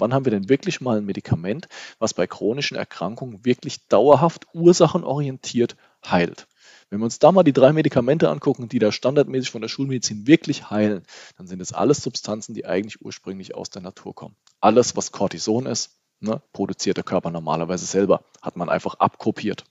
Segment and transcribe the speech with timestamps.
[0.00, 5.76] Wann haben wir denn wirklich mal ein Medikament, was bei chronischen Erkrankungen wirklich dauerhaft ursachenorientiert
[6.06, 6.46] heilt?
[6.90, 10.26] Wenn wir uns da mal die drei Medikamente angucken, die da standardmäßig von der Schulmedizin
[10.26, 11.02] wirklich heilen,
[11.36, 14.36] dann sind es alles Substanzen, die eigentlich ursprünglich aus der Natur kommen.
[14.60, 15.90] Alles, was Cortison ist,
[16.20, 19.64] ne, produziert der Körper normalerweise selber, hat man einfach abkopiert.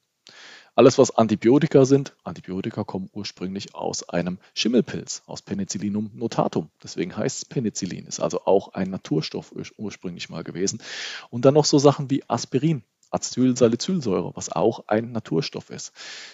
[0.78, 6.70] Alles, was Antibiotika sind, Antibiotika kommen ursprünglich aus einem Schimmelpilz, aus Penicillinum notatum.
[6.84, 10.80] Deswegen heißt es Penicillin, ist also auch ein Naturstoff ursprünglich mal gewesen.
[11.32, 15.94] Und dann noch so Sachen wie Aspirin, Acetylsalicylsäure, was auch ein Naturstoff ist.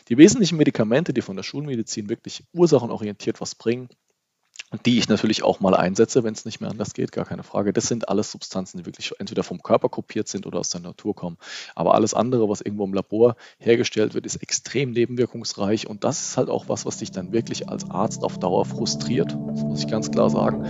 [0.09, 3.87] Die wesentlichen Medikamente, die von der Schulmedizin wirklich ursachenorientiert was bringen,
[4.85, 7.73] die ich natürlich auch mal einsetze, wenn es nicht mehr anders geht, gar keine Frage.
[7.73, 11.15] Das sind alles Substanzen, die wirklich entweder vom Körper kopiert sind oder aus der Natur
[11.15, 11.37] kommen.
[11.75, 16.37] Aber alles andere, was irgendwo im Labor hergestellt wird, ist extrem nebenwirkungsreich und das ist
[16.37, 19.31] halt auch was, was dich dann wirklich als Arzt auf Dauer frustriert.
[19.31, 20.65] Das muss ich ganz klar sagen.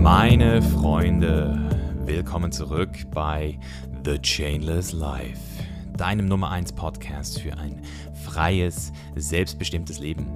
[0.00, 1.70] Meine Freunde,
[2.04, 3.58] willkommen zurück bei
[4.04, 5.40] The Chainless Life,
[5.96, 7.80] deinem Nummer 1 Podcast für ein
[8.24, 10.26] freies, selbstbestimmtes Leben.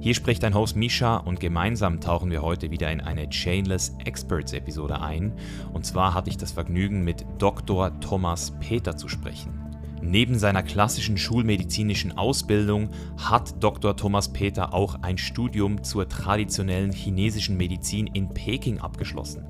[0.00, 4.52] Hier spricht dein Host Misha und gemeinsam tauchen wir heute wieder in eine Chainless Experts
[4.52, 5.32] Episode ein.
[5.72, 7.98] Und zwar hatte ich das Vergnügen, mit Dr.
[7.98, 9.52] Thomas Peter zu sprechen.
[10.00, 13.96] Neben seiner klassischen schulmedizinischen Ausbildung hat Dr.
[13.96, 19.44] Thomas Peter auch ein Studium zur traditionellen chinesischen Medizin in Peking abgeschlossen.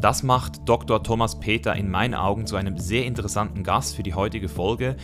[0.00, 1.02] Das macht Dr.
[1.02, 4.96] Thomas Peter in meinen Augen zu einem sehr interessanten Gast für die heutige Folge,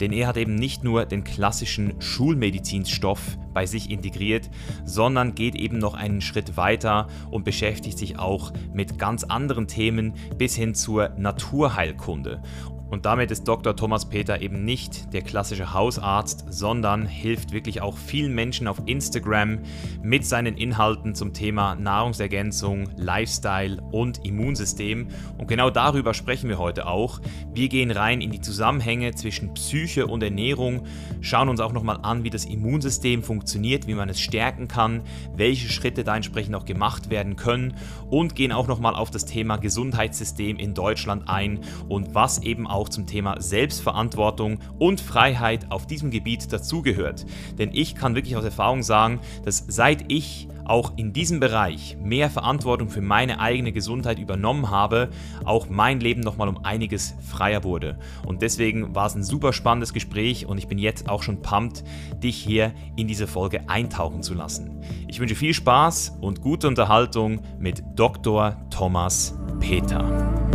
[0.00, 4.50] denn er hat eben nicht nur den klassischen Schulmedizinstoff bei sich integriert,
[4.84, 10.14] sondern geht eben noch einen Schritt weiter und beschäftigt sich auch mit ganz anderen Themen
[10.36, 12.42] bis hin zur Naturheilkunde.
[12.90, 13.76] Und damit ist Dr.
[13.76, 19.60] Thomas Peter eben nicht der klassische Hausarzt, sondern hilft wirklich auch vielen Menschen auf Instagram
[20.02, 25.08] mit seinen Inhalten zum Thema Nahrungsergänzung, Lifestyle und Immunsystem.
[25.36, 27.20] Und genau darüber sprechen wir heute auch.
[27.52, 30.86] Wir gehen rein in die Zusammenhänge zwischen Psyche und Ernährung,
[31.20, 35.02] schauen uns auch nochmal an, wie das Immunsystem funktioniert, wie man es stärken kann,
[35.36, 37.74] welche Schritte da entsprechend auch gemacht werden können
[38.08, 42.77] und gehen auch nochmal auf das Thema Gesundheitssystem in Deutschland ein und was eben auch
[42.78, 47.26] auch zum Thema Selbstverantwortung und Freiheit auf diesem Gebiet dazugehört.
[47.58, 52.30] Denn ich kann wirklich aus Erfahrung sagen, dass seit ich auch in diesem Bereich mehr
[52.30, 55.08] Verantwortung für meine eigene Gesundheit übernommen habe,
[55.44, 57.98] auch mein Leben nochmal um einiges freier wurde.
[58.26, 61.82] Und deswegen war es ein super spannendes Gespräch und ich bin jetzt auch schon pumped,
[62.22, 64.80] dich hier in diese Folge eintauchen zu lassen.
[65.08, 68.56] Ich wünsche viel Spaß und gute Unterhaltung mit Dr.
[68.70, 70.47] Thomas Peter.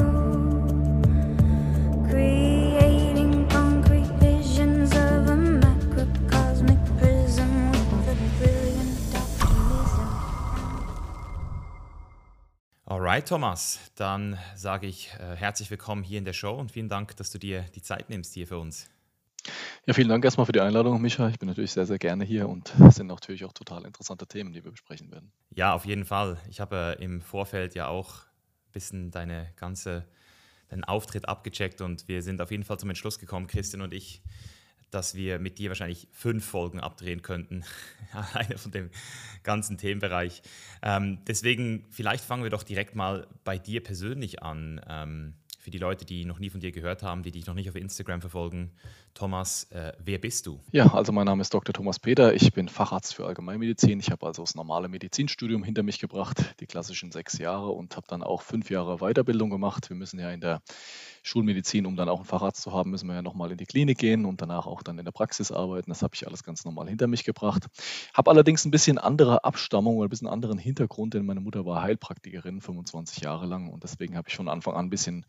[13.13, 17.15] Alright, Thomas, dann sage ich äh, herzlich willkommen hier in der Show und vielen Dank,
[17.17, 18.89] dass du dir die Zeit nimmst hier für uns.
[19.85, 21.29] Ja, vielen Dank erstmal für die Einladung, Micha.
[21.29, 24.51] Ich bin natürlich sehr, sehr gerne hier und es sind natürlich auch total interessante Themen,
[24.51, 25.31] die wir besprechen werden.
[25.53, 26.39] Ja, auf jeden Fall.
[26.49, 30.07] Ich habe äh, im Vorfeld ja auch ein bisschen deine ganze,
[30.69, 34.23] deinen Auftritt abgecheckt und wir sind auf jeden Fall zum Entschluss gekommen, Christian und ich,
[34.93, 37.63] dass wir mit dir wahrscheinlich fünf Folgen abdrehen könnten,
[38.11, 38.89] alleine von dem
[39.43, 40.41] ganzen Themenbereich.
[40.81, 44.81] Ähm, deswegen, vielleicht fangen wir doch direkt mal bei dir persönlich an.
[44.87, 47.69] Ähm, für die Leute, die noch nie von dir gehört haben, die dich noch nicht
[47.69, 48.71] auf Instagram verfolgen.
[49.13, 50.59] Thomas, äh, wer bist du?
[50.71, 51.71] Ja, also mein Name ist Dr.
[51.71, 52.33] Thomas Peter.
[52.33, 53.99] Ich bin Facharzt für Allgemeinmedizin.
[53.99, 58.07] Ich habe also das normale Medizinstudium hinter mich gebracht, die klassischen sechs Jahre und habe
[58.07, 59.89] dann auch fünf Jahre Weiterbildung gemacht.
[59.89, 60.61] Wir müssen ja in der
[61.21, 63.97] Schulmedizin, um dann auch einen Facharzt zu haben, müssen wir ja nochmal in die Klinik
[63.97, 65.91] gehen und danach auch dann in der Praxis arbeiten.
[65.91, 67.67] Das habe ich alles ganz normal hinter mich gebracht.
[68.13, 71.81] Habe allerdings ein bisschen andere Abstammung oder ein bisschen anderen Hintergrund, denn meine Mutter war
[71.81, 75.25] Heilpraktikerin 25 Jahre lang und deswegen habe ich von Anfang an ein bisschen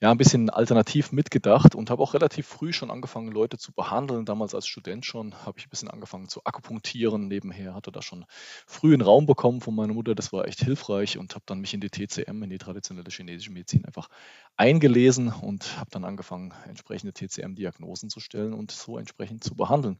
[0.00, 4.24] ja, ein bisschen alternativ mitgedacht und habe auch relativ früh schon angefangen, Leute zu behandeln.
[4.24, 8.24] Damals als Student schon habe ich ein bisschen angefangen zu akupunktieren nebenher, hatte da schon
[8.66, 10.14] früh einen Raum bekommen von meiner Mutter.
[10.14, 13.50] Das war echt hilfreich und habe dann mich in die TCM, in die traditionelle chinesische
[13.50, 14.08] Medizin, einfach
[14.56, 19.98] eingelesen und habe dann angefangen, entsprechende TCM-Diagnosen zu stellen und so entsprechend zu behandeln.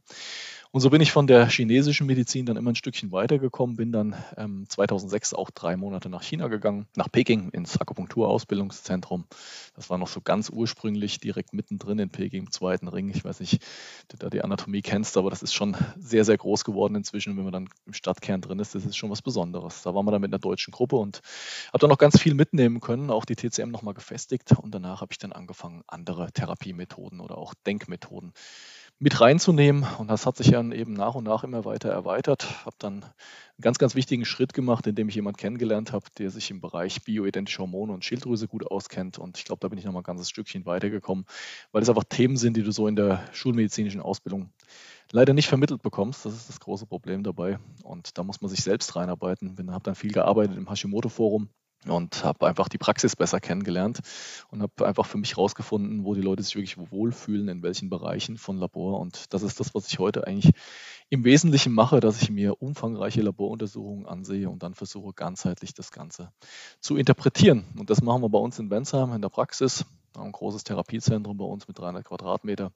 [0.71, 4.15] Und so bin ich von der chinesischen Medizin dann immer ein Stückchen weitergekommen, bin dann
[4.37, 9.25] ähm, 2006 auch drei Monate nach China gegangen, nach Peking ins Akupunkturausbildungszentrum.
[9.73, 13.09] Das war noch so ganz ursprünglich direkt mittendrin in Peking im zweiten Ring.
[13.09, 13.63] Ich weiß nicht,
[14.03, 17.35] ob du da die Anatomie kennst, aber das ist schon sehr, sehr groß geworden inzwischen.
[17.35, 19.81] Wenn man dann im Stadtkern drin ist, das ist schon was Besonderes.
[19.81, 21.21] Da waren wir dann mit einer deutschen Gruppe und
[21.69, 24.51] habe dann noch ganz viel mitnehmen können, auch die TCM nochmal gefestigt.
[24.51, 28.33] Und danach habe ich dann angefangen, andere Therapiemethoden oder auch Denkmethoden
[28.99, 29.87] mit reinzunehmen.
[29.97, 32.65] Und das hat sich dann eben nach und nach immer weiter erweitert.
[32.65, 36.51] Habe dann einen ganz, ganz wichtigen Schritt gemacht, indem ich jemanden kennengelernt habe, der sich
[36.51, 39.17] im Bereich bioidentische Hormone und Schilddrüse gut auskennt.
[39.17, 41.25] Und ich glaube, da bin ich noch mal ein ganzes Stückchen weitergekommen,
[41.71, 44.51] weil es einfach Themen sind, die du so in der schulmedizinischen Ausbildung
[45.11, 46.25] leider nicht vermittelt bekommst.
[46.25, 47.57] Das ist das große Problem dabei.
[47.83, 49.55] Und da muss man sich selbst reinarbeiten.
[49.57, 51.49] Ich habe dann viel gearbeitet im Hashimoto-Forum
[51.85, 53.99] und habe einfach die Praxis besser kennengelernt
[54.51, 58.37] und habe einfach für mich herausgefunden, wo die Leute sich wirklich wohlfühlen, in welchen Bereichen
[58.37, 58.99] von Labor.
[58.99, 60.53] Und das ist das, was ich heute eigentlich
[61.09, 66.31] im Wesentlichen mache, dass ich mir umfangreiche Laboruntersuchungen ansehe und dann versuche ganzheitlich das Ganze
[66.81, 67.65] zu interpretieren.
[67.77, 69.85] Und das machen wir bei uns in Bensheim in der Praxis.
[70.17, 72.71] Ein großes Therapiezentrum bei uns mit 300 Quadratmeter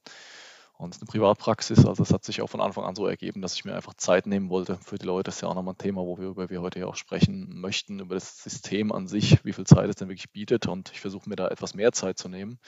[0.76, 1.86] und eine Privatpraxis.
[1.86, 4.26] Also es hat sich auch von Anfang an so ergeben, dass ich mir einfach Zeit
[4.26, 5.24] nehmen wollte für die Leute.
[5.24, 8.14] Das ist ja auch nochmal ein Thema, worüber wir heute ja auch sprechen möchten, über
[8.14, 10.66] das System an sich, wie viel Zeit es denn wirklich bietet.
[10.66, 12.58] Und ich versuche mir da etwas mehr Zeit zu nehmen.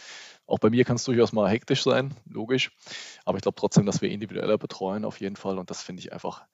[0.46, 2.70] Auch bei mir kann es durchaus mal hektisch sein, logisch.
[3.24, 5.58] Aber ich glaube trotzdem, dass wir individueller betreuen auf jeden Fall.
[5.58, 6.46] Und das finde ich einfach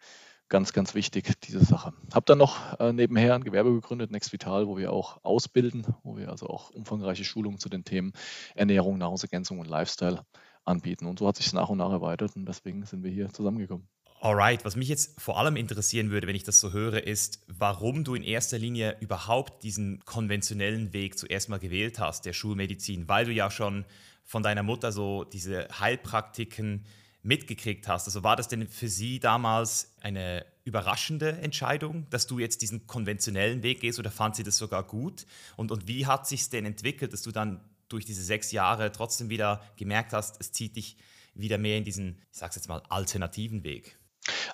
[0.48, 1.94] ganz, ganz wichtig, diese Sache.
[2.12, 6.16] Habe dann noch äh, nebenher ein Gewerbe gegründet, Next Vital, wo wir auch ausbilden, wo
[6.16, 8.12] wir also auch umfangreiche Schulungen zu den Themen
[8.54, 10.26] Ernährung, Nahrungsergänzung und Lifestyle
[10.64, 11.06] anbieten.
[11.06, 13.86] Und so hat sich es nach und nach erweitert und deswegen sind wir hier zusammengekommen.
[14.20, 18.04] Alright, was mich jetzt vor allem interessieren würde, wenn ich das so höre, ist, warum
[18.04, 23.24] du in erster Linie überhaupt diesen konventionellen Weg zuerst mal gewählt hast, der Schulmedizin, weil
[23.24, 23.84] du ja schon
[24.24, 26.84] von deiner Mutter so diese Heilpraktiken
[27.24, 28.06] mitgekriegt hast.
[28.06, 33.64] Also war das denn für sie damals eine überraschende Entscheidung, dass du jetzt diesen konventionellen
[33.64, 35.26] Weg gehst oder fand sie das sogar gut?
[35.56, 37.60] Und, und wie hat sich denn entwickelt, dass du dann
[37.92, 40.96] durch diese sechs Jahre trotzdem wieder gemerkt hast, es zieht dich
[41.34, 43.98] wieder mehr in diesen, ich sag's jetzt mal, alternativen Weg?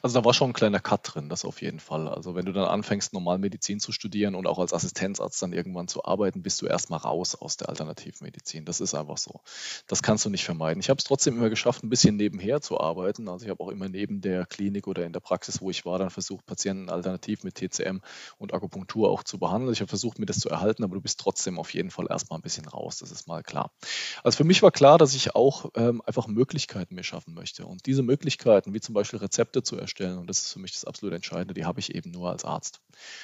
[0.03, 2.09] Also da war schon ein kleiner Cut drin, das auf jeden Fall.
[2.09, 5.89] Also wenn du dann anfängst, normal Medizin zu studieren und auch als Assistenzarzt dann irgendwann
[5.89, 8.65] zu arbeiten, bist du erstmal raus aus der Alternativmedizin.
[8.65, 9.41] Das ist einfach so.
[9.87, 10.81] Das kannst du nicht vermeiden.
[10.81, 13.29] Ich habe es trotzdem immer geschafft, ein bisschen nebenher zu arbeiten.
[13.29, 15.99] Also ich habe auch immer neben der Klinik oder in der Praxis, wo ich war,
[15.99, 18.01] dann versucht, Patienten alternativ mit TCM
[18.39, 19.73] und Akupunktur auch zu behandeln.
[19.73, 22.39] Ich habe versucht, mir das zu erhalten, aber du bist trotzdem auf jeden Fall erstmal
[22.39, 22.99] ein bisschen raus.
[22.99, 23.73] Das ist mal klar.
[24.23, 27.67] Also für mich war klar, dass ich auch ähm, einfach Möglichkeiten mir schaffen möchte.
[27.67, 30.19] Und diese Möglichkeiten, wie zum Beispiel Rezepte zu erstellen, herstellen.
[30.19, 31.55] Und das ist für mich das absolut Entscheidende.
[31.55, 32.81] Die habe ich eben nur als Arzt.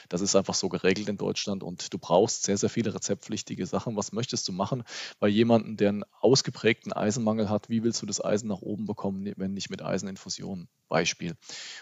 [0.09, 3.97] Das ist einfach so geregelt in Deutschland und du brauchst sehr, sehr viele rezeptpflichtige Sachen.
[3.97, 4.85] Was möchtest du machen
[5.21, 7.69] bei jemandem, der einen ausgeprägten Eisenmangel hat?
[7.69, 10.69] Wie willst du das Eisen nach oben bekommen, wenn nicht mit Eiseninfusionen?
[10.89, 11.35] Beispiel.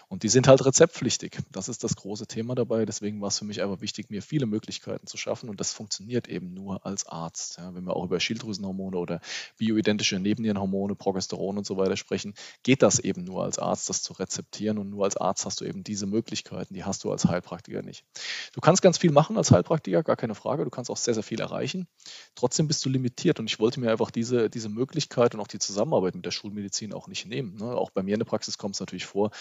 [0.07, 1.37] Und die sind halt rezeptpflichtig.
[1.51, 2.85] Das ist das große Thema dabei.
[2.85, 5.49] Deswegen war es für mich einfach wichtig, mir viele Möglichkeiten zu schaffen.
[5.49, 7.57] Und das funktioniert eben nur als Arzt.
[7.57, 9.21] Ja, wenn wir auch über Schilddrüsenhormone oder
[9.57, 12.33] bioidentische Nebennierenhormone, Progesteron und so weiter sprechen,
[12.63, 14.72] geht das eben nur als Arzt, das zu rezeptieren.
[14.77, 16.73] Und nur als Arzt hast du eben diese Möglichkeiten.
[16.73, 18.05] Die hast du als Heilpraktiker nicht.
[18.53, 20.63] Du kannst ganz viel machen als Heilpraktiker, gar keine Frage.
[20.63, 21.87] Du kannst auch sehr, sehr viel erreichen.
[22.35, 23.39] Trotzdem bist du limitiert.
[23.39, 26.93] Und ich wollte mir einfach diese, diese Möglichkeit und auch die Zusammenarbeit mit der Schulmedizin
[26.93, 27.57] auch nicht nehmen.
[27.57, 27.75] Ne?
[27.75, 29.31] Auch bei mir in der Praxis kommt es natürlich vor,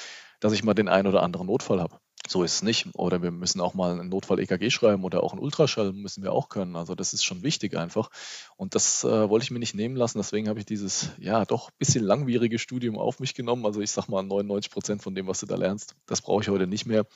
[0.41, 1.99] dass ich mal den einen oder anderen Notfall habe.
[2.29, 2.89] So ist es nicht.
[2.95, 6.49] Oder wir müssen auch mal einen Notfall-EKG schreiben oder auch einen Ultraschall müssen wir auch
[6.49, 6.77] können.
[6.77, 8.11] Also das ist schon wichtig einfach.
[8.57, 10.19] Und das äh, wollte ich mir nicht nehmen lassen.
[10.19, 13.67] Deswegen habe ich dieses, ja, doch ein bisschen langwierige Studium auf mich genommen.
[13.67, 16.49] Also ich sage mal 99 Prozent von dem, was du da lernst, das brauche ich
[16.49, 17.07] heute nicht mehr.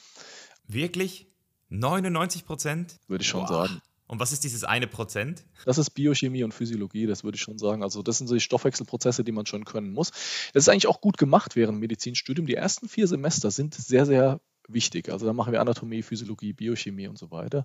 [0.66, 1.28] Wirklich?
[1.68, 2.96] 99 Prozent?
[3.06, 3.66] Würde ich schon Boah.
[3.66, 3.80] sagen.
[4.08, 5.44] Und was ist dieses eine Prozent?
[5.64, 7.82] Das ist Biochemie und Physiologie, das würde ich schon sagen.
[7.82, 10.10] Also das sind so die Stoffwechselprozesse, die man schon können muss.
[10.52, 12.46] Das ist eigentlich auch gut gemacht während Medizinstudium.
[12.46, 15.10] Die ersten vier Semester sind sehr, sehr wichtig.
[15.10, 17.64] Also da machen wir Anatomie, Physiologie, Biochemie und so weiter.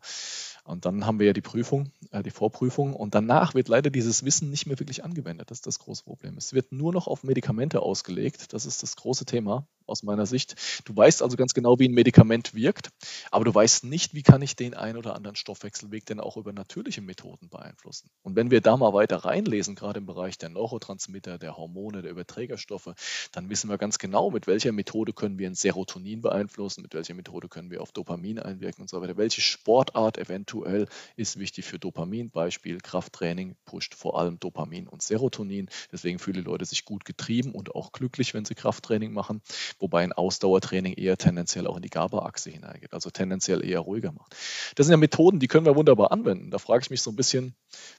[0.64, 2.94] Und dann haben wir ja die Prüfung, äh, die Vorprüfung.
[2.94, 5.52] Und danach wird leider dieses Wissen nicht mehr wirklich angewendet.
[5.52, 6.38] Das ist das große Problem.
[6.38, 8.54] Es wird nur noch auf Medikamente ausgelegt.
[8.54, 10.56] Das ist das große Thema aus meiner Sicht.
[10.86, 12.90] Du weißt also ganz genau, wie ein Medikament wirkt,
[13.30, 16.54] aber du weißt nicht, wie kann ich den ein oder anderen Stoffwechselweg denn auch über
[16.54, 18.10] natürliche Methoden beeinflussen.
[18.24, 22.12] Und wenn wir da mal weiter reinlesen, gerade im Bereich der Neurotransmitter, der Hormone, der
[22.12, 22.94] Überträgerstoffe,
[23.32, 27.14] dann wissen wir ganz genau, mit welcher Methode können wir ein Serotonin beeinflussen, mit welcher
[27.14, 29.18] Methode können wir auf Dopamin einwirken und so weiter.
[29.18, 32.32] Welche Sportart eventuell ist wichtig für Dopamin?
[32.32, 35.70] Beispiel Krafttraining pusht vor allem Dopamin und Serotonin.
[35.92, 39.42] Deswegen fühlen die Leute sich gut getrieben und auch glücklich, wenn sie Krafttraining machen
[39.82, 44.36] wobei ein Ausdauertraining eher tendenziell auch in die GABA-Achse hineingeht, also tendenziell eher ruhiger macht.
[44.76, 46.52] Das sind ja Methoden, die können wir wunderbar anwenden.
[46.52, 47.56] Da frage ich mich so ein bisschen,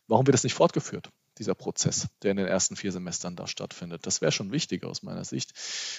[0.08, 1.10] warum wird das nicht fortgeführt?
[1.38, 4.06] dieser Prozess, der in den ersten vier Semestern da stattfindet.
[4.06, 5.52] Das wäre schon wichtig aus meiner Sicht.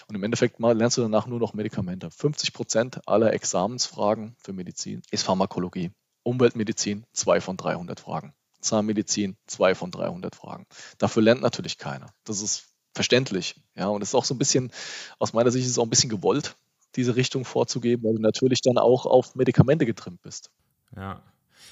[0.07, 2.11] Und im Endeffekt mal lernst du danach nur noch Medikamente.
[2.11, 5.91] 50 Prozent aller Examensfragen für Medizin ist Pharmakologie.
[6.23, 8.33] Umweltmedizin, zwei von 300 Fragen.
[8.61, 10.65] Zahnmedizin, zwei von 300 Fragen.
[10.97, 12.13] Dafür lernt natürlich keiner.
[12.23, 13.55] Das ist verständlich.
[13.75, 14.71] Ja, und es ist auch so ein bisschen,
[15.19, 16.55] aus meiner Sicht ist es auch ein bisschen gewollt,
[16.95, 20.51] diese Richtung vorzugeben, weil du natürlich dann auch auf Medikamente getrimmt bist.
[20.95, 21.23] Ja.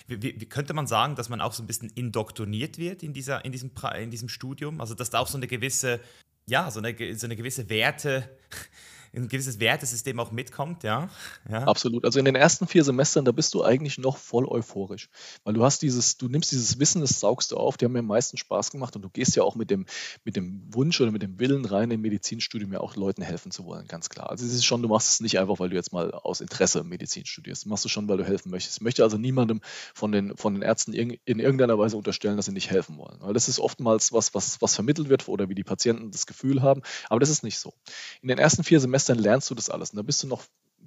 [0.08, 3.14] Wie, wie, wie, könnte man sagen, dass man auch so ein bisschen indoktriniert wird in,
[3.14, 4.82] dieser, in, diesem, in diesem Studium?
[4.82, 6.00] Also, dass da auch so eine gewisse
[6.48, 8.30] ja, so eine, so eine gewisse Werte,
[9.14, 11.10] ein gewisses Wertesystem auch mitkommt, ja?
[11.50, 11.64] ja.
[11.64, 12.06] Absolut.
[12.06, 15.10] Also in den ersten vier Semestern, da bist du eigentlich noch voll euphorisch.
[15.44, 18.00] Weil du hast dieses, du nimmst dieses Wissen, das saugst du auf, die haben mir
[18.00, 19.86] am meisten Spaß gemacht und du gehst ja auch mit dem,
[20.24, 23.66] mit dem Wunsch oder mit dem Willen rein, im Medizinstudium ja auch Leuten helfen zu
[23.66, 24.30] wollen, ganz klar.
[24.30, 26.84] Also es ist schon, du machst es nicht einfach, weil du jetzt mal aus Interesse
[26.84, 27.66] Medizin studierst.
[27.66, 28.78] Du machst es schon, weil du helfen möchtest.
[28.78, 29.62] Ich möchte also niemandem
[29.94, 33.18] von den, von den Ärzten in irgendeiner Weise unterstellen, dass sie nicht helfen wollen.
[33.20, 36.62] Weil das ist oftmals was, was, was vermittelt wird oder wie die Patienten das Gefühl
[36.62, 36.82] haben.
[37.10, 37.74] Aber das ist nicht so.
[38.22, 40.44] In den ersten vier Semestern Semestern lernst du das alles und da bist du noch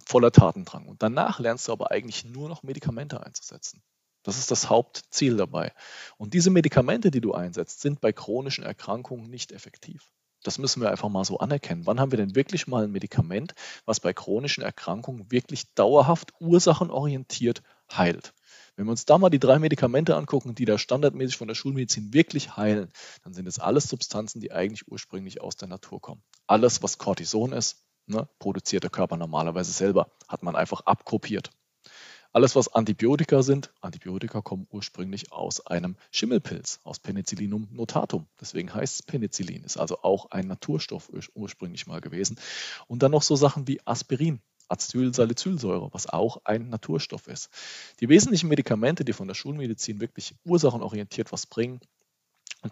[0.06, 0.86] voller Tatendrang.
[0.86, 3.82] Und danach lernst du aber eigentlich nur noch Medikamente einzusetzen.
[4.22, 5.72] Das ist das Hauptziel dabei.
[6.16, 10.10] Und diese Medikamente, die du einsetzt, sind bei chronischen Erkrankungen nicht effektiv.
[10.44, 11.86] Das müssen wir einfach mal so anerkennen.
[11.86, 13.54] Wann haben wir denn wirklich mal ein Medikament,
[13.84, 18.32] was bei chronischen Erkrankungen wirklich dauerhaft ursachenorientiert heilt?
[18.76, 22.12] Wenn wir uns da mal die drei Medikamente angucken, die da standardmäßig von der Schulmedizin
[22.12, 22.90] wirklich heilen,
[23.22, 26.22] dann sind es alles Substanzen, die eigentlich ursprünglich aus der Natur kommen.
[26.46, 31.50] Alles, was Cortison ist, ne, produziert der Körper normalerweise selber, hat man einfach abkopiert.
[32.34, 38.26] Alles, was Antibiotika sind, Antibiotika kommen ursprünglich aus einem Schimmelpilz, aus Penicillinum notatum.
[38.40, 42.36] Deswegen heißt es Penicillin, ist also auch ein Naturstoff ursprünglich mal gewesen.
[42.88, 47.50] Und dann noch so Sachen wie Aspirin, Acetylsalicylsäure, was auch ein Naturstoff ist.
[48.00, 51.78] Die wesentlichen Medikamente, die von der Schulmedizin wirklich ursachenorientiert was bringen,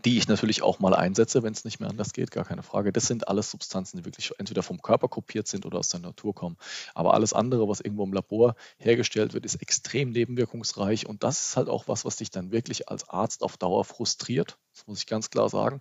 [0.04, 2.92] die ich natürlich auch mal einsetze, wenn es nicht mehr anders geht, gar keine Frage.
[2.92, 6.34] Das sind alles Substanzen, die wirklich entweder vom Körper kopiert sind oder aus der Natur
[6.34, 6.56] kommen.
[6.94, 11.56] Aber alles andere, was irgendwo im Labor hergestellt wird, ist extrem nebenwirkungsreich und das ist
[11.56, 14.58] halt auch was, was dich dann wirklich als Arzt auf Dauer frustriert.
[14.74, 15.80] Das muss ich ganz klar sagen.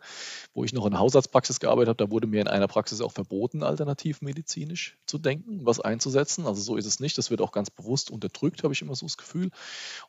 [0.53, 3.63] Wo ich noch in Hausarztpraxis gearbeitet habe, da wurde mir in einer Praxis auch verboten,
[3.63, 6.45] alternativmedizinisch zu denken, was einzusetzen.
[6.45, 7.17] Also so ist es nicht.
[7.17, 9.51] Das wird auch ganz bewusst unterdrückt, habe ich immer so das Gefühl.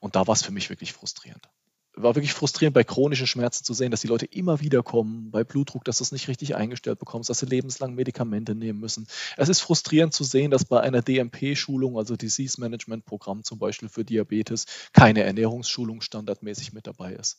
[0.00, 1.49] Und da war es für mich wirklich frustrierend
[1.94, 5.44] war wirklich frustrierend bei chronischen Schmerzen zu sehen, dass die Leute immer wieder kommen, bei
[5.44, 9.06] Blutdruck, dass du es nicht richtig eingestellt bekommst, dass sie lebenslang Medikamente nehmen müssen.
[9.37, 13.88] Es ist frustrierend zu sehen, dass bei einer DMP-Schulung, also Disease Management Programm zum Beispiel
[13.88, 17.38] für Diabetes, keine Ernährungsschulung standardmäßig mit dabei ist,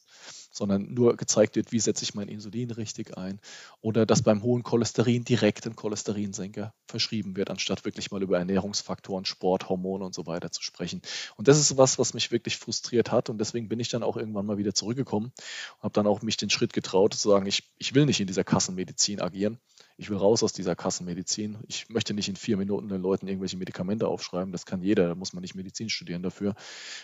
[0.53, 3.41] sondern nur gezeigt wird, wie setze ich mein Insulin richtig ein
[3.81, 9.25] oder dass beim hohen Cholesterin direkt ein Cholesterinsenker verschrieben wird, anstatt wirklich mal über Ernährungsfaktoren,
[9.25, 11.01] Sport, Hormone und so weiter zu sprechen.
[11.35, 14.15] Und das ist was, was mich wirklich frustriert hat und deswegen bin ich dann auch
[14.15, 15.33] irgendwann mal wieder zurückgekommen
[15.77, 18.27] und habe dann auch mich den Schritt getraut zu sagen, ich, ich will nicht in
[18.27, 19.57] dieser Kassenmedizin agieren.
[19.97, 21.57] Ich will raus aus dieser Kassenmedizin.
[21.67, 24.51] Ich möchte nicht in vier Minuten den Leuten irgendwelche Medikamente aufschreiben.
[24.51, 26.55] Das kann jeder, da muss man nicht Medizin studieren dafür.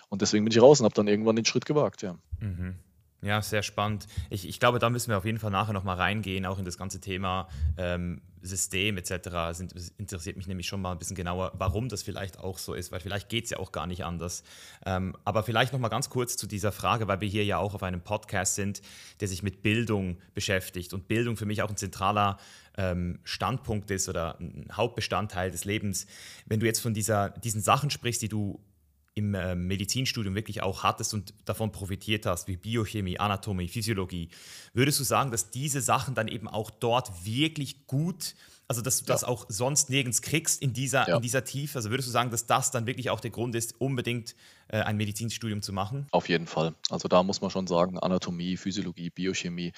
[0.09, 2.17] Und deswegen bin ich raus und habe dann irgendwann den Schritt gewagt, ja.
[2.39, 2.75] Mhm.
[3.21, 4.07] Ja, sehr spannend.
[4.29, 6.77] Ich, ich glaube, da müssen wir auf jeden Fall nachher nochmal reingehen, auch in das
[6.77, 9.19] ganze Thema ähm, System etc.
[9.23, 9.59] Das
[9.97, 13.01] interessiert mich nämlich schon mal ein bisschen genauer, warum das vielleicht auch so ist, weil
[13.01, 14.43] vielleicht geht es ja auch gar nicht anders.
[14.85, 17.83] Ähm, aber vielleicht nochmal ganz kurz zu dieser Frage, weil wir hier ja auch auf
[17.83, 18.81] einem Podcast sind,
[19.19, 22.37] der sich mit Bildung beschäftigt und Bildung für mich auch ein zentraler
[22.77, 26.07] ähm, Standpunkt ist oder ein Hauptbestandteil des Lebens.
[26.45, 28.61] Wenn du jetzt von dieser, diesen Sachen sprichst, die du
[29.19, 34.29] im äh, Medizinstudium wirklich auch hattest und davon profitiert hast, wie Biochemie, Anatomie, Physiologie,
[34.73, 38.35] würdest du sagen, dass diese Sachen dann eben auch dort wirklich gut,
[38.67, 39.13] also dass du ja.
[39.13, 41.15] das auch sonst nirgends kriegst in dieser, ja.
[41.17, 41.77] in dieser Tiefe?
[41.77, 44.35] Also würdest du sagen, dass das dann wirklich auch der Grund ist, unbedingt
[44.69, 46.07] äh, ein Medizinstudium zu machen?
[46.11, 46.75] Auf jeden Fall.
[46.89, 49.73] Also da muss man schon sagen, Anatomie, Physiologie, Biochemie,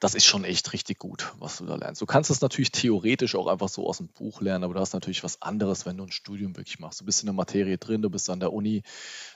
[0.00, 2.00] das ist schon echt richtig gut, was du da lernst.
[2.00, 4.94] Du kannst das natürlich theoretisch auch einfach so aus dem Buch lernen, aber du hast
[4.94, 7.00] natürlich was anderes, wenn du ein Studium wirklich machst.
[7.00, 8.82] Du bist in der Materie drin, du bist an der Uni,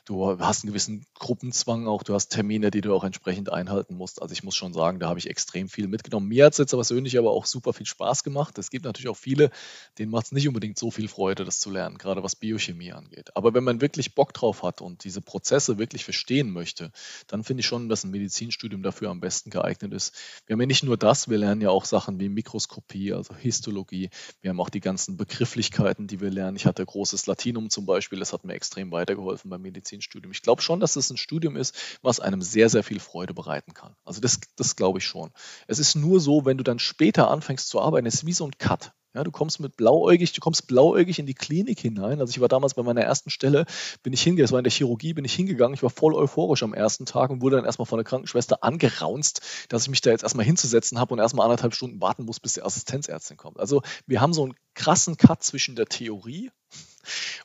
[0.05, 4.23] du hast einen gewissen Gruppenzwang auch, du hast Termine, die du auch entsprechend einhalten musst.
[4.23, 6.29] Also ich muss schon sagen, da habe ich extrem viel mitgenommen.
[6.29, 8.59] Mir hat es jetzt persönlich aber auch super viel Spaß gemacht.
[8.59, 9.51] Es gibt natürlich auch viele,
[9.99, 13.37] denen macht es nicht unbedingt so viel Freude, das zu lernen, gerade was Biochemie angeht.
[13.37, 16.93] Aber wenn man wirklich Bock drauf hat und diese Prozesse wirklich verstehen möchte,
[17.27, 20.15] dann finde ich schon, dass ein Medizinstudium dafür am besten geeignet ist.
[20.47, 24.11] Wir haben ja nicht nur das, wir lernen ja auch Sachen wie Mikroskopie, also Histologie.
[24.41, 26.57] Wir haben auch die ganzen Begrifflichkeiten, die wir lernen.
[26.57, 30.33] Ich hatte großes Latinum zum Beispiel, das hat mir extrem weitergeholfen beim Medizinstudium.
[30.33, 33.75] Ich glaube schon, dass es ein Studium ist, was einem sehr, sehr viel Freude bereiten
[33.75, 33.95] kann.
[34.05, 35.31] Also das, das glaube ich schon.
[35.67, 38.45] Es ist nur so, wenn du dann später anfängst zu arbeiten, es ist wie so
[38.45, 38.93] ein Cut.
[39.13, 42.21] Ja, du kommst mit blauäugig, du kommst blauäugig in die Klinik hinein.
[42.21, 43.67] Also ich war damals bei meiner ersten Stelle,
[44.05, 45.75] bin ich hingegangen, das war in der Chirurgie, bin ich hingegangen.
[45.75, 49.41] Ich war voll euphorisch am ersten Tag und wurde dann erstmal von der Krankenschwester angeraunzt,
[49.69, 52.53] dass ich mich da jetzt erstmal hinzusetzen habe und erstmal anderthalb Stunden warten muss, bis
[52.53, 53.59] die Assistenzärztin kommt.
[53.59, 56.53] Also wir haben so einen krassen Cut zwischen der Theorie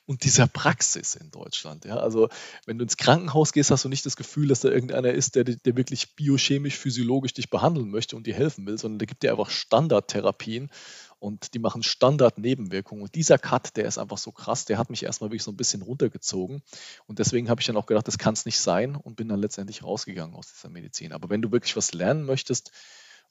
[0.06, 1.86] und dieser Praxis in Deutschland.
[1.86, 2.30] Ja, also
[2.66, 5.44] wenn du ins Krankenhaus gehst, hast du nicht das Gefühl, dass da irgendeiner ist, der,
[5.44, 9.32] der wirklich biochemisch, physiologisch dich behandeln möchte und dir helfen will, sondern der gibt dir
[9.32, 10.70] einfach Standardtherapien
[11.26, 13.02] und die machen Standard-Nebenwirkungen.
[13.02, 15.58] Und dieser Cut, der ist einfach so krass, der hat mich erstmal wirklich so ein
[15.58, 16.62] bisschen runtergezogen.
[17.08, 19.40] Und deswegen habe ich dann auch gedacht, das kann es nicht sein und bin dann
[19.40, 21.14] letztendlich rausgegangen aus dieser Medizin.
[21.14, 22.72] Aber wenn du wirklich was lernen möchtest,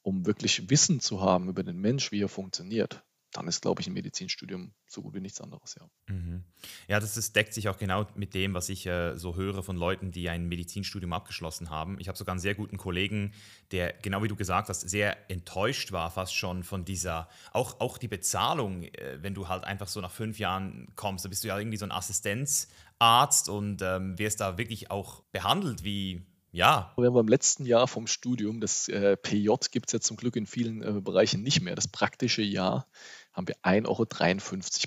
[0.03, 3.05] um wirklich Wissen zu haben über den Mensch, wie er funktioniert,
[3.37, 5.89] dann ist, glaube ich, ein Medizinstudium so gut wie nichts anderes, ja.
[6.07, 6.45] Mhm.
[6.89, 9.77] Ja, das ist, deckt sich auch genau mit dem, was ich äh, so höre von
[9.77, 11.99] Leuten, die ein Medizinstudium abgeschlossen haben.
[12.01, 13.33] Ich habe sogar einen sehr guten Kollegen,
[13.73, 17.99] der, genau wie du gesagt hast, sehr enttäuscht war, fast schon von dieser, auch, auch
[17.99, 21.49] die Bezahlung, äh, wenn du halt einfach so nach fünf Jahren kommst, da bist du
[21.49, 26.25] ja irgendwie so ein Assistenzarzt und ähm, wirst da wirklich auch behandelt wie
[26.55, 26.93] ja.
[26.97, 30.37] Wir haben im letzten Jahr vom Studium, das äh, PJ gibt es ja zum Glück
[30.37, 32.87] in vielen äh, Bereichen nicht mehr, das praktische Jahr,
[33.35, 34.07] haben wir 1,53 Euro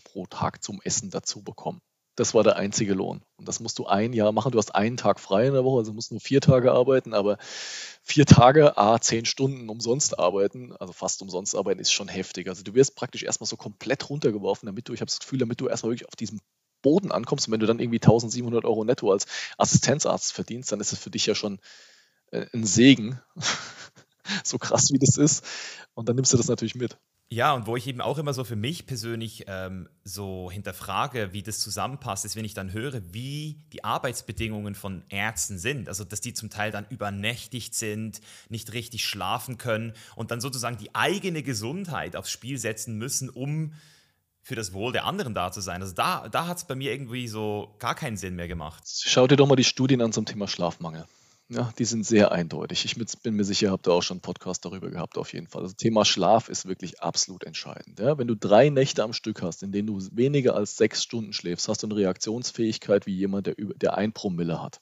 [0.03, 1.81] pro Tag zum Essen dazu bekommen.
[2.17, 3.21] Das war der einzige Lohn.
[3.37, 4.51] Und das musst du ein Jahr machen.
[4.51, 7.37] Du hast einen Tag frei in der Woche, also musst nur vier Tage arbeiten, aber
[8.01, 12.49] vier Tage, a zehn Stunden umsonst arbeiten, also fast umsonst arbeiten, ist schon heftig.
[12.49, 15.61] Also du wirst praktisch erstmal so komplett runtergeworfen, damit du, ich habe das Gefühl, damit
[15.61, 16.39] du erstmal wirklich auf diesem
[16.81, 19.27] Boden ankommst und wenn du dann irgendwie 1700 Euro netto als
[19.59, 21.59] Assistenzarzt verdienst, dann ist es für dich ja schon
[22.31, 23.19] äh, ein Segen,
[24.43, 25.45] so krass wie das ist.
[25.93, 26.97] Und dann nimmst du das natürlich mit.
[27.29, 31.43] Ja, und wo ich eben auch immer so für mich persönlich ähm, so hinterfrage, wie
[31.43, 35.89] das zusammenpasst, ist, wenn ich dann höre, wie die Arbeitsbedingungen von Ärzten sind.
[35.89, 40.77] Also, dass die zum Teil dann übernächtigt sind, nicht richtig schlafen können und dann sozusagen
[40.77, 43.73] die eigene Gesundheit aufs Spiel setzen müssen, um
[44.41, 45.81] für das Wohl der anderen da zu sein.
[45.81, 48.83] Also da, da hat es bei mir irgendwie so gar keinen Sinn mehr gemacht.
[48.85, 51.05] Schau dir doch mal die Studien an zum Thema Schlafmangel.
[51.49, 52.83] Ja, die sind sehr eindeutig.
[52.83, 55.61] Ich bin mir sicher, habt ihr auch schon einen Podcast darüber gehabt, auf jeden Fall.
[55.61, 57.99] Das also Thema Schlaf ist wirklich absolut entscheidend.
[57.99, 61.31] Ja, wenn du drei Nächte am Stück hast, in denen du weniger als sechs Stunden
[61.31, 64.81] schläfst, hast du eine Reaktionsfähigkeit wie jemand, der, der ein Promille hat.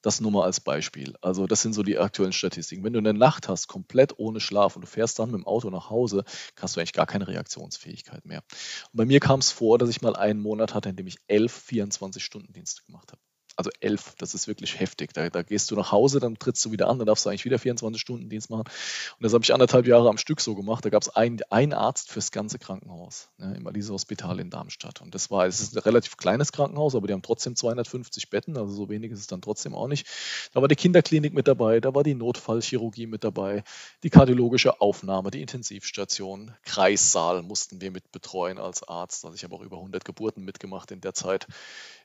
[0.00, 1.16] Das nur mal als Beispiel.
[1.22, 2.84] Also das sind so die aktuellen Statistiken.
[2.84, 5.70] Wenn du eine Nacht hast, komplett ohne Schlaf und du fährst dann mit dem Auto
[5.70, 6.22] nach Hause,
[6.60, 8.44] hast du eigentlich gar keine Reaktionsfähigkeit mehr.
[8.92, 11.16] Und bei mir kam es vor, dass ich mal einen Monat hatte, in dem ich
[11.26, 13.20] elf 24-Stunden-Dienste gemacht habe
[13.56, 15.14] also elf, das ist wirklich heftig.
[15.14, 17.46] Da, da, gehst du nach Hause, dann trittst du wieder an, dann darfst du eigentlich
[17.46, 18.64] wieder 24 Stunden Dienst machen.
[18.64, 20.84] Und das habe ich anderthalb Jahre am Stück so gemacht.
[20.84, 25.00] Da gab es einen Arzt fürs ganze Krankenhaus, ne, im Alice Hospital in Darmstadt.
[25.00, 28.58] Und das war, es ist ein relativ kleines Krankenhaus, aber die haben trotzdem 250 Betten,
[28.58, 30.06] also so wenig ist es dann trotzdem auch nicht.
[30.52, 33.64] Da war die Kinderklinik mit dabei, da war die Notfallchirurgie mit dabei,
[34.02, 39.24] die kardiologische Aufnahme, die Intensivstation, Kreissaal mussten wir mit betreuen als Arzt.
[39.24, 41.46] Also ich habe auch über 100 Geburten mitgemacht in der Zeit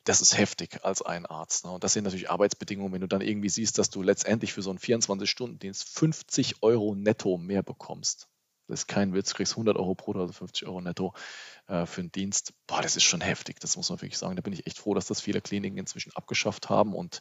[0.04, 1.41] das ist heftig als ein Arzt.
[1.64, 1.72] Ne?
[1.72, 4.70] Und das sind natürlich Arbeitsbedingungen, wenn du dann irgendwie siehst, dass du letztendlich für so
[4.70, 8.28] einen 24-Stunden-Dienst 50 Euro netto mehr bekommst.
[8.68, 11.14] Das ist kein Witz, du kriegst 100 Euro pro also 50 Euro netto
[11.68, 12.54] äh, für einen Dienst.
[12.68, 14.38] Boah, das ist schon heftig, das muss man wirklich sagen.
[14.38, 17.20] Da bin ich echt froh, dass das viele Kliniken inzwischen abgeschafft haben und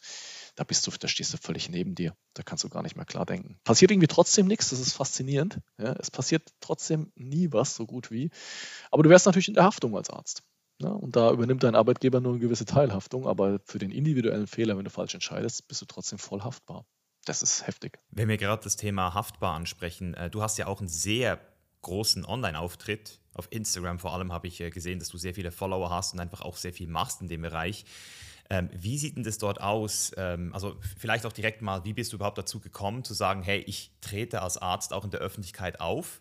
[0.54, 2.14] da bist du, da stehst du völlig neben dir.
[2.34, 3.58] Da kannst du gar nicht mehr klar denken.
[3.64, 5.58] Passiert irgendwie trotzdem nichts, das ist faszinierend.
[5.76, 5.92] Ja?
[5.94, 8.30] Es passiert trotzdem nie was, so gut wie.
[8.92, 10.44] Aber du wärst natürlich in der Haftung als Arzt.
[10.80, 10.94] Ja, ne?
[10.94, 14.84] und da übernimmt dein Arbeitgeber nur eine gewisse Teilhaftung, aber für den individuellen Fehler, wenn
[14.84, 16.84] du falsch entscheidest, bist du trotzdem voll haftbar.
[17.24, 17.98] Das ist heftig.
[18.10, 21.38] Wenn wir gerade das Thema haftbar ansprechen, äh, du hast ja auch einen sehr
[21.82, 23.20] großen Online-Auftritt.
[23.34, 26.20] Auf Instagram vor allem habe ich äh, gesehen, dass du sehr viele Follower hast und
[26.20, 27.84] einfach auch sehr viel machst in dem Bereich.
[28.48, 30.12] Ähm, wie sieht denn das dort aus?
[30.16, 33.60] Ähm, also vielleicht auch direkt mal, wie bist du überhaupt dazu gekommen, zu sagen, hey,
[33.60, 36.20] ich trete als Arzt auch in der Öffentlichkeit auf?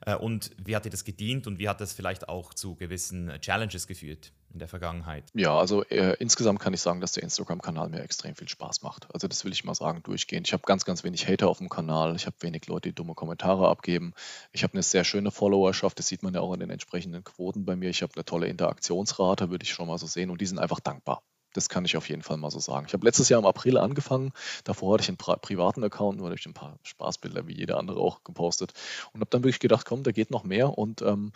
[0.00, 3.30] Äh, und wie hat dir das gedient und wie hat das vielleicht auch zu gewissen
[3.40, 4.32] Challenges geführt?
[4.52, 5.24] in der Vergangenheit?
[5.34, 9.12] Ja, also äh, insgesamt kann ich sagen, dass der Instagram-Kanal mir extrem viel Spaß macht.
[9.12, 10.46] Also das will ich mal sagen, durchgehend.
[10.48, 12.16] Ich habe ganz, ganz wenig Hater auf dem Kanal.
[12.16, 14.12] Ich habe wenig Leute, die dumme Kommentare abgeben.
[14.52, 15.98] Ich habe eine sehr schöne Followerschaft.
[15.98, 17.90] Das sieht man ja auch in den entsprechenden Quoten bei mir.
[17.90, 20.30] Ich habe eine tolle Interaktionsrate, würde ich schon mal so sehen.
[20.30, 21.22] Und die sind einfach dankbar.
[21.52, 22.86] Das kann ich auf jeden Fall mal so sagen.
[22.86, 24.32] Ich habe letztes Jahr im April angefangen.
[24.64, 28.22] Davor hatte ich einen privaten Account, nur ich ein paar Spaßbilder wie jeder andere auch
[28.24, 28.72] gepostet
[29.12, 31.32] und habe dann wirklich gedacht, komm, da geht noch mehr und ähm,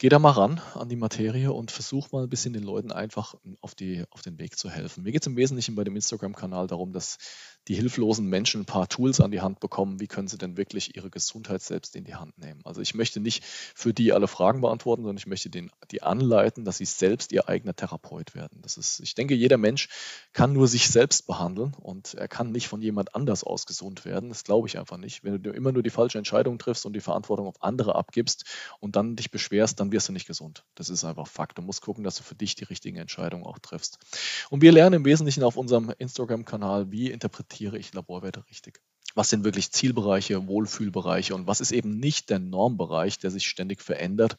[0.00, 3.36] geh da mal ran an die Materie und versuch mal ein bisschen den Leuten einfach
[3.60, 5.04] auf, die, auf den Weg zu helfen.
[5.04, 7.18] Mir geht es im Wesentlichen bei dem Instagram-Kanal darum, dass
[7.68, 10.96] die hilflosen Menschen ein paar Tools an die Hand bekommen, wie können sie denn wirklich
[10.96, 12.60] ihre Gesundheit selbst in die Hand nehmen.
[12.64, 16.64] Also ich möchte nicht für die alle Fragen beantworten, sondern ich möchte den, die anleiten,
[16.64, 18.58] dass sie selbst ihr eigener Therapeut werden.
[18.62, 19.88] Das ist, ich denke, jeder Mensch
[20.32, 24.30] kann nur sich selbst behandeln und er kann nicht von jemand anders aus gesund werden.
[24.30, 25.24] Das glaube ich einfach nicht.
[25.24, 28.44] Wenn du immer nur die falsche Entscheidung triffst und die Verantwortung auf andere abgibst
[28.80, 30.64] und dann dich beschwerst, dann wirst du nicht gesund.
[30.74, 31.58] Das ist einfach Fakt.
[31.58, 33.98] Du musst gucken, dass du für dich die richtigen Entscheidungen auch triffst.
[34.50, 38.80] Und wir lernen im Wesentlichen auf unserem Instagram-Kanal, wie interpretiere ich Laborwerte richtig?
[39.14, 43.82] Was sind wirklich Zielbereiche, Wohlfühlbereiche und was ist eben nicht der Normbereich, der sich ständig
[43.82, 44.36] verändert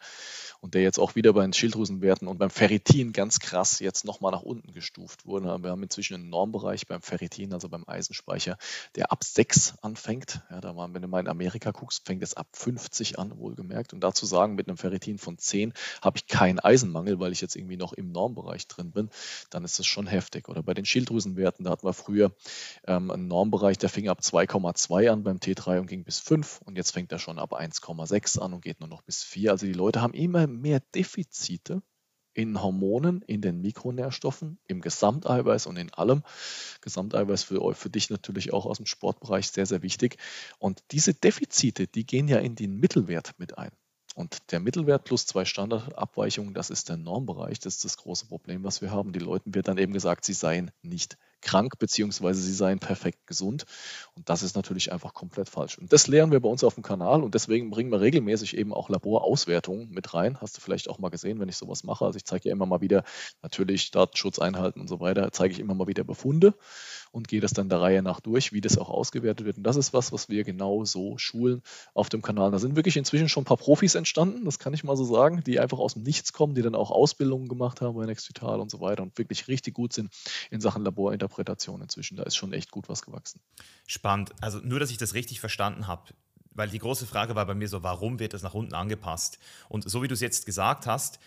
[0.64, 4.32] und der jetzt auch wieder bei den Schilddrüsenwerten und beim Ferritin ganz krass jetzt nochmal
[4.32, 5.62] nach unten gestuft wurde.
[5.62, 8.58] Wir haben inzwischen einen Normbereich beim Ferritin, also beim Eisenspeicher,
[8.96, 10.40] der ab 6 anfängt.
[10.50, 13.92] Ja, da waren, wenn du mal in Amerika guckst, fängt es ab 50 an, wohlgemerkt.
[13.92, 17.58] Und dazu sagen, mit einem Ferritin von 10 habe ich keinen Eisenmangel, weil ich jetzt
[17.58, 19.10] irgendwie noch im Normbereich drin bin,
[19.50, 20.48] dann ist das schon heftig.
[20.48, 22.32] Oder bei den Schilddrüsenwerten, da hatten wir früher
[22.88, 26.78] ähm, einen Normbereich, der fing ab 2,2 an beim T3 und ging bis 5 und
[26.78, 29.52] jetzt fängt er schon ab 1,6 an und geht nur noch bis 4.
[29.52, 31.82] Also die Leute haben immer mehr Defizite
[32.34, 36.24] in Hormonen, in den Mikronährstoffen, im Gesamteiweiß und in allem.
[36.82, 40.18] Gesamteiweiß für, für dich natürlich auch aus dem Sportbereich sehr, sehr wichtig.
[40.58, 43.72] Und diese Defizite, die gehen ja in den Mittelwert mit ein.
[44.16, 47.60] Und der Mittelwert plus zwei Standardabweichungen, das ist der Normbereich.
[47.60, 49.12] Das ist das große Problem, was wir haben.
[49.12, 53.66] Die Leuten wird dann eben gesagt, sie seien nicht krank, beziehungsweise sie seien perfekt gesund.
[54.16, 55.78] Und das ist natürlich einfach komplett falsch.
[55.78, 58.74] Und das lernen wir bei uns auf dem Kanal und deswegen bringen wir regelmäßig eben
[58.74, 60.40] auch Laborauswertungen mit rein.
[60.42, 62.06] Hast du vielleicht auch mal gesehen, wenn ich sowas mache.
[62.06, 63.04] Also ich zeige ja immer mal wieder,
[63.42, 66.54] natürlich Datenschutz einhalten und so weiter, zeige ich immer mal wieder Befunde
[67.14, 69.58] und gehe das dann der Reihe nach durch, wie das auch ausgewertet wird.
[69.58, 71.62] Und das ist was, was wir genau so schulen
[71.94, 72.50] auf dem Kanal.
[72.50, 75.44] Da sind wirklich inzwischen schon ein paar Profis entstanden, das kann ich mal so sagen,
[75.46, 78.72] die einfach aus dem Nichts kommen, die dann auch Ausbildungen gemacht haben bei Nextvital und
[78.72, 80.12] so weiter und wirklich richtig gut sind
[80.50, 82.18] in Sachen Laborinterpretation inzwischen.
[82.18, 83.40] Da ist schon echt gut was gewachsen.
[83.86, 84.32] Spannend.
[84.42, 86.14] Also nur, dass ich das richtig verstanden habe
[86.56, 89.40] weil die große Frage war bei mir so, warum wird das nach unten angepasst?
[89.70, 91.20] Und so wie du es jetzt gesagt hast,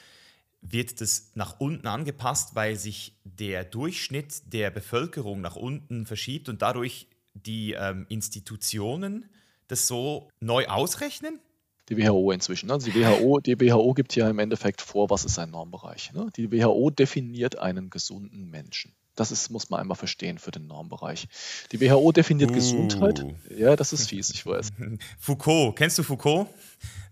[0.72, 6.62] wird das nach unten angepasst, weil sich der Durchschnitt der Bevölkerung nach unten verschiebt und
[6.62, 9.28] dadurch die ähm, Institutionen
[9.68, 11.40] das so neu ausrechnen?
[11.88, 12.70] Die WHO inzwischen.
[12.70, 16.12] Also die WHO, die WHO gibt ja im Endeffekt vor, was ist ein Normbereich.
[16.12, 16.30] Ne?
[16.36, 18.92] Die WHO definiert einen gesunden Menschen.
[19.14, 21.26] Das ist, muss man einmal verstehen für den Normbereich.
[21.72, 22.54] Die WHO definiert uh.
[22.54, 23.24] Gesundheit.
[23.56, 24.72] Ja, das ist fies, ich weiß.
[25.18, 26.48] Foucault, kennst du Foucault?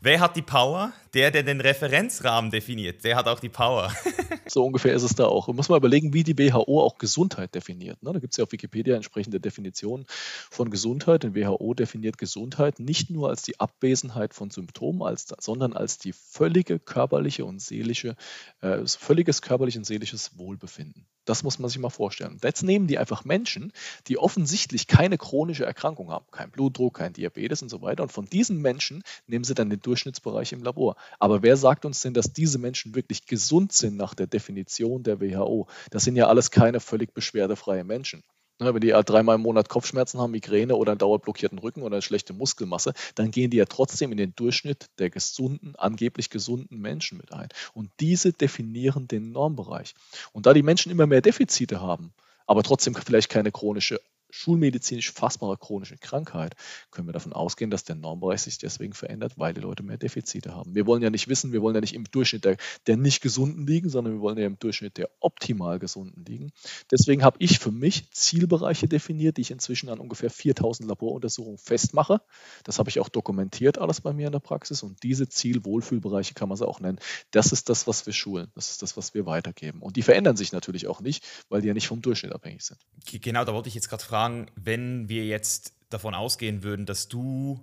[0.00, 0.92] Wer hat die Power?
[1.14, 3.90] Der, der den Referenzrahmen definiert, der hat auch die Power.
[4.46, 5.46] so ungefähr ist es da auch.
[5.46, 8.02] Man muss mal überlegen, wie die WHO auch Gesundheit definiert.
[8.02, 8.12] Ne?
[8.12, 10.06] Da gibt es ja auf Wikipedia entsprechende Definitionen
[10.50, 11.22] von Gesundheit.
[11.22, 16.12] Die WHO definiert Gesundheit nicht nur als die Abwesenheit von Symptomen, als, sondern als die
[16.12, 18.16] völlige körperliche und seelische,
[18.60, 21.06] äh, völliges körperliches und seelisches Wohlbefinden.
[21.24, 22.38] Das muss man sich mal vorstellen.
[22.42, 23.72] Jetzt nehmen die einfach Menschen,
[24.08, 28.02] die offensichtlich keine chronische Erkrankung haben, kein Blutdruck, kein Diabetes und so weiter.
[28.02, 30.96] Und von diesen Menschen nehmen sie dann den Durchschnittsbereich im Labor.
[31.18, 35.20] Aber wer sagt uns denn, dass diese Menschen wirklich gesund sind nach der Definition der
[35.20, 35.68] WHO?
[35.90, 38.22] Das sind ja alles keine völlig beschwerdefreie Menschen.
[38.60, 42.32] Wenn die dreimal im Monat Kopfschmerzen haben, Migräne oder einen dauerblockierten Rücken oder eine schlechte
[42.32, 47.32] Muskelmasse, dann gehen die ja trotzdem in den Durchschnitt der gesunden, angeblich gesunden Menschen mit
[47.32, 47.48] ein.
[47.72, 49.94] Und diese definieren den Normbereich.
[50.32, 52.14] Und da die Menschen immer mehr Defizite haben,
[52.46, 54.00] aber trotzdem vielleicht keine chronische
[54.34, 56.56] schulmedizinisch fassbare chronische Krankheit,
[56.90, 60.54] können wir davon ausgehen, dass der Normbereich sich deswegen verändert, weil die Leute mehr Defizite
[60.54, 60.74] haben.
[60.74, 63.66] Wir wollen ja nicht wissen, wir wollen ja nicht im Durchschnitt der, der nicht Gesunden
[63.66, 66.50] liegen, sondern wir wollen ja im Durchschnitt der optimal Gesunden liegen.
[66.90, 72.20] Deswegen habe ich für mich Zielbereiche definiert, die ich inzwischen an ungefähr 4000 Laboruntersuchungen festmache.
[72.64, 76.48] Das habe ich auch dokumentiert alles bei mir in der Praxis und diese Zielwohlfühlbereiche kann
[76.48, 76.98] man sie auch nennen.
[77.30, 78.50] Das ist das, was wir schulen.
[78.54, 79.80] Das ist das, was wir weitergeben.
[79.80, 82.80] Und die verändern sich natürlich auch nicht, weil die ja nicht vom Durchschnitt abhängig sind.
[83.10, 87.08] Genau, da wollte ich jetzt gerade fragen, fragen, wenn wir jetzt davon ausgehen würden, dass
[87.08, 87.60] du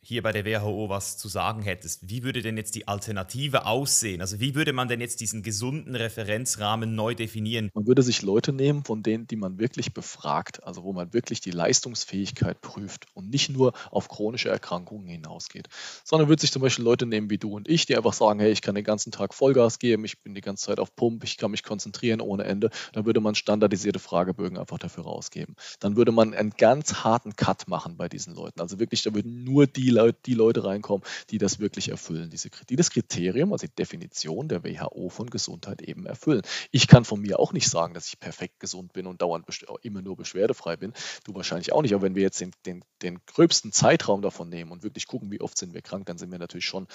[0.00, 4.20] hier bei der WHO was zu sagen hättest, wie würde denn jetzt die Alternative aussehen?
[4.20, 7.70] Also wie würde man denn jetzt diesen gesunden Referenzrahmen neu definieren?
[7.74, 11.40] Man würde sich Leute nehmen, von denen, die man wirklich befragt, also wo man wirklich
[11.40, 15.68] die Leistungsfähigkeit prüft und nicht nur auf chronische Erkrankungen hinausgeht,
[16.04, 18.52] sondern würde sich zum Beispiel Leute nehmen wie du und ich, die einfach sagen, hey,
[18.52, 21.36] ich kann den ganzen Tag Vollgas geben, ich bin die ganze Zeit auf Pump, ich
[21.36, 22.70] kann mich konzentrieren ohne Ende.
[22.92, 25.56] Dann würde man standardisierte Fragebögen einfach dafür rausgeben.
[25.80, 28.60] Dann würde man einen ganz harten Cut machen bei diesen Leuten.
[28.60, 32.50] Also wirklich, da würden nur die Leute, die Leute reinkommen, die das wirklich erfüllen, diese,
[32.68, 36.42] die das Kriterium, also die Definition der WHO von Gesundheit eben erfüllen.
[36.70, 39.46] Ich kann von mir auch nicht sagen, dass ich perfekt gesund bin und dauernd
[39.82, 40.92] immer nur beschwerdefrei bin.
[41.24, 41.94] Du wahrscheinlich auch nicht.
[41.94, 45.40] Aber wenn wir jetzt den, den, den gröbsten Zeitraum davon nehmen und wirklich gucken, wie
[45.40, 46.86] oft sind wir krank, dann sind wir natürlich schon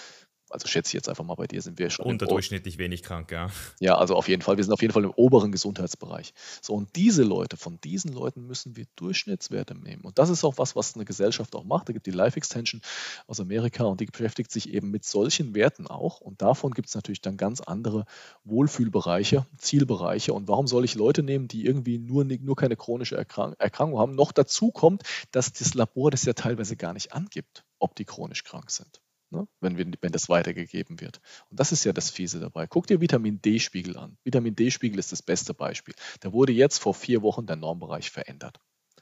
[0.54, 2.06] also schätze ich jetzt einfach mal bei dir, sind wir schon.
[2.06, 3.50] Unterdurchschnittlich wenig krank, ja.
[3.80, 4.58] Ja, also auf jeden Fall.
[4.58, 6.34] Wir sind auf jeden Fall im oberen Gesundheitsbereich.
[6.62, 10.04] So, und diese Leute, von diesen Leuten müssen wir Durchschnittswerte nehmen.
[10.04, 11.90] Und das ist auch was, was eine Gesellschaft auch macht.
[11.90, 12.82] Da gibt die Life Extension
[13.26, 16.22] aus Amerika und die beschäftigt sich eben mit solchen Werten auch.
[16.22, 18.06] Und davon gibt es natürlich dann ganz andere
[18.44, 20.34] Wohlfühlbereiche, Zielbereiche.
[20.34, 24.16] Und warum soll ich Leute nehmen, die irgendwie nur, nur keine chronische Erkrank Erkrankung haben?
[24.16, 28.44] Noch dazu kommt, dass das Labor das ja teilweise gar nicht angibt, ob die chronisch
[28.44, 29.03] krank sind
[29.34, 31.20] ne, wenn, wir, wenn das weitergegeben wird.
[31.50, 32.68] Und das ist ja das Fiese dabei.
[32.68, 34.18] Guck dir Vitamin D-Spiegel an.
[34.24, 35.96] Vitamin D-Spiegel ist das beste Beispiel.
[36.22, 38.60] Da wurde jetzt vor vier Wochen der Normbereich verändert.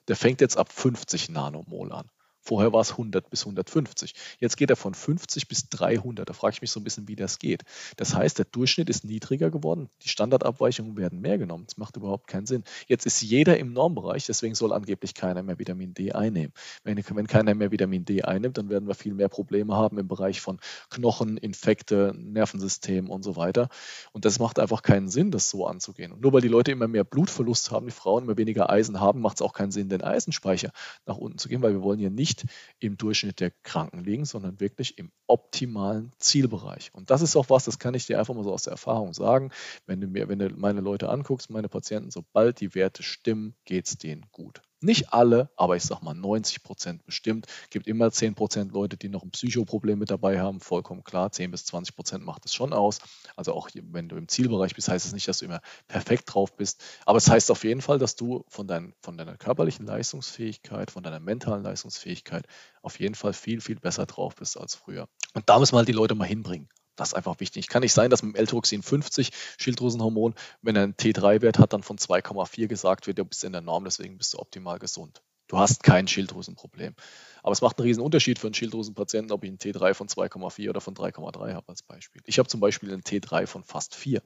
[0.07, 2.09] Der fängt jetzt ab 50 Nanomol an.
[2.41, 4.15] Vorher war es 100 bis 150.
[4.39, 6.27] Jetzt geht er von 50 bis 300.
[6.27, 7.63] Da frage ich mich so ein bisschen, wie das geht.
[7.97, 9.89] Das heißt, der Durchschnitt ist niedriger geworden.
[10.01, 11.65] Die Standardabweichungen werden mehr genommen.
[11.67, 12.63] Das macht überhaupt keinen Sinn.
[12.87, 16.53] Jetzt ist jeder im Normbereich, deswegen soll angeblich keiner mehr Vitamin D einnehmen.
[16.83, 20.07] Wenn, wenn keiner mehr Vitamin D einnimmt, dann werden wir viel mehr Probleme haben im
[20.07, 23.69] Bereich von Knochen, Infekte, Nervensystem und so weiter.
[24.13, 26.11] Und das macht einfach keinen Sinn, das so anzugehen.
[26.11, 29.21] Und nur weil die Leute immer mehr Blutverlust haben, die Frauen immer weniger Eisen haben,
[29.21, 30.71] macht es auch keinen Sinn, den Eisenspeicher
[31.05, 32.45] nach unten zu gehen, weil wir wollen ja nicht nicht
[32.79, 36.91] im Durchschnitt der Kranken liegen, sondern wirklich im optimalen Zielbereich.
[36.93, 39.13] Und das ist auch was, das kann ich dir einfach mal so aus der Erfahrung
[39.13, 39.51] sagen.
[39.85, 43.87] Wenn du mir, wenn du meine Leute anguckst, meine Patienten, sobald die Werte stimmen, geht
[43.87, 44.61] es denen gut.
[44.83, 47.45] Nicht alle, aber ich sage mal 90 Prozent bestimmt.
[47.63, 50.59] Es Gibt immer 10 Prozent Leute, die noch ein Psychoproblem mit dabei haben.
[50.59, 52.99] Vollkommen klar, 10 bis 20 Prozent macht es schon aus.
[53.35, 56.55] Also auch wenn du im Zielbereich bist, heißt es nicht, dass du immer perfekt drauf
[56.55, 56.83] bist.
[57.05, 61.03] Aber es heißt auf jeden Fall, dass du von, dein, von deiner körperlichen Leistungsfähigkeit, von
[61.03, 62.47] deiner mentalen Leistungsfähigkeit
[62.81, 65.07] auf jeden Fall viel, viel besser drauf bist als früher.
[65.35, 66.69] Und da müssen wir halt die Leute mal hinbringen.
[66.95, 67.67] Das ist einfach wichtig.
[67.67, 71.83] Kann nicht sein, dass mit dem L-Tyroxin 50 Schilddrüsenhormon, wenn er einen T3-Wert hat, dann
[71.83, 75.21] von 2,4 gesagt wird, du bist in der Norm, deswegen bist du optimal gesund.
[75.47, 76.95] Du hast kein Schilddrüsenproblem.
[77.43, 80.69] Aber es macht einen riesen Unterschied für einen Schilddrüsenpatienten, ob ich einen T3 von 2,4
[80.69, 82.21] oder von 3,3 habe als Beispiel.
[82.25, 84.21] Ich habe zum Beispiel einen T3 von fast 4.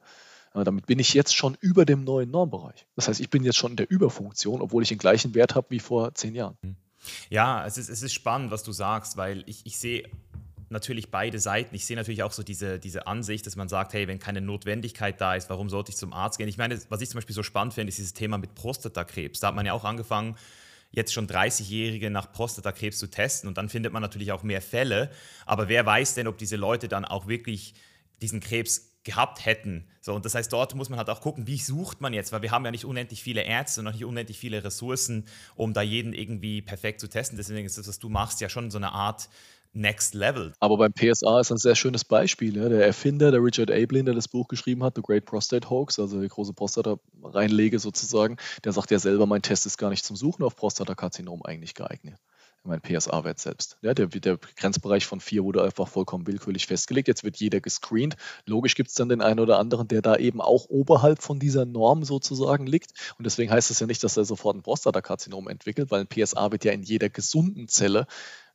[0.53, 2.85] Damit bin ich jetzt schon über dem neuen Normbereich.
[2.95, 5.67] Das heißt, ich bin jetzt schon in der Überfunktion, obwohl ich den gleichen Wert habe
[5.69, 6.57] wie vor zehn Jahren.
[7.29, 10.09] Ja, es ist, es ist spannend, was du sagst, weil ich, ich sehe
[10.69, 11.75] natürlich beide Seiten.
[11.75, 15.19] Ich sehe natürlich auch so diese, diese Ansicht, dass man sagt, hey, wenn keine Notwendigkeit
[15.21, 16.47] da ist, warum sollte ich zum Arzt gehen?
[16.47, 19.39] Ich meine, was ich zum Beispiel so spannend finde, ist dieses Thema mit Prostatakrebs.
[19.39, 20.35] Da hat man ja auch angefangen,
[20.91, 25.11] jetzt schon 30-Jährige nach Prostatakrebs zu testen und dann findet man natürlich auch mehr Fälle.
[25.45, 27.73] Aber wer weiß denn, ob diese Leute dann auch wirklich
[28.21, 29.87] diesen Krebs gehabt hätten.
[30.01, 32.41] So, und das heißt, dort muss man halt auch gucken, wie sucht man jetzt, weil
[32.41, 35.25] wir haben ja nicht unendlich viele Ärzte und noch nicht unendlich viele Ressourcen,
[35.55, 37.37] um da jeden irgendwie perfekt zu testen.
[37.37, 39.29] Deswegen ist das, was du machst, ja schon so eine Art
[39.75, 40.53] Next Level.
[40.61, 42.55] Aber beim PSA ist ein sehr schönes Beispiel.
[42.55, 42.69] Ja.
[42.69, 46.21] Der Erfinder, der Richard Ablin, der das Buch geschrieben hat, The Great Prostate Hoax, also
[46.21, 50.43] die große Prostata-Reinlege sozusagen, der sagt ja selber, mein Test ist gar nicht zum Suchen
[50.43, 52.15] auf Prostatakarzinom eigentlich geeignet.
[52.63, 53.77] Mein PSA-Wert selbst.
[53.81, 57.07] Ja, der, der Grenzbereich von 4 wurde einfach vollkommen willkürlich festgelegt.
[57.07, 58.15] Jetzt wird jeder gescreent.
[58.45, 61.65] Logisch gibt es dann den einen oder anderen, der da eben auch oberhalb von dieser
[61.65, 62.91] Norm sozusagen liegt.
[63.19, 66.51] Und deswegen heißt es ja nicht, dass er sofort ein Prostatakarzinom entwickelt, weil ein PSA
[66.51, 68.07] wird ja in jeder gesunden Zelle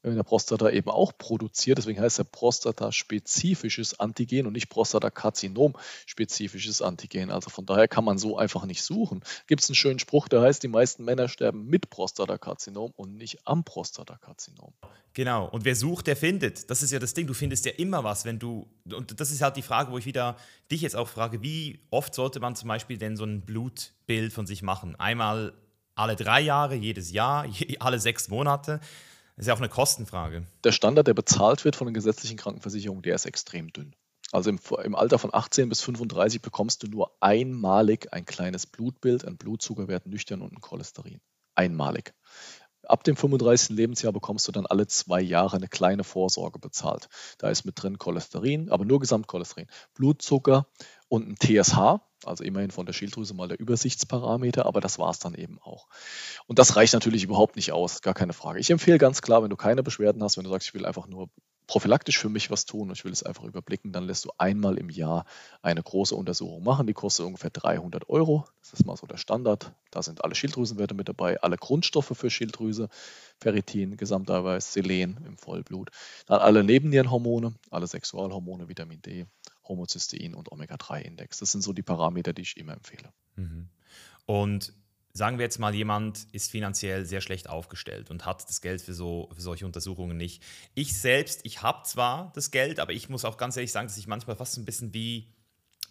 [0.03, 1.79] in der Prostata eben auch produziert.
[1.79, 7.31] Deswegen heißt er prostataspezifisches Antigen und nicht Prostatakarzinom-spezifisches Antigen.
[7.31, 9.21] Also von daher kann man so einfach nicht suchen.
[9.47, 13.47] Gibt es einen schönen Spruch, der heißt, die meisten Männer sterben mit Prostatakarzinom und nicht
[13.47, 14.73] am Prostatakarzinom.
[15.13, 16.71] Genau, und wer sucht, der findet.
[16.71, 19.43] Das ist ja das Ding, du findest ja immer was, wenn du, und das ist
[19.43, 20.37] halt die Frage, wo ich wieder
[20.71, 24.47] dich jetzt auch frage, wie oft sollte man zum Beispiel denn so ein Blutbild von
[24.47, 24.95] sich machen?
[24.97, 25.53] Einmal
[25.97, 27.47] alle drei Jahre, jedes Jahr,
[27.81, 28.79] alle sechs Monate.
[29.41, 30.47] Ist ja auch eine Kostenfrage.
[30.65, 33.97] Der Standard, der bezahlt wird von den gesetzlichen Krankenversicherungen, der ist extrem dünn.
[34.33, 39.25] Also im, im, Alter von 18 bis 35 bekommst du nur einmalig ein kleines Blutbild,
[39.25, 41.23] ein Blutzuckerwert nüchtern und ein Cholesterin.
[41.55, 42.13] Einmalig.
[42.91, 43.77] Ab dem 35.
[43.77, 47.09] Lebensjahr bekommst du dann alle zwei Jahre eine kleine Vorsorge bezahlt.
[47.39, 50.67] Da ist mit drin Cholesterin, aber nur Gesamtcholesterin, Blutzucker
[51.09, 55.21] und ein TSH, also immerhin von der Schilddrüse mal der Übersichtsparameter, aber das war es
[55.21, 55.87] dann eben auch.
[56.49, 58.59] Und das reicht natürlich überhaupt nicht aus, gar keine Frage.
[58.59, 61.07] Ich empfehle ganz klar, wenn du keine Beschwerden hast, wenn du sagst, ich will einfach
[61.07, 61.31] nur
[61.71, 64.77] prophylaktisch für mich was tun und ich will es einfach überblicken, dann lässt du einmal
[64.77, 65.25] im Jahr
[65.63, 66.89] eine große Untersuchung machen.
[66.89, 68.45] Die kostet ungefähr 300 Euro.
[68.61, 69.73] Das ist mal so der Standard.
[69.93, 72.89] Da sind alle Schilddrüsenwerte mit dabei, alle Grundstoffe für Schilddrüse,
[73.39, 75.91] Ferritin, Gesamteiweiß, Selen im Vollblut.
[76.27, 79.27] Dann alle Nebennierenhormone, alle Sexualhormone, Vitamin D,
[79.69, 81.39] Homozystein und Omega-3-Index.
[81.39, 83.13] Das sind so die Parameter, die ich immer empfehle.
[83.37, 83.69] Mhm.
[84.27, 84.73] Und
[85.13, 88.95] sagen wir jetzt mal, jemand ist finanziell sehr schlecht aufgestellt und hat das Geld für,
[88.95, 90.43] so, für solche Untersuchungen nicht.
[90.75, 93.97] Ich selbst, ich habe zwar das Geld, aber ich muss auch ganz ehrlich sagen, dass
[93.97, 95.33] ich manchmal fast ein bisschen wie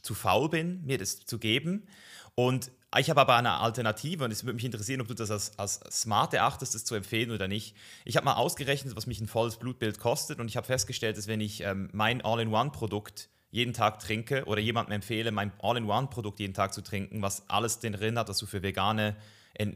[0.02, 1.88] zu faul bin, mir das zu geben.
[2.36, 5.60] Und ich habe aber eine Alternative und es würde mich interessieren, ob du das als,
[5.60, 7.76] als smart erachtest, das zu empfehlen oder nicht.
[8.06, 11.28] Ich habe mal ausgerechnet, was mich ein volles Blutbild kostet und ich habe festgestellt, dass
[11.28, 16.74] wenn ich ähm, mein All-in-One-Produkt jeden Tag trinke oder jemandem empfehle, mein All-in-One-Produkt jeden Tag
[16.74, 19.16] zu trinken, was alles drin hat, was du für vegane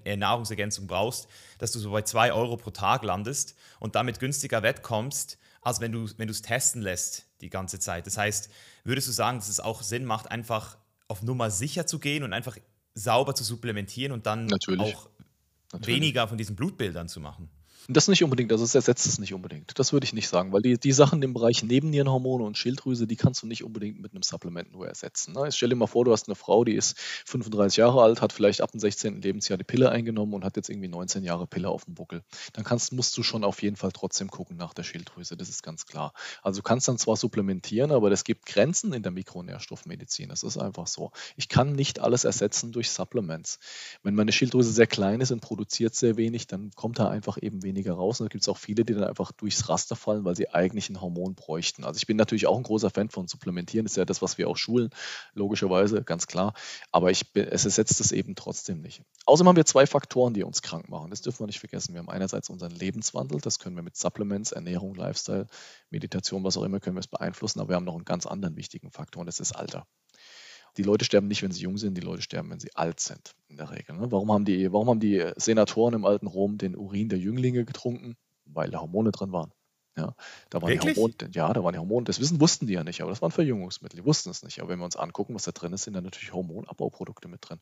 [0.06, 5.38] Nahrungsergänzung brauchst, dass du so bei 2 Euro pro Tag landest und damit günstiger wettkommst,
[5.62, 8.06] als wenn du wenn es testen lässt die ganze Zeit.
[8.08, 8.50] Das heißt,
[8.84, 12.32] würdest du sagen, dass es auch Sinn macht, einfach auf Nummer sicher zu gehen und
[12.32, 12.58] einfach
[12.94, 14.82] sauber zu supplementieren und dann Natürlich.
[14.82, 15.10] auch
[15.72, 15.96] Natürlich.
[15.96, 17.50] weniger von diesen Blutbildern zu machen?
[17.90, 19.78] Das nicht unbedingt, also es ersetzt es nicht unbedingt.
[19.78, 23.18] Das würde ich nicht sagen, weil die, die Sachen im Bereich Nebennierenhormone und Schilddrüse, die
[23.18, 25.34] kannst du nicht unbedingt mit einem Supplement nur ersetzen.
[25.34, 25.52] Ne?
[25.52, 28.62] stell dir mal vor, du hast eine Frau, die ist 35 Jahre alt, hat vielleicht
[28.62, 29.22] ab dem 16.
[29.22, 32.24] Lebensjahr die Pille eingenommen und hat jetzt irgendwie 19 Jahre Pille auf dem Buckel.
[32.54, 35.64] Dann kannst, musst du schon auf jeden Fall trotzdem gucken nach der Schilddrüse, das ist
[35.64, 36.14] ganz klar.
[36.42, 40.30] Also du kannst dann zwar supplementieren, aber es gibt Grenzen in der Mikronährstoffmedizin.
[40.30, 41.12] Das ist einfach so.
[41.36, 43.60] Ich kann nicht alles ersetzen durch Supplements.
[44.04, 47.64] Wenn meine Schilddrüse sehr klein ist und produziert sehr wenig, dann kommt da einfach eben
[47.74, 48.20] weniger raus.
[48.20, 50.90] Und da gibt es auch viele, die dann einfach durchs Raster fallen, weil sie eigentlich
[50.90, 51.84] ein Hormon bräuchten.
[51.84, 54.38] Also ich bin natürlich auch ein großer Fan von Supplementieren, das ist ja das, was
[54.38, 54.90] wir auch schulen,
[55.34, 56.54] logischerweise, ganz klar.
[56.92, 59.02] Aber ich, es ersetzt es eben trotzdem nicht.
[59.26, 61.10] Außerdem haben wir zwei Faktoren, die uns krank machen.
[61.10, 61.94] Das dürfen wir nicht vergessen.
[61.94, 65.48] Wir haben einerseits unseren Lebenswandel, das können wir mit Supplements, Ernährung, Lifestyle,
[65.90, 67.60] Meditation, was auch immer, können wir es beeinflussen.
[67.60, 69.88] Aber wir haben noch einen ganz anderen wichtigen Faktor und das ist Alter.
[70.78, 73.36] Die Leute sterben nicht, wenn sie jung sind, die Leute sterben, wenn sie alt sind,
[73.48, 73.96] in der Regel.
[73.96, 74.12] Ne?
[74.12, 78.16] Warum, haben die, warum haben die Senatoren im alten Rom den Urin der Jünglinge getrunken?
[78.46, 79.52] Weil da Hormone drin waren.
[79.96, 80.16] Ja,
[80.50, 83.02] da waren die Hormone, ja, da waren die Hormone, das Wissen wussten die ja nicht,
[83.02, 84.60] aber das waren Verjüngungsmittel, die wussten es nicht.
[84.60, 87.60] Aber wenn wir uns angucken, was da drin ist, sind da natürlich Hormonabbauprodukte mit drin.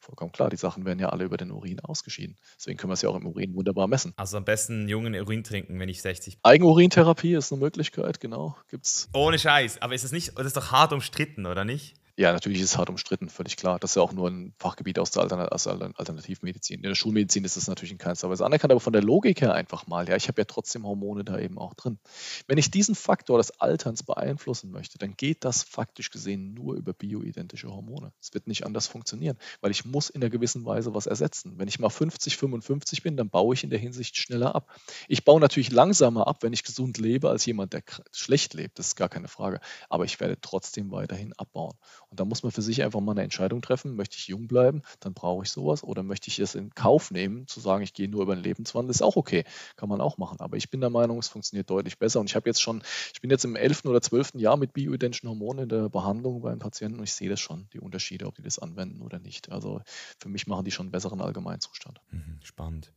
[0.00, 2.36] Vollkommen klar, die Sachen werden ja alle über den Urin ausgeschieden.
[2.56, 4.14] Deswegen können wir es ja auch im Urin wunderbar messen.
[4.16, 6.44] Also am besten jungen Urin trinken, wenn ich 60 bin.
[6.44, 8.56] Eigenurintherapie ist eine Möglichkeit, genau.
[8.70, 9.10] Gibt's.
[9.12, 11.96] Ohne Scheiß, aber ist es nicht, das ist doch hart umstritten, oder nicht?
[12.16, 13.80] Ja, natürlich ist es hart umstritten, völlig klar.
[13.80, 16.76] Das ist ja auch nur ein Fachgebiet aus der Altern aus Alternativmedizin.
[16.76, 19.52] In der Schulmedizin ist das natürlich in keinster Weise anerkannt, aber von der Logik her
[19.52, 20.08] einfach mal.
[20.08, 21.98] Ja, ich habe ja trotzdem Hormone da eben auch drin.
[22.46, 26.92] Wenn ich diesen Faktor des Alterns beeinflussen möchte, dann geht das faktisch gesehen nur über
[26.92, 28.12] bioidentische Hormone.
[28.20, 31.54] Es wird nicht anders funktionieren, weil ich muss in einer gewissen Weise was ersetzen.
[31.58, 34.72] Wenn ich mal 50, 55 bin, dann baue ich in der Hinsicht schneller ab.
[35.08, 38.78] Ich baue natürlich langsamer ab, wenn ich gesund lebe, als jemand, der schlecht lebt.
[38.78, 39.58] Das ist gar keine Frage.
[39.88, 41.74] Aber ich werde trotzdem weiterhin abbauen.
[42.14, 43.96] Und da muss man für sich einfach mal eine Entscheidung treffen.
[43.96, 45.82] Möchte ich jung bleiben, dann brauche ich sowas.
[45.82, 48.92] Oder möchte ich es in Kauf nehmen, zu sagen, ich gehe nur über den Lebenswandel,
[48.92, 49.42] ist auch okay.
[49.74, 50.38] Kann man auch machen.
[50.38, 52.20] Aber ich bin der Meinung, es funktioniert deutlich besser.
[52.20, 53.86] Und ich habe jetzt schon, ich bin jetzt im 11.
[53.86, 54.34] oder 12.
[54.34, 57.80] Jahr mit bioidentischen Hormonen in der Behandlung beim Patienten und ich sehe das schon, die
[57.80, 59.50] Unterschiede, ob die das anwenden oder nicht.
[59.50, 59.80] Also
[60.20, 62.00] für mich machen die schon einen besseren Allgemeinzustand.
[62.12, 62.92] Mhm, spannend.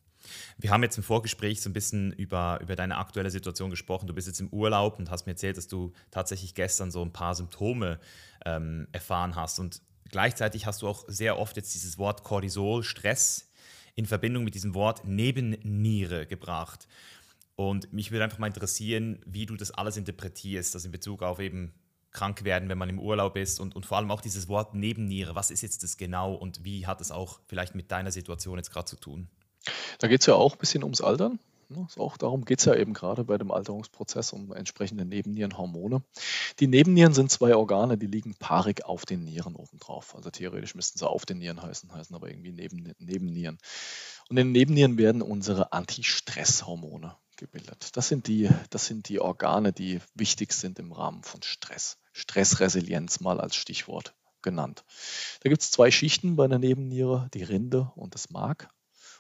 [0.58, 4.08] Wir haben jetzt im Vorgespräch so ein bisschen über, über deine aktuelle Situation gesprochen.
[4.08, 7.14] Du bist jetzt im Urlaub und hast mir erzählt, dass du tatsächlich gestern so ein
[7.14, 8.00] paar Symptome
[8.46, 9.60] ähm, erfahren hast.
[9.60, 13.52] Und gleichzeitig hast du auch sehr oft jetzt dieses Wort Cortisol, Stress,
[13.96, 16.88] in Verbindung mit diesem Wort Nebenniere gebracht.
[17.56, 21.40] Und mich würde einfach mal interessieren, wie du das alles interpretierst, das in Bezug auf
[21.40, 21.74] eben
[22.12, 25.36] krank werden, wenn man im Urlaub ist und, und vor allem auch dieses Wort Nebenniere.
[25.36, 28.72] Was ist jetzt das genau und wie hat es auch vielleicht mit deiner Situation jetzt
[28.72, 29.28] gerade zu tun?
[30.00, 31.40] Da geht es ja auch ein bisschen ums Altern.
[31.70, 31.88] Ne?
[31.98, 36.02] Auch darum geht es ja eben gerade bei dem Alterungsprozess um entsprechende Nebennierenhormone.
[36.60, 40.16] Die Nebennieren sind zwei Organe, die liegen paarig auf den Nieren obendrauf.
[40.16, 43.58] Also theoretisch müssten sie auf den Nieren heißen, heißen aber irgendwie neben, Nebennieren.
[44.30, 47.96] Und in den Nebennieren werden unsere Antistresshormone gebildet.
[47.96, 51.98] Das sind, die, das sind die Organe, die wichtig sind im Rahmen von Stress.
[52.14, 54.86] Stressresilienz mal als Stichwort genannt.
[55.42, 58.70] Da gibt es zwei Schichten bei der Nebenniere, die Rinde und das Mark.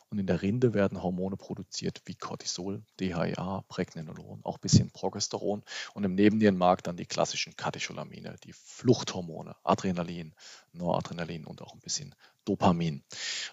[0.10, 5.64] Und in der Rinde werden Hormone produziert wie Cortisol, DHEA, Pregnenolon, auch ein bisschen Progesteron.
[5.94, 10.34] Und im Nebennierenmark dann die klassischen Katecholamine, die Fluchthormone, Adrenalin,
[10.72, 12.16] Noradrenalin und auch ein bisschen
[12.48, 13.04] Dopamin.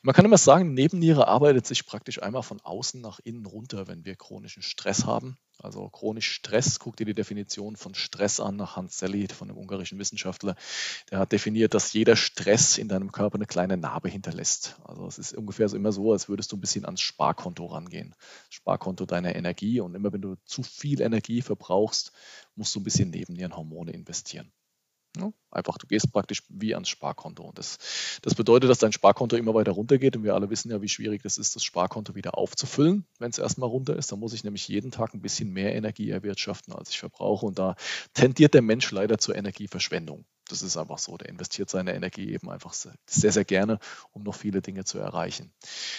[0.02, 4.04] Man kann immer sagen, Nebenniere arbeitet sich praktisch einmal von außen nach innen runter, wenn
[4.04, 5.36] wir chronischen Stress haben.
[5.58, 9.58] Also chronisch Stress, guck dir die Definition von Stress an nach Hans Selye, von einem
[9.58, 10.56] ungarischen Wissenschaftler.
[11.10, 14.76] Der hat definiert, dass jeder Stress in deinem Körper eine kleine Narbe hinterlässt.
[14.84, 18.14] Also es ist ungefähr so immer so, als würdest du ein bisschen ans Sparkonto rangehen.
[18.50, 22.12] Sparkonto deiner Energie und immer wenn du zu viel Energie verbrauchst,
[22.56, 24.52] musst du ein bisschen Nebennierenhormone investieren.
[25.16, 27.44] Ja, einfach, du gehst praktisch wie ans Sparkonto.
[27.44, 30.16] Und das, das bedeutet, dass dein Sparkonto immer weiter runtergeht.
[30.16, 33.38] Und wir alle wissen ja, wie schwierig das ist, das Sparkonto wieder aufzufüllen, wenn es
[33.38, 34.10] erstmal runter ist.
[34.10, 37.46] Da muss ich nämlich jeden Tag ein bisschen mehr Energie erwirtschaften, als ich verbrauche.
[37.46, 37.76] Und da
[38.12, 41.16] tendiert der Mensch leider zur Energieverschwendung das ist einfach so.
[41.16, 43.78] Der investiert seine Energie eben einfach sehr, sehr gerne,
[44.12, 45.52] um noch viele Dinge zu erreichen.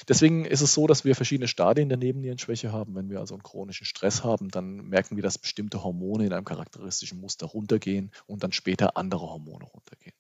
[0.08, 2.96] Deswegen ist es so, dass wir verschiedene Stadien der Nebennierenschwäche haben.
[2.96, 6.46] Wenn wir also einen chronischen Stress haben, dann merken wir, dass bestimmte Hormone in einem
[6.46, 10.16] charakteristischen Muster runtergehen und dann später andere Hormone runtergehen.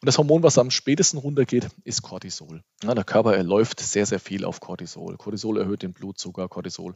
[0.00, 2.62] Und das Hormon, was am spätesten runtergeht, ist Cortisol.
[2.82, 5.16] Ja, der Körper läuft sehr, sehr viel auf Cortisol.
[5.16, 6.94] Cortisol erhöht den Blutzucker, Cortisol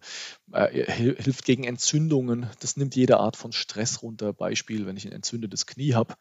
[0.52, 2.48] äh, hilft gegen Entzündungen.
[2.60, 4.32] Das nimmt jede Art von Stress runter.
[4.32, 6.14] Beispiel, wenn ich ein entzündetes Knie habe,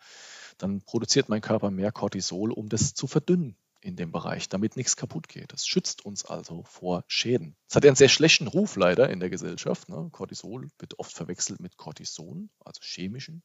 [0.57, 4.95] dann produziert mein Körper mehr Cortisol, um das zu verdünnen in dem Bereich, damit nichts
[4.95, 5.53] kaputt geht.
[5.53, 7.55] Das schützt uns also vor Schäden.
[7.67, 9.89] Es hat ja einen sehr schlechten Ruf leider in der Gesellschaft.
[9.89, 10.09] Ne?
[10.11, 13.41] Cortisol wird oft verwechselt mit Cortison, also chemischen.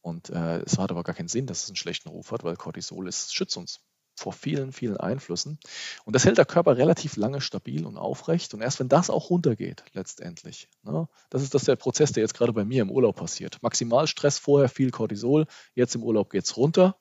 [0.00, 2.56] Und äh, es hat aber gar keinen Sinn, dass es einen schlechten Ruf hat, weil
[2.56, 3.80] Cortisol ist, schützt uns
[4.20, 5.58] vor vielen, vielen Einflüssen.
[6.04, 8.54] Und das hält der Körper relativ lange stabil und aufrecht.
[8.54, 12.34] Und erst wenn das auch runtergeht, letztendlich, ne, das ist das der Prozess, der jetzt
[12.34, 13.62] gerade bei mir im Urlaub passiert.
[13.62, 16.96] Maximal Stress vorher, viel Cortisol, jetzt im Urlaub geht es runter.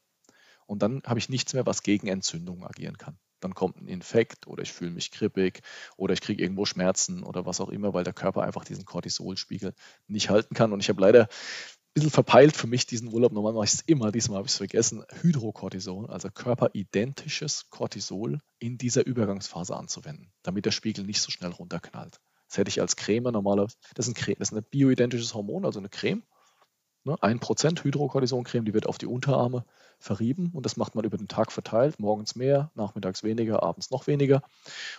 [0.66, 3.18] Und dann habe ich nichts mehr, was gegen Entzündungen agieren kann.
[3.40, 5.62] Dann kommt ein Infekt oder ich fühle mich kribbig
[5.98, 9.74] oder ich kriege irgendwo Schmerzen oder was auch immer, weil der Körper einfach diesen Cortisolspiegel
[10.08, 10.74] nicht halten kann.
[10.74, 11.28] Und ich habe leider
[12.00, 13.32] bisschen verpeilt für mich diesen Urlaub.
[13.32, 15.04] Normal mache ich es immer, diesmal habe ich es vergessen.
[15.22, 22.20] Hydrocortison, also körperidentisches Cortisol in dieser Übergangsphase anzuwenden, damit der Spiegel nicht so schnell runterknallt.
[22.48, 25.66] Das hätte ich als Creme normalerweise, das ist ein, Creme, das ist ein bioidentisches Hormon,
[25.66, 26.24] also eine Creme.
[27.06, 29.64] Ne, 1% Hydrocortison-Creme, die wird auf die Unterarme
[30.00, 34.08] verrieben und das macht man über den Tag verteilt, morgens mehr, nachmittags weniger, abends noch
[34.08, 34.42] weniger.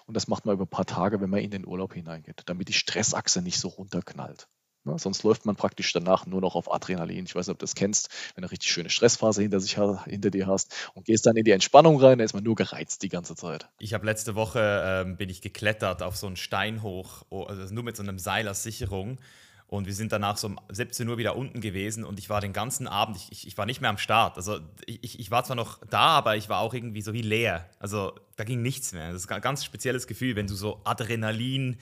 [0.06, 2.68] Und das macht man über ein paar Tage, wenn man in den Urlaub hineingeht, damit
[2.68, 4.48] die Stressachse nicht so runterknallt.
[4.84, 4.98] Ne?
[4.98, 7.24] Sonst läuft man praktisch danach nur noch auf Adrenalin.
[7.26, 9.76] Ich weiß nicht, ob du das kennst, wenn du eine richtig schöne Stressphase hinter, sich,
[9.76, 13.02] hinter dir hast und gehst dann in die Entspannung rein, dann ist man nur gereizt
[13.02, 13.68] die ganze Zeit.
[13.78, 17.84] Ich habe letzte Woche ähm, bin ich geklettert auf so einen Stein hoch, also nur
[17.84, 19.18] mit so einem Seil als Sicherung.
[19.70, 22.52] Und wir sind danach so um 17 Uhr wieder unten gewesen und ich war den
[22.52, 24.36] ganzen Abend, ich, ich, ich war nicht mehr am Start.
[24.36, 27.70] Also ich, ich war zwar noch da, aber ich war auch irgendwie so wie leer.
[27.78, 29.12] Also da ging nichts mehr.
[29.12, 31.76] Das ist ein ganz spezielles Gefühl, wenn du so Adrenalin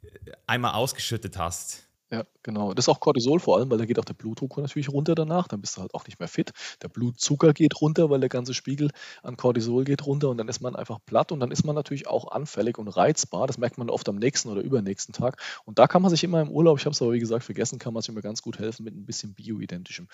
[0.00, 0.08] äh,
[0.46, 1.87] einmal ausgeschüttet hast.
[2.10, 2.72] Ja, genau.
[2.72, 5.46] Das ist auch Cortisol vor allem, weil da geht auch der Blutdruck natürlich runter danach.
[5.46, 6.52] Dann bist du halt auch nicht mehr fit.
[6.82, 8.90] Der Blutzucker geht runter, weil der ganze Spiegel
[9.22, 12.06] an Cortisol geht runter und dann ist man einfach platt und dann ist man natürlich
[12.06, 13.46] auch anfällig und reizbar.
[13.46, 15.38] Das merkt man oft am nächsten oder übernächsten Tag.
[15.66, 17.78] Und da kann man sich immer im Urlaub, ich habe es aber wie gesagt vergessen,
[17.78, 20.08] kann man sich immer ganz gut helfen mit ein bisschen bioidentischem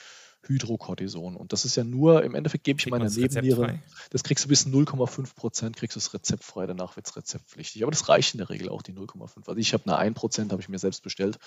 [0.47, 1.37] Hydrocortison.
[1.37, 3.81] Und das ist ja nur, im Endeffekt gebe ich meiner Nebenniere,
[4.11, 7.83] das kriegst du bis 0,5 Prozent, kriegst du es rezeptfrei, danach wird es rezeptpflichtig.
[7.83, 9.49] Aber das reicht in der Regel auch, die 0,5.
[9.49, 11.39] Also ich habe eine 1 Prozent, habe ich mir selbst bestellt.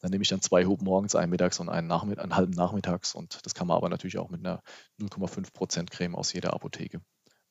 [0.00, 3.14] Dann nehme ich dann zwei Hub morgens, einen mittags und einen, Nachmittag, einen halben nachmittags.
[3.14, 4.62] Und das kann man aber natürlich auch mit einer
[4.98, 7.00] 0,5% Creme aus jeder Apotheke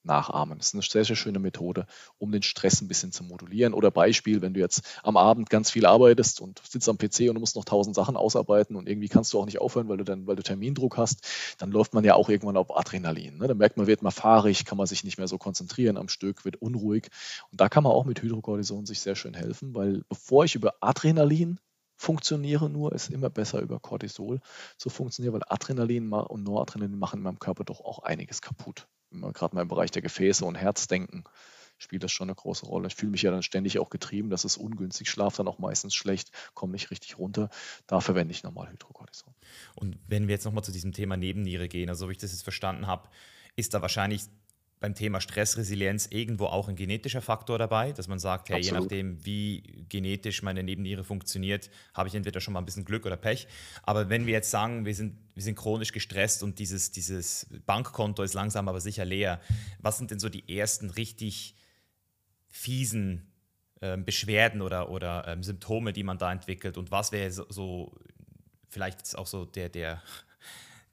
[0.03, 0.57] nachahmen.
[0.57, 1.85] Das ist eine sehr, sehr schöne Methode,
[2.17, 3.73] um den Stress ein bisschen zu modulieren.
[3.73, 7.35] Oder Beispiel, wenn du jetzt am Abend ganz viel arbeitest und sitzt am PC und
[7.35, 10.03] du musst noch tausend Sachen ausarbeiten und irgendwie kannst du auch nicht aufhören, weil du
[10.03, 11.27] dann, weil du Termindruck hast,
[11.57, 13.37] dann läuft man ja auch irgendwann auf Adrenalin.
[13.37, 13.47] Ne?
[13.47, 16.45] Dann merkt man, wird man fahrig, kann man sich nicht mehr so konzentrieren am Stück,
[16.45, 17.09] wird unruhig.
[17.51, 20.75] Und da kann man auch mit Hydrocortison sich sehr schön helfen, weil bevor ich über
[20.81, 21.59] Adrenalin
[21.99, 24.39] funktioniere nur, ist immer besser über Cortisol
[24.77, 28.87] zu funktionieren, weil Adrenalin und Noradrenalin machen in meinem Körper doch auch einiges kaputt.
[29.11, 31.23] Gerade mal im Bereich der Gefäße und Herzdenken
[31.77, 32.87] spielt das schon eine große Rolle.
[32.87, 35.95] Ich fühle mich ja dann ständig auch getrieben, das ist ungünstig, schlafe dann auch meistens
[35.95, 37.49] schlecht, komme nicht richtig runter.
[37.87, 39.33] Da verwende ich normal Hydrocortison.
[39.75, 42.43] Und wenn wir jetzt nochmal zu diesem Thema Nebenniere gehen, also wie ich das jetzt
[42.43, 43.09] verstanden habe,
[43.55, 44.23] ist da wahrscheinlich
[44.79, 49.23] beim Thema Stressresilienz irgendwo auch ein genetischer Faktor dabei, dass man sagt, hey, je nachdem,
[49.25, 53.47] wie genetisch meine Nebenniere funktioniert, habe ich entweder schon mal ein bisschen Glück oder Pech.
[53.83, 58.23] Aber wenn wir jetzt sagen, wir sind, wir sind chronisch gestresst und dieses, dieses Bankkonto
[58.23, 59.41] ist langsam aber sicher leer,
[59.79, 61.55] was sind denn so die ersten richtig
[62.47, 63.33] fiesen
[63.81, 66.77] äh, Beschwerden oder, oder ähm, Symptome, die man da entwickelt?
[66.77, 67.93] Und was wäre so, so
[68.69, 70.01] vielleicht auch so der, der,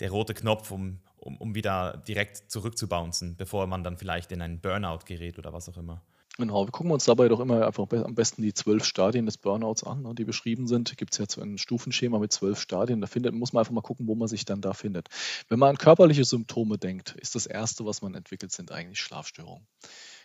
[0.01, 4.61] der rote Knopf, um um, um wieder direkt zurückzubouncen, bevor man dann vielleicht in einen
[4.61, 6.03] Burnout gerät oder was auch immer.
[6.39, 9.85] Genau, wir gucken uns dabei doch immer einfach am besten die zwölf Stadien des Burnouts
[9.85, 10.99] an, ne, die beschrieben sind.
[10.99, 13.01] Gibt es ja ein Stufenschema mit zwölf Stadien.
[13.01, 15.09] Da findet, muss man einfach mal gucken, wo man sich dann da findet.
[15.49, 19.67] Wenn man an körperliche Symptome denkt, ist das Erste, was man entwickelt, sind eigentlich Schlafstörungen.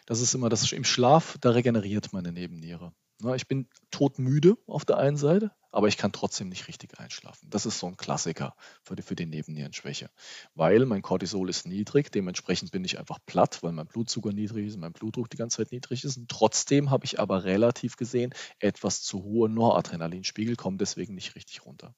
[0.05, 2.91] Das ist immer das im Schlaf, da regeneriert meine Nebenniere.
[3.23, 7.49] Ne, ich bin todmüde auf der einen Seite, aber ich kann trotzdem nicht richtig einschlafen.
[7.51, 10.09] Das ist so ein Klassiker für die, für die Nebennierenschwäche,
[10.55, 14.77] weil mein Cortisol ist niedrig, dementsprechend bin ich einfach platt, weil mein Blutzucker niedrig ist,
[14.77, 16.17] mein Blutdruck die ganze Zeit niedrig ist.
[16.17, 21.63] Und trotzdem habe ich aber relativ gesehen etwas zu hohe Noradrenalinspiegel, komme deswegen nicht richtig
[21.63, 21.93] runter.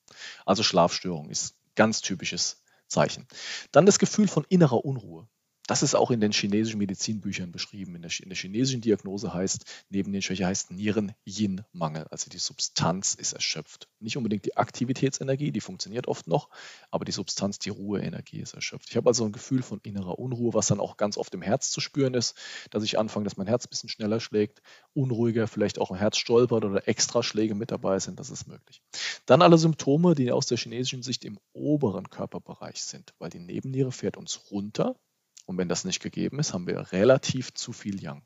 [0.46, 3.28] Also Schlafstörung ist ganz typisches Zeichen.
[3.72, 5.28] Dann das Gefühl von innerer Unruhe.
[5.66, 7.96] Das ist auch in den chinesischen Medizinbüchern beschrieben.
[7.96, 12.06] In der, in der chinesischen Diagnose heißt, neben den Schwäche heißt Nieren-Yin-Mangel.
[12.12, 13.88] Also die Substanz ist erschöpft.
[14.02, 16.50] Nicht unbedingt die Aktivitätsenergie, die funktioniert oft noch,
[16.92, 18.90] aber die Substanz, die Ruheenergie ist erschöpft.
[18.90, 21.72] Ich habe also ein Gefühl von innerer Unruhe, was dann auch ganz oft im Herz
[21.72, 22.36] zu spüren ist,
[22.70, 24.62] dass ich anfange, dass mein Herz ein bisschen schneller schlägt,
[24.94, 28.82] unruhiger, vielleicht auch ein Herz stolpert oder Extraschläge mit dabei sind, das ist möglich.
[29.26, 33.94] Dann alle Symptome, die aus der chinesischen Sicht im oberen Körperbereich sind, weil die Nebenniere
[33.94, 34.98] fährt uns runter
[35.46, 38.24] und wenn das nicht gegeben ist, haben wir relativ zu viel Yang.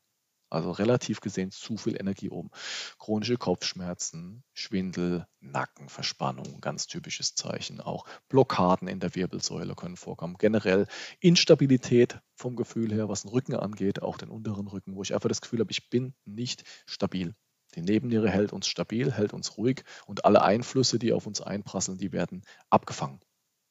[0.49, 2.51] Also relativ gesehen zu viel Energie oben.
[2.99, 7.81] Chronische Kopfschmerzen, Schwindel, Nackenverspannung, ganz typisches Zeichen.
[7.81, 10.37] Auch Blockaden in der Wirbelsäule können vorkommen.
[10.37, 10.87] Generell
[11.19, 15.27] Instabilität vom Gefühl her, was den Rücken angeht, auch den unteren Rücken, wo ich einfach
[15.27, 17.35] das Gefühl habe, ich bin nicht stabil.
[17.75, 21.97] Die Nebenniere hält uns stabil, hält uns ruhig und alle Einflüsse, die auf uns einprasseln,
[21.97, 23.19] die werden abgefangen.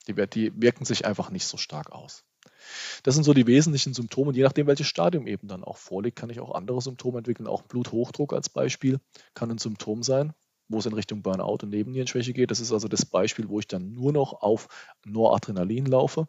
[0.07, 2.23] Die, die wirken sich einfach nicht so stark aus.
[3.03, 4.33] Das sind so die wesentlichen Symptome.
[4.33, 7.47] Je nachdem, welches Stadium eben dann auch vorliegt, kann ich auch andere Symptome entwickeln.
[7.47, 9.01] Auch Bluthochdruck als Beispiel
[9.35, 10.33] kann ein Symptom sein,
[10.69, 12.51] wo es in Richtung Burnout und Nebennierenschwäche geht.
[12.51, 14.69] Das ist also das Beispiel, wo ich dann nur noch auf
[15.05, 16.29] Noradrenalin laufe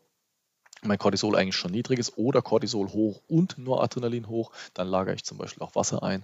[0.84, 5.24] mein Cortisol eigentlich schon niedrig ist oder Cortisol hoch und Noradrenalin hoch, dann lagere ich
[5.24, 6.24] zum Beispiel auch Wasser ein.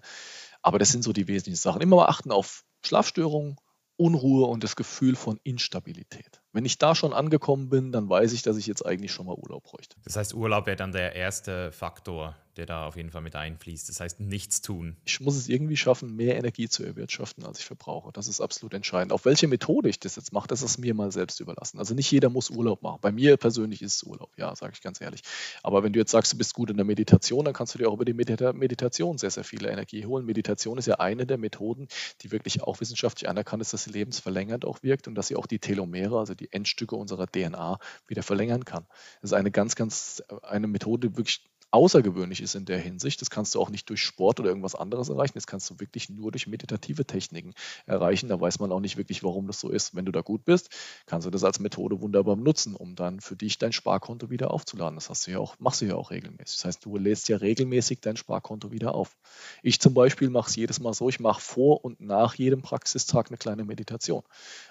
[0.61, 1.81] Aber das sind so die wesentlichen Sachen.
[1.81, 3.57] Immer mal achten auf Schlafstörungen,
[3.97, 6.42] Unruhe und das Gefühl von Instabilität.
[6.53, 9.35] Wenn ich da schon angekommen bin, dann weiß ich, dass ich jetzt eigentlich schon mal
[9.35, 9.95] Urlaub bräuchte.
[10.05, 13.89] Das heißt, Urlaub wäre dann der erste Faktor, der da auf jeden Fall mit einfließt.
[13.89, 14.95] Das heißt, nichts tun.
[15.05, 18.11] Ich muss es irgendwie schaffen, mehr Energie zu erwirtschaften, als ich verbrauche.
[18.13, 19.11] Das ist absolut entscheidend.
[19.11, 21.79] Auf welche Methode ich das jetzt mache, das ist mir mal selbst überlassen.
[21.79, 22.99] Also nicht jeder muss Urlaub machen.
[23.01, 25.21] Bei mir persönlich ist es Urlaub, ja, sage ich ganz ehrlich.
[25.63, 27.89] Aber wenn du jetzt sagst, du bist gut in der Meditation, dann kannst du dir
[27.89, 30.25] auch über die Medita Meditation sehr, sehr viel Energie holen.
[30.25, 31.87] Meditation ist ja eine der Methoden,
[32.21, 35.47] die wirklich auch wissenschaftlich anerkannt ist, dass sie lebensverlängernd auch wirkt und dass sie auch
[35.47, 38.85] die Telomere, also die Endstücke unserer DNA, wieder verlängern kann.
[39.21, 43.21] Das ist eine ganz, ganz, eine Methode, die wirklich außergewöhnlich ist in der Hinsicht.
[43.21, 45.33] Das kannst du auch nicht durch Sport oder irgendwas anderes erreichen.
[45.35, 47.53] Das kannst du wirklich nur durch meditative Techniken
[47.87, 48.29] erreichen.
[48.29, 49.95] Da weiß man auch nicht wirklich, warum das so ist.
[49.95, 50.69] Wenn du da gut bist,
[51.07, 54.95] kannst du das als Methode wunderbar nutzen, um dann für dich dein Sparkonto wieder aufzuladen.
[54.95, 56.57] Das hast du ja auch, machst du ja auch regelmäßig.
[56.57, 59.17] Das heißt, du lädst ja regelmäßig dein Sparkonto wieder auf.
[59.63, 63.27] Ich zum Beispiel mache es jedes Mal so, ich mache vor und nach jedem Praxistag
[63.29, 64.23] eine kleine Meditation.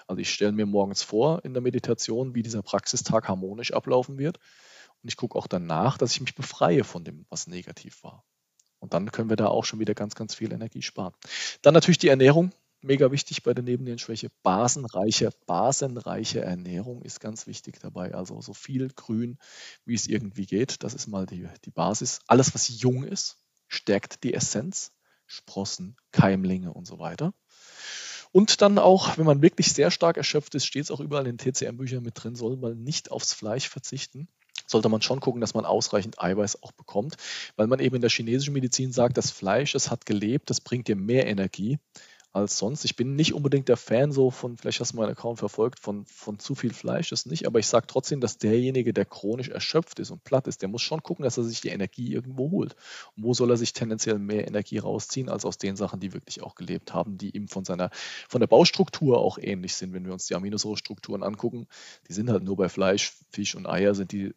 [0.07, 4.39] Also ich stelle mir morgens vor in der Meditation, wie dieser Praxistag harmonisch ablaufen wird.
[5.03, 8.23] Und ich gucke auch danach, dass ich mich befreie von dem, was negativ war.
[8.79, 11.13] Und dann können wir da auch schon wieder ganz, ganz viel Energie sparen.
[11.61, 14.29] Dann natürlich die Ernährung, mega wichtig bei der Nebennierenschwäche.
[14.43, 18.13] Basenreiche, basenreiche Ernährung ist ganz wichtig dabei.
[18.13, 19.37] Also so viel Grün,
[19.85, 20.83] wie es irgendwie geht.
[20.83, 22.19] Das ist mal die, die Basis.
[22.27, 23.37] Alles, was jung ist,
[23.67, 24.91] stärkt die Essenz.
[25.25, 27.33] Sprossen, Keimlinge und so weiter.
[28.31, 31.37] Und dann auch, wenn man wirklich sehr stark erschöpft ist, steht es auch überall in
[31.37, 34.27] den TCM-Büchern mit drin, soll man nicht aufs Fleisch verzichten
[34.73, 37.15] sollte man schon gucken, dass man ausreichend Eiweiß auch bekommt,
[37.55, 40.89] weil man eben in der chinesischen Medizin sagt, das Fleisch, es hat gelebt, das bringt
[40.89, 41.79] dir mehr Energie
[42.33, 42.83] als sonst.
[42.83, 46.05] Ich bin nicht unbedingt der Fan so von, vielleicht hast du meinen Account verfolgt, von,
[46.05, 49.99] von zu viel Fleisch, das nicht, aber ich sage trotzdem, dass derjenige, der chronisch erschöpft
[49.99, 52.75] ist und platt ist, der muss schon gucken, dass er sich die Energie irgendwo holt.
[53.15, 56.41] Und wo soll er sich tendenziell mehr Energie rausziehen, als aus den Sachen, die wirklich
[56.41, 57.91] auch gelebt haben, die ihm von seiner,
[58.27, 61.67] von der Baustruktur auch ähnlich sind, wenn wir uns die Aminosäurestrukturen angucken.
[62.09, 64.33] Die sind halt nur bei Fleisch, Fisch und Eier sind die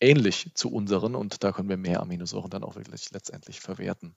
[0.00, 4.14] ähnlich zu unseren und da können wir mehr Aminosäuren dann auch wirklich letztendlich verwerten.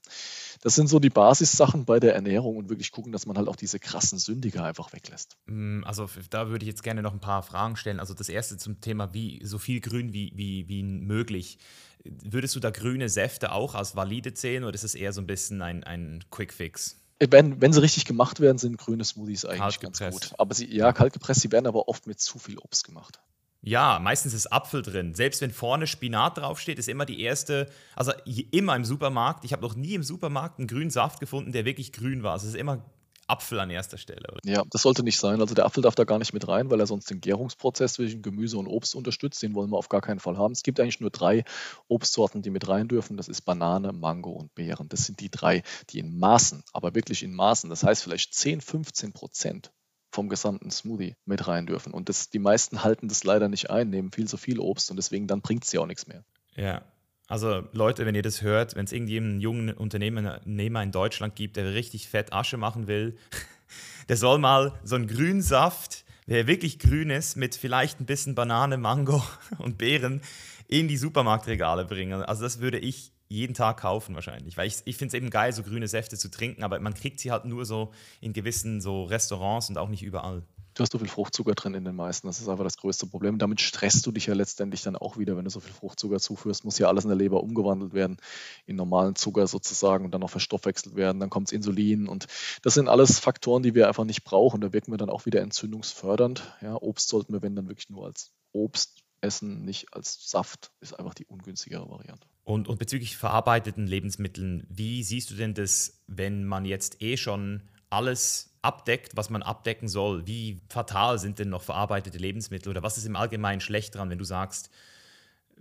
[0.61, 3.55] Das sind so die Basissachen bei der Ernährung und wirklich gucken, dass man halt auch
[3.55, 5.37] diese krassen Sündiger einfach weglässt.
[5.45, 7.99] Mm, also da würde ich jetzt gerne noch ein paar Fragen stellen.
[7.99, 11.57] Also das erste zum Thema, wie so viel Grün wie, wie, wie möglich.
[12.03, 15.27] Würdest du da grüne Säfte auch als valide zählen oder ist es eher so ein
[15.27, 16.99] bisschen ein, ein Quick-Fix?
[17.19, 20.33] Wenn, wenn, sie richtig gemacht werden, sind grüne Smoothies eigentlich ganz gut.
[20.37, 23.19] Aber sie, ja, kalt gepresst, sie werden aber oft mit zu viel Obst gemacht.
[23.65, 25.15] Ja, meistens ist Apfel drin.
[25.15, 28.11] Selbst wenn vorne Spinat draufsteht, ist immer die erste, also
[28.51, 29.45] immer im Supermarkt.
[29.45, 32.33] Ich habe noch nie im Supermarkt einen grünen Saft gefunden, der wirklich grün war.
[32.33, 32.83] Also es ist immer
[33.25, 34.27] Apfel an erster Stelle.
[34.29, 34.41] Oder?
[34.43, 35.39] Ja, das sollte nicht sein.
[35.39, 38.21] Also der Apfel darf da gar nicht mit rein, weil er sonst den Gärungsprozess zwischen
[38.21, 39.41] Gemüse und Obst unterstützt.
[39.41, 40.51] Den wollen wir auf gar keinen Fall haben.
[40.51, 41.45] Es gibt eigentlich nur drei
[41.87, 43.15] Obstsorten, die mit rein dürfen.
[43.15, 44.89] Das ist Banane, Mango und Beeren.
[44.89, 48.59] Das sind die drei, die in Maßen, aber wirklich in Maßen, das heißt vielleicht 10,
[48.59, 49.71] 15 Prozent
[50.13, 51.93] vom gesamten Smoothie mit rein dürfen.
[51.93, 54.97] Und das, die meisten halten das leider nicht ein, nehmen viel zu viel Obst und
[54.97, 56.23] deswegen dann bringt es ja auch nichts mehr.
[56.55, 56.83] Ja.
[57.27, 61.73] Also Leute, wenn ihr das hört, wenn es irgendjemanden jungen Unternehmer in Deutschland gibt, der
[61.73, 63.17] richtig fett Asche machen will,
[64.09, 68.35] der soll mal so einen grünen Saft, der wirklich grün ist, mit vielleicht ein bisschen
[68.35, 69.23] Banane, Mango
[69.57, 70.21] und Beeren
[70.67, 72.21] in die Supermarktregale bringen.
[72.21, 74.57] Also das würde ich jeden Tag kaufen wahrscheinlich.
[74.57, 77.19] Weil ich, ich finde es eben geil, so grüne Säfte zu trinken, aber man kriegt
[77.19, 80.43] sie halt nur so in gewissen so Restaurants und auch nicht überall.
[80.75, 82.25] Du hast so viel Fruchtzucker drin in den meisten.
[82.25, 83.37] Das ist einfach das größte Problem.
[83.37, 86.65] Damit stresst du dich ja letztendlich dann auch wieder, wenn du so viel Fruchtzucker zuführst.
[86.65, 88.17] Muss ja alles in der Leber umgewandelt werden
[88.65, 91.19] in normalen Zucker sozusagen und dann noch verstoffwechselt werden.
[91.19, 92.25] Dann kommt Insulin und
[92.63, 94.61] das sind alles Faktoren, die wir einfach nicht brauchen.
[94.61, 96.55] Da wirken wir dann auch wieder entzündungsfördernd.
[96.61, 100.71] Ja, Obst sollten wir, wenn dann wirklich nur als Obst essen, nicht als Saft.
[100.81, 102.27] Ist einfach die ungünstigere Variante.
[102.43, 107.63] Und, und bezüglich verarbeiteten Lebensmitteln, wie siehst du denn das, wenn man jetzt eh schon
[107.89, 110.27] alles abdeckt, was man abdecken soll?
[110.27, 114.17] Wie fatal sind denn noch verarbeitete Lebensmittel oder was ist im Allgemeinen schlecht dran, wenn
[114.17, 114.69] du sagst,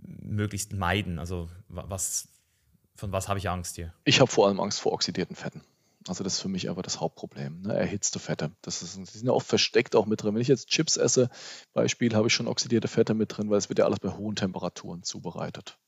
[0.01, 1.21] möglichst meiden?
[1.21, 2.29] Also was,
[2.97, 3.93] von was habe ich Angst hier?
[4.05, 5.63] Ich habe vor allem Angst vor oxidierten Fetten.
[6.09, 7.63] Also das ist für mich aber das Hauptproblem.
[7.63, 7.75] Ne?
[7.75, 8.51] Erhitzte Fette.
[8.63, 10.35] Das ist, die sind ja oft versteckt auch mit drin.
[10.35, 11.31] Wenn ich jetzt Chips esse,
[11.75, 14.35] Beispiel, habe ich schon oxidierte Fette mit drin, weil es wird ja alles bei hohen
[14.35, 15.79] Temperaturen zubereitet.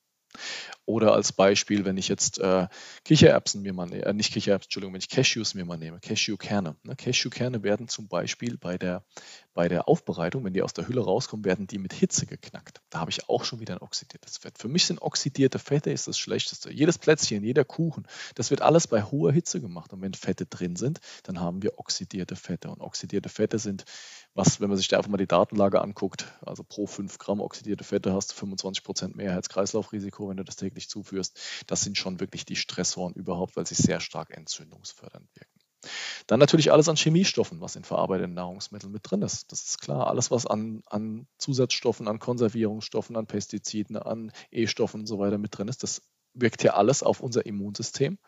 [0.86, 2.68] Oder als Beispiel, wenn ich jetzt äh,
[3.04, 6.76] Kichererbsen mir mal nehme, äh, nicht Kichererbsen, Entschuldigung, wenn ich Cashews mir mal nehme, Cashewkerne.
[6.82, 6.96] Ne?
[6.96, 9.02] Cashewkerne werden zum Beispiel bei der,
[9.54, 12.82] bei der Aufbereitung, wenn die aus der Hülle rauskommen, werden die mit Hitze geknackt.
[12.90, 14.58] Da habe ich auch schon wieder ein oxidiertes Fett.
[14.58, 16.72] Für mich sind oxidierte Fette ist das Schlechteste.
[16.72, 19.92] Jedes Plätzchen, jeder Kuchen, das wird alles bei hoher Hitze gemacht.
[19.92, 22.68] Und wenn Fette drin sind, dann haben wir oxidierte Fette.
[22.68, 23.84] Und oxidierte Fette sind
[24.34, 27.84] was, wenn man sich da einfach mal die Datenlage anguckt, also pro 5 Gramm oxidierte
[27.84, 31.38] Fette hast du 25 Prozent mehr Herz-Kreislauf-Risiko, wenn du das täglich zuführst.
[31.68, 35.53] Das sind schon wirklich die Stressoren überhaupt, weil sie sehr stark entzündungsfördernd wirken.
[36.26, 39.50] Dann natürlich alles an Chemiestoffen, was in verarbeiteten Nahrungsmitteln mit drin ist.
[39.52, 40.06] Das ist klar.
[40.06, 45.56] Alles, was an, an Zusatzstoffen, an Konservierungsstoffen, an Pestiziden, an E-Stoffen und so weiter mit
[45.56, 46.02] drin ist, das
[46.34, 48.18] wirkt ja alles auf unser Immunsystem.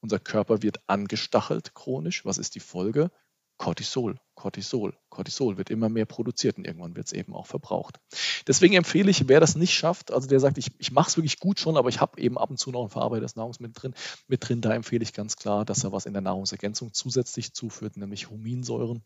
[0.00, 2.24] Unser Körper wird angestachelt chronisch.
[2.24, 3.10] Was ist die Folge?
[3.58, 7.98] Cortisol, Cortisol, Cortisol wird immer mehr produziert und irgendwann wird es eben auch verbraucht.
[8.46, 11.40] Deswegen empfehle ich, wer das nicht schafft, also der sagt, ich, ich mache es wirklich
[11.40, 13.94] gut schon, aber ich habe eben ab und zu noch ein verarbeitetes Nahrungsmittel drin,
[14.28, 17.96] mit drin, da empfehle ich ganz klar, dass er was in der Nahrungsergänzung zusätzlich zuführt,
[17.96, 18.98] nämlich Huminsäuren.
[18.98, 19.04] Und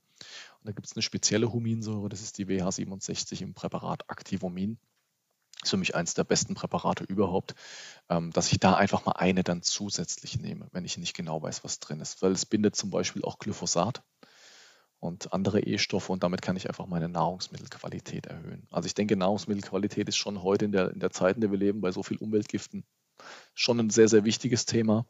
[0.64, 4.78] da gibt es eine spezielle Huminsäure, das ist die WH67 im Präparat Activomin.
[5.62, 7.55] Ist für mich eines der besten Präparate überhaupt,
[8.11, 11.62] ähm, dass ich da einfach mal eine dann zusätzlich nehme, wenn ich nicht genau weiß,
[11.62, 12.20] was drin ist.
[12.20, 14.03] Weil es bindet zum Beispiel auch Glyphosat
[15.03, 18.68] und andere E-Stoffe und damit kann ich einfach meine Nahrungsmittelqualität erhöhen.
[18.70, 21.59] Also ich denke, Nahrungsmittelqualität ist schon heute in der, in der Zeit, in der wir
[21.59, 22.84] leben, bei so viel Umweltgiften
[23.53, 25.05] schon ein sehr, sehr wichtiges Thema.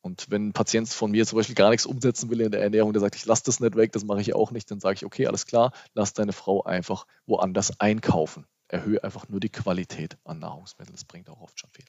[0.00, 2.92] Und wenn ein Patient von mir zum Beispiel gar nichts umsetzen will in der Ernährung,
[2.92, 5.04] der sagt, ich lasse das nicht weg, das mache ich auch nicht, dann sage ich,
[5.04, 8.46] okay, alles klar, lass deine Frau einfach woanders einkaufen.
[8.68, 10.94] Erhöhe einfach nur die Qualität an Nahrungsmitteln.
[10.94, 11.84] Das bringt auch oft schon viel.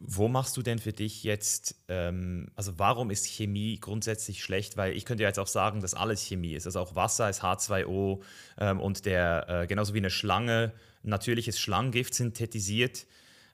[0.00, 4.76] Wo machst du denn für dich jetzt, ähm, also warum ist Chemie grundsätzlich schlecht?
[4.76, 6.66] Weil ich könnte ja jetzt auch sagen, dass alles Chemie ist.
[6.66, 8.20] Also auch Wasser ist H2O
[8.58, 10.72] ähm, und der, äh, genauso wie eine Schlange
[11.02, 13.06] natürliches Schlangengift synthetisiert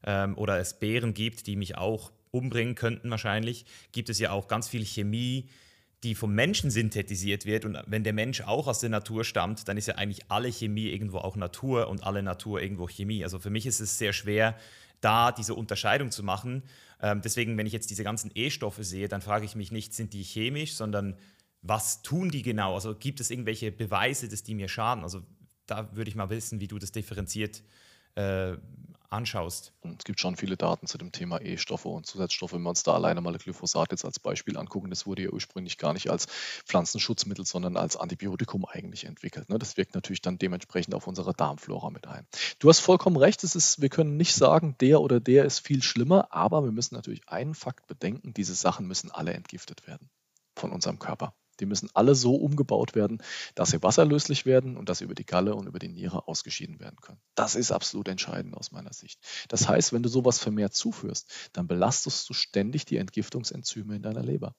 [0.04, 4.48] ähm, oder es Beeren gibt, die mich auch umbringen könnten wahrscheinlich, gibt es ja auch
[4.48, 5.48] ganz viel Chemie,
[6.02, 7.64] die vom Menschen synthetisiert wird.
[7.64, 10.88] Und wenn der Mensch auch aus der Natur stammt, dann ist ja eigentlich alle Chemie
[10.88, 13.24] irgendwo auch Natur und alle Natur irgendwo Chemie.
[13.24, 14.56] Also für mich ist es sehr schwer,
[15.04, 16.62] da diese Unterscheidung zu machen.
[17.00, 20.12] Ähm, deswegen, wenn ich jetzt diese ganzen E-Stoffe sehe, dann frage ich mich nicht, sind
[20.12, 21.16] die chemisch, sondern
[21.62, 22.74] was tun die genau?
[22.74, 25.02] Also gibt es irgendwelche Beweise, dass die mir schaden?
[25.02, 25.22] Also
[25.66, 27.62] da würde ich mal wissen, wie du das differenziert
[28.16, 28.56] äh,
[29.14, 29.72] anschaust.
[29.98, 32.52] Es gibt schon viele Daten zu dem Thema E-Stoffe und Zusatzstoffe.
[32.52, 35.78] Wenn wir uns da alleine mal Glyphosat jetzt als Beispiel angucken, das wurde ja ursprünglich
[35.78, 36.26] gar nicht als
[36.66, 39.48] Pflanzenschutzmittel, sondern als Antibiotikum eigentlich entwickelt.
[39.48, 39.58] Ne?
[39.58, 42.26] Das wirkt natürlich dann dementsprechend auf unsere Darmflora mit ein.
[42.58, 45.82] Du hast vollkommen recht, es ist, wir können nicht sagen, der oder der ist viel
[45.82, 50.10] schlimmer, aber wir müssen natürlich einen Fakt bedenken, diese Sachen müssen alle entgiftet werden
[50.56, 51.34] von unserem Körper.
[51.60, 53.22] Die müssen alle so umgebaut werden,
[53.54, 56.80] dass sie wasserlöslich werden und dass sie über die Galle und über die Niere ausgeschieden
[56.80, 57.20] werden können.
[57.34, 59.20] Das ist absolut entscheidend aus meiner Sicht.
[59.48, 64.22] Das heißt, wenn du sowas vermehrt zuführst, dann belastest du ständig die Entgiftungsenzyme in deiner
[64.22, 64.54] Leber.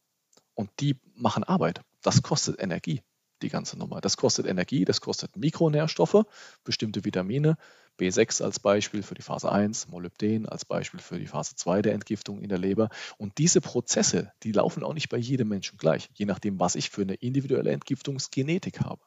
[0.54, 1.82] Und die machen Arbeit.
[2.02, 3.02] Das kostet Energie
[3.42, 4.02] die ganze Nummer.
[4.02, 6.26] Das kostet Energie, das kostet Mikronährstoffe,
[6.64, 7.58] bestimmte Vitamine,
[8.00, 11.94] B6 als Beispiel für die Phase 1, Molybden als Beispiel für die Phase 2 der
[11.94, 12.90] Entgiftung in der Leber.
[13.18, 16.90] Und diese Prozesse, die laufen auch nicht bei jedem Menschen gleich, je nachdem, was ich
[16.90, 19.02] für eine individuelle Entgiftungsgenetik habe.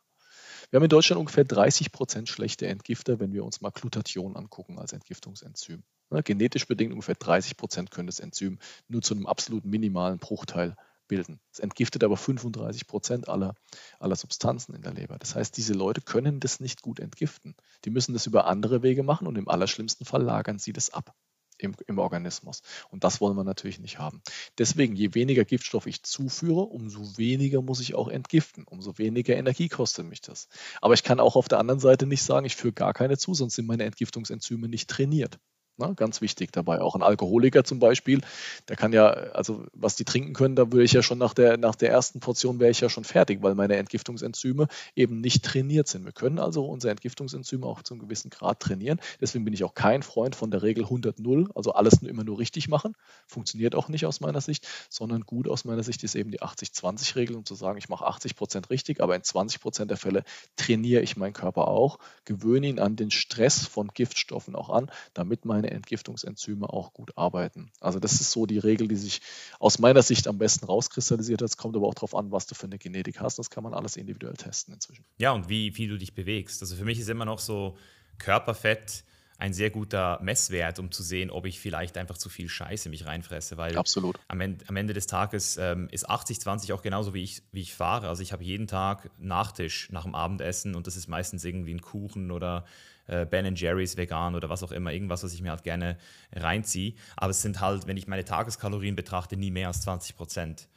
[0.70, 4.78] Wir haben in Deutschland ungefähr 30 Prozent schlechte Entgifter, wenn wir uns mal Glutathion angucken
[4.78, 5.82] als Entgiftungsenzym.
[6.24, 10.76] genetisch bedingt ungefähr 30 Prozent können das Enzym nur zu einem absolut minimalen Bruchteil
[11.08, 11.40] bilden.
[11.52, 13.54] Es entgiftet aber 35 Prozent aller,
[13.98, 15.18] aller Substanzen in der Leber.
[15.18, 17.56] Das heißt, diese Leute können das nicht gut entgiften.
[17.84, 21.14] Die müssen das über andere Wege machen und im allerschlimmsten Fall lagern sie das ab
[21.58, 22.62] im, im Organismus.
[22.90, 24.22] Und das wollen wir natürlich nicht haben.
[24.56, 29.68] Deswegen, je weniger Giftstoff ich zuführe, umso weniger muss ich auch entgiften, umso weniger Energie
[29.68, 30.48] kostet mich das.
[30.80, 33.34] Aber ich kann auch auf der anderen Seite nicht sagen, ich führe gar keine zu,
[33.34, 35.38] sonst sind meine Entgiftungsenzyme nicht trainiert.
[35.78, 35.94] Ne?
[35.94, 36.80] Ganz wichtig dabei.
[36.80, 38.20] Auch ein Alkoholiker zum Beispiel,
[38.68, 41.56] der kann ja, also was die trinken können, da würde ich ja schon nach der,
[41.56, 44.66] nach der ersten Portion wäre ich ja schon fertig, weil meine Entgiftungsenzyme
[44.96, 46.04] eben nicht trainiert sind.
[46.04, 49.00] Wir können also unsere Entgiftungsenzyme auch zu einem gewissen Grad trainieren.
[49.20, 52.68] Deswegen bin ich auch kein Freund von der Regel 100-0, also alles immer nur richtig
[52.68, 52.94] machen.
[53.26, 57.36] Funktioniert auch nicht aus meiner Sicht, sondern gut aus meiner Sicht ist eben die 80-20-Regel,
[57.36, 60.24] um zu sagen, ich mache 80 Prozent richtig, aber in 20 Prozent der Fälle
[60.56, 65.44] trainiere ich meinen Körper auch, gewöhne ihn an den Stress von Giftstoffen auch an, damit
[65.44, 67.70] meine meine Entgiftungsenzyme auch gut arbeiten.
[67.80, 69.20] Also das ist so die Regel, die sich
[69.58, 71.48] aus meiner Sicht am besten rauskristallisiert hat.
[71.48, 73.38] Es kommt aber auch darauf an, was du für eine Genetik hast.
[73.38, 75.04] Das kann man alles individuell testen inzwischen.
[75.18, 76.62] Ja, und wie, wie du dich bewegst.
[76.62, 77.76] Also für mich ist immer noch so
[78.18, 79.04] Körperfett
[79.40, 83.06] ein sehr guter Messwert, um zu sehen, ob ich vielleicht einfach zu viel Scheiße mich
[83.06, 83.56] reinfresse.
[83.56, 84.18] Weil Absolut.
[84.26, 87.72] Am, Ende, am Ende des Tages ähm, ist 80-20 auch genauso, wie ich, wie ich
[87.74, 88.08] fahre.
[88.08, 91.80] Also ich habe jeden Tag Nachtisch nach dem Abendessen und das ist meistens irgendwie ein
[91.80, 92.64] Kuchen oder
[93.08, 95.98] äh, Ben Jerry's vegan oder was auch immer, irgendwas, was ich mir halt gerne
[96.32, 96.94] reinziehe.
[97.16, 100.68] Aber es sind halt, wenn ich meine Tageskalorien betrachte, nie mehr als 20 Prozent.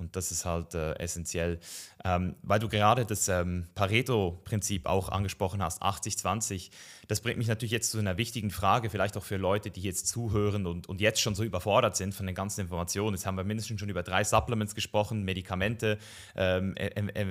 [0.00, 1.60] Und das ist halt äh, essentiell.
[2.04, 6.70] Ähm, weil du gerade das ähm, Pareto-Prinzip auch angesprochen hast, 80-20,
[7.06, 10.08] das bringt mich natürlich jetzt zu einer wichtigen Frage, vielleicht auch für Leute, die jetzt
[10.08, 13.14] zuhören und, und jetzt schon so überfordert sind von den ganzen Informationen.
[13.14, 15.98] Jetzt haben wir mindestens schon über drei Supplements gesprochen, Medikamente,
[16.34, 17.26] ähm, äh, äh,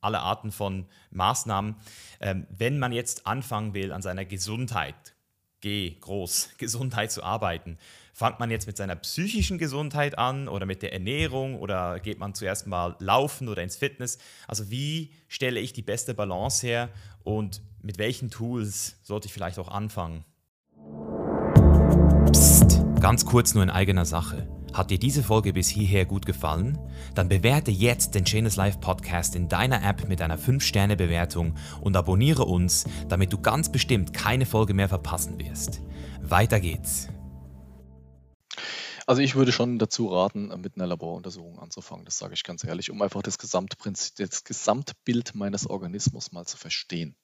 [0.00, 1.76] alle Arten von Maßnahmen.
[2.20, 5.14] Ähm, wenn man jetzt anfangen will, an seiner Gesundheit,
[5.60, 7.78] G, groß, Gesundheit zu arbeiten,
[8.16, 12.32] Fangt man jetzt mit seiner psychischen Gesundheit an oder mit der Ernährung oder geht man
[12.32, 14.18] zuerst mal laufen oder ins Fitness?
[14.46, 16.90] Also wie stelle ich die beste Balance her
[17.24, 20.24] und mit welchen Tools sollte ich vielleicht auch anfangen?
[22.30, 24.48] Psst, ganz kurz nur in eigener Sache.
[24.72, 26.78] Hat dir diese Folge bis hierher gut gefallen?
[27.16, 32.44] Dann bewerte jetzt den Chainless Life Podcast in deiner App mit einer 5-Sterne-Bewertung und abonniere
[32.44, 35.82] uns, damit du ganz bestimmt keine Folge mehr verpassen wirst.
[36.22, 37.08] Weiter geht's.
[39.06, 42.90] Also ich würde schon dazu raten, mit einer Laboruntersuchung anzufangen, das sage ich ganz ehrlich,
[42.90, 47.14] um einfach das, Gesamtprinzip, das Gesamtbild meines Organismus mal zu verstehen.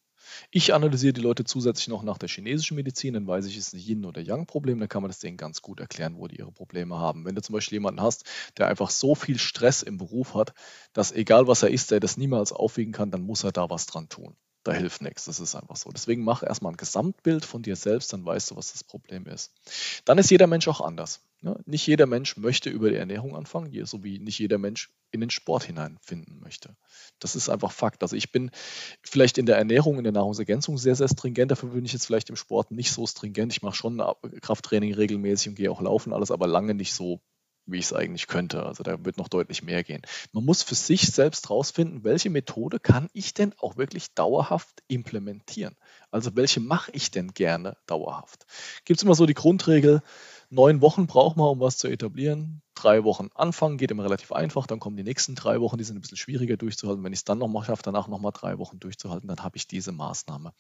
[0.51, 3.75] Ich analysiere die Leute zusätzlich noch nach der chinesischen Medizin, dann weiß ich, es ist
[3.75, 6.53] ein Yin- oder Yang-Problem, dann kann man das denen ganz gut erklären, wo die ihre
[6.53, 7.25] Probleme haben.
[7.25, 8.25] Wenn du zum Beispiel jemanden hast,
[8.59, 10.53] der einfach so viel Stress im Beruf hat,
[10.93, 13.87] dass egal was er isst, er das niemals aufwiegen kann, dann muss er da was
[13.87, 15.25] dran tun da hilft nichts.
[15.25, 15.91] Das ist einfach so.
[15.91, 19.53] Deswegen mach erstmal ein Gesamtbild von dir selbst, dann weißt du, was das Problem ist.
[20.05, 21.21] Dann ist jeder Mensch auch anders.
[21.43, 25.21] Ja, nicht jeder Mensch möchte über die Ernährung anfangen, so wie nicht jeder Mensch in
[25.21, 26.77] den Sport hineinfinden möchte.
[27.19, 28.03] Das ist einfach Fakt.
[28.03, 28.51] Also ich bin
[29.03, 31.51] vielleicht in der Ernährung, in der Nahrungsergänzung sehr, sehr stringent.
[31.51, 33.55] Dafür bin ich jetzt vielleicht im Sport nicht so stringent.
[33.55, 34.03] Ich mache schon
[34.43, 37.23] Krafttraining regelmäßig und gehe auch laufen, alles aber lange nicht so
[37.71, 38.65] wie ich es eigentlich könnte.
[38.65, 40.03] Also da wird noch deutlich mehr gehen.
[40.33, 45.77] Man muss für sich selbst herausfinden, welche Methode kann ich denn auch wirklich dauerhaft implementieren?
[46.11, 48.47] Also welche mache ich denn gerne dauerhaft?
[48.85, 50.03] Gibt es immer so die Grundregel,
[50.51, 52.63] neun Wochen braucht man, um was zu etablieren.
[52.75, 54.67] Drei Wochen anfangen, geht immer relativ einfach.
[54.67, 57.05] Dann kommen die nächsten drei Wochen, die sind ein bisschen schwieriger durchzuhalten.
[57.05, 59.93] Wenn ich es dann nochmal schaffe, danach nochmal drei Wochen durchzuhalten, dann habe ich diese
[59.93, 60.53] Maßnahme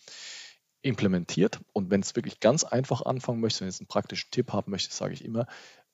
[0.82, 1.60] implementiert.
[1.72, 4.70] Und wenn es wirklich ganz einfach anfangen möchte, wenn ich jetzt einen praktischen Tipp haben
[4.70, 5.46] möchte, sage ich immer,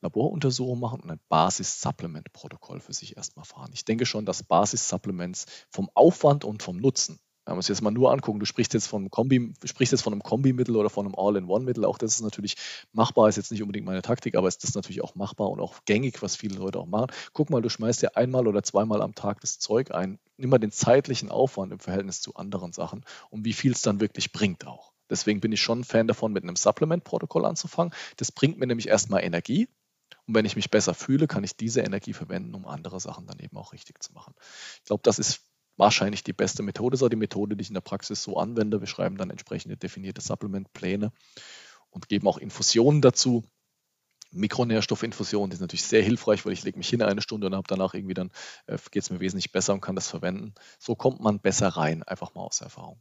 [0.07, 3.70] Laboruntersuchungen machen und ein Basis-Supplement-Protokoll für sich erstmal fahren.
[3.74, 7.92] Ich denke schon, dass Basis-Supplements vom Aufwand und vom Nutzen, wenn wir uns jetzt mal
[7.92, 11.07] nur angucken, du sprichst jetzt von einem Kombi, sprichst jetzt von einem Kombimittel oder von
[11.07, 12.57] einem All-in-One-Mittel, auch das ist natürlich
[12.92, 15.76] machbar, ist jetzt nicht unbedingt meine Taktik, aber ist das natürlich auch machbar und auch
[15.84, 17.12] gängig, was viele Leute auch machen.
[17.32, 20.59] Guck mal, du schmeißt dir einmal oder zweimal am Tag das Zeug ein, nimm mal
[20.59, 24.66] den zeitlichen Aufwand im Verhältnis zu anderen Sachen und wie viel es dann wirklich bringt
[24.66, 24.92] auch.
[25.09, 27.94] Deswegen bin ich schon ein Fan davon, mit einem Supplement-Protokoll anzufangen.
[28.16, 29.68] Das bringt mir nämlich erstmal Energie,
[30.26, 33.38] und wenn ich mich besser fühle, kann ich diese Energie verwenden, um andere Sachen dann
[33.38, 34.34] eben auch richtig zu machen.
[34.78, 35.42] Ich glaube, das ist
[35.76, 38.80] wahrscheinlich die beste Methode, das die Methode, die ich in der Praxis so anwende.
[38.80, 41.12] Wir schreiben dann entsprechende definierte Supplementpläne
[41.90, 43.44] und geben auch Infusionen dazu.
[44.32, 47.68] Mikronährstoffinfusion, die ist natürlich sehr hilfreich, weil ich lege mich hin eine Stunde und habe
[47.68, 48.30] danach irgendwie dann
[48.66, 50.54] äh, geht es mir wesentlich besser und kann das verwenden.
[50.78, 53.00] So kommt man besser rein, einfach mal aus Erfahrung.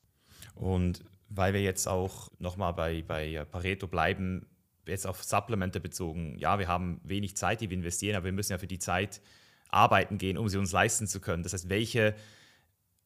[0.54, 4.48] Und weil wir jetzt auch nochmal bei, bei Pareto bleiben,
[4.88, 8.52] jetzt auf Supplemente bezogen, ja, wir haben wenig Zeit, die wir investieren, aber wir müssen
[8.52, 9.22] ja für die Zeit
[9.70, 11.44] arbeiten gehen, um sie uns leisten zu können.
[11.44, 12.16] Das heißt, welche,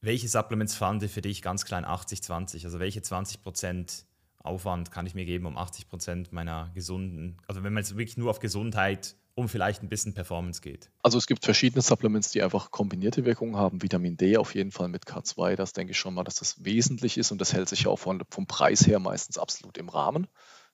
[0.01, 2.65] welche Supplements fallen dir für dich ganz klein 80-20?
[2.65, 4.03] Also welche 20%
[4.39, 8.30] Aufwand kann ich mir geben, um 80% meiner gesunden, also wenn man jetzt wirklich nur
[8.30, 10.91] auf Gesundheit um vielleicht ein bisschen Performance geht?
[11.01, 13.82] Also es gibt verschiedene Supplements, die einfach kombinierte Wirkungen haben.
[13.82, 17.17] Vitamin D auf jeden Fall mit K2, das denke ich schon mal, dass das wesentlich
[17.17, 20.27] ist und das hält sich ja auch von, vom Preis her meistens absolut im Rahmen.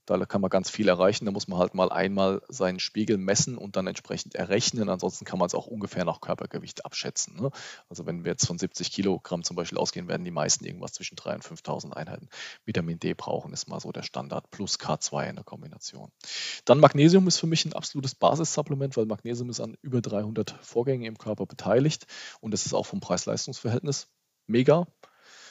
[0.06, 1.26] Da kann man ganz viel erreichen.
[1.26, 4.90] Da muss man halt mal einmal seinen Spiegel messen und dann entsprechend errechnen.
[4.90, 7.36] Ansonsten kann man es auch ungefähr nach Körpergewicht abschätzen.
[7.42, 7.52] Ne?
[7.90, 11.16] Also wenn wir jetzt von 70 Kilogramm zum Beispiel ausgehen, werden die meisten irgendwas zwischen
[11.16, 12.30] 3.000 und 5.000 Einheiten
[12.66, 16.12] Vitamin D brauchen, ist mal so der Standard plus K2 in der Kombination.
[16.66, 21.06] Dann Magnesium ist für mich ein absolutes Basissupplement, weil Magnesium ist an über 300 Vorgängen
[21.06, 22.06] im Körper beteiligt
[22.42, 24.08] und das ist auch vom Preis-Leistungs-Verhältnis
[24.48, 24.88] mega.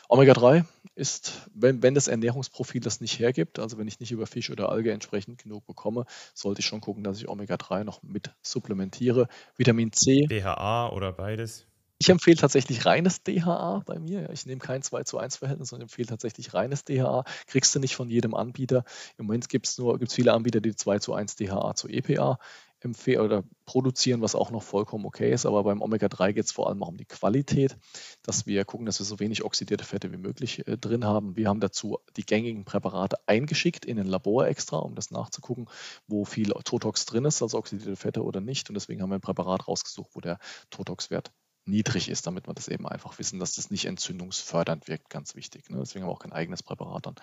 [0.09, 0.65] Omega-3
[0.95, 4.69] ist, wenn, wenn das Ernährungsprofil das nicht hergibt, also wenn ich nicht über Fisch oder
[4.69, 9.29] Alge entsprechend genug bekomme, sollte ich schon gucken, dass ich Omega-3 noch mit supplementiere.
[9.57, 10.27] Vitamin C.
[10.29, 11.67] DHA oder beides?
[11.99, 14.29] Ich empfehle tatsächlich reines DHA bei mir.
[14.31, 17.25] Ich nehme kein 2 zu 1 Verhältnis, sondern empfehle tatsächlich reines DHA.
[17.47, 18.85] Kriegst du nicht von jedem Anbieter.
[19.17, 22.39] Im Moment gibt es gibt's viele Anbieter, die 2 zu 1 DHA zu EPA
[22.85, 25.47] empfehlen oder produzieren, was auch noch vollkommen okay ist.
[25.47, 27.77] Aber beim Omega-3 geht es vor allem auch um die Qualität,
[28.23, 31.37] dass wir gucken, dass wir so wenig oxidierte Fette wie möglich äh, drin haben.
[31.37, 35.67] Wir haben dazu die gängigen Präparate eingeschickt in ein Labor extra, um das nachzugucken,
[36.07, 38.69] wo viel Totox drin ist, also oxidierte Fette oder nicht.
[38.69, 40.39] Und deswegen haben wir ein Präparat rausgesucht, wo der
[40.71, 41.33] Totox-Wert
[41.67, 45.71] niedrig ist, damit wir das eben einfach wissen, dass das nicht entzündungsfördernd wirkt, ganz wichtig.
[45.71, 45.79] Ne?
[45.79, 47.15] Deswegen haben wir auch kein eigenes Präparat dann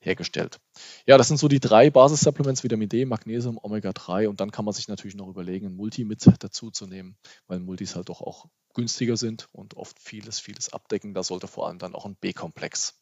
[0.00, 0.58] hergestellt.
[1.06, 4.74] Ja, das sind so die drei Basissupplements, Vitamin D, Magnesium, Omega-3 und dann kann man
[4.74, 7.16] sich natürlich noch überlegen, ein Multi mit dazu zu nehmen,
[7.46, 11.14] weil Multis halt doch auch günstiger sind und oft vieles, vieles abdecken.
[11.14, 13.00] Da sollte vor allem dann auch ein B-Komplex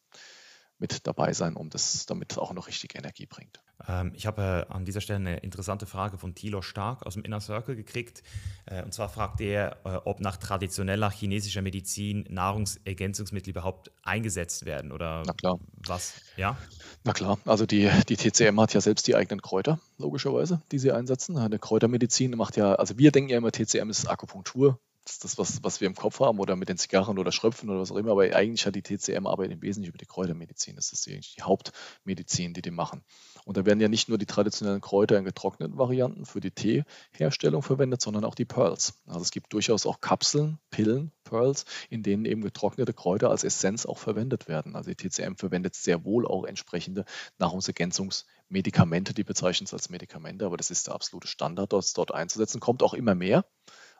[0.78, 3.60] mit dabei sein, um das, damit es auch noch richtig Energie bringt.
[3.88, 7.24] Ähm, ich habe äh, an dieser Stelle eine interessante Frage von Thilo Stark aus dem
[7.24, 8.22] Inner Circle gekriegt.
[8.66, 14.92] Äh, und zwar fragt er, äh, ob nach traditioneller chinesischer Medizin Nahrungsergänzungsmittel überhaupt eingesetzt werden
[14.92, 15.58] oder Na klar.
[15.86, 16.14] was?
[16.36, 16.56] Ja?
[17.04, 20.92] Na klar, also die, die TCM hat ja selbst die eigenen Kräuter, logischerweise, die sie
[20.92, 21.36] einsetzen.
[21.38, 25.80] Eine Kräutermedizin macht ja, also wir denken ja immer, TCM ist Akupunktur, das was, was
[25.80, 28.22] wir im Kopf haben oder mit den Zigarren oder Schröpfen oder was auch immer, aber
[28.34, 30.76] eigentlich hat die TCM Arbeit im Wesentlichen über die Kräutermedizin.
[30.76, 33.04] Das ist eigentlich die Hauptmedizin, die die machen.
[33.44, 37.62] Und da werden ja nicht nur die traditionellen Kräuter in getrockneten Varianten für die Teeherstellung
[37.62, 38.94] verwendet, sondern auch die Pearls.
[39.06, 43.84] Also es gibt durchaus auch Kapseln, Pillen, Pearls, in denen eben getrocknete Kräuter als Essenz
[43.84, 44.76] auch verwendet werden.
[44.76, 47.04] Also die TCM verwendet sehr wohl auch entsprechende
[47.38, 52.60] Nahrungsergänzungsmedikamente, die bezeichnen es als Medikamente, aber das ist der absolute Standard, das dort einzusetzen.
[52.60, 53.44] Kommt auch immer mehr.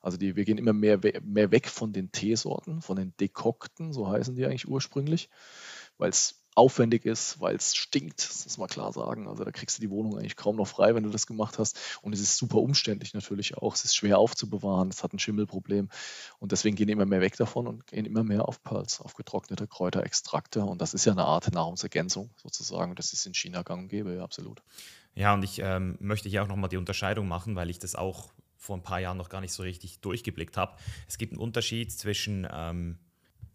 [0.05, 4.07] Also die, wir gehen immer mehr, mehr weg von den Teesorten, von den Dekokten, so
[4.07, 5.31] heißen die eigentlich ursprünglich,
[5.97, 9.27] weil es aufwendig ist, weil es stinkt, das muss man klar sagen.
[9.27, 11.99] Also da kriegst du die Wohnung eigentlich kaum noch frei, wenn du das gemacht hast.
[12.03, 13.75] Und es ist super umständlich natürlich auch.
[13.75, 15.89] Es ist schwer aufzubewahren, es hat ein Schimmelproblem.
[16.39, 19.67] Und deswegen gehen immer mehr weg davon und gehen immer mehr auf Pearls, auf getrocknete
[19.67, 20.63] Kräuterextrakte.
[20.65, 22.95] Und das ist ja eine Art Nahrungsergänzung sozusagen.
[22.95, 24.63] Das ist in China gang und gäbe, ja, absolut.
[25.15, 28.33] Ja, und ich ähm, möchte hier auch nochmal die Unterscheidung machen, weil ich das auch
[28.65, 30.75] vor ein paar Jahren noch gar nicht so richtig durchgeblickt habe.
[31.07, 32.99] Es gibt einen Unterschied zwischen ähm,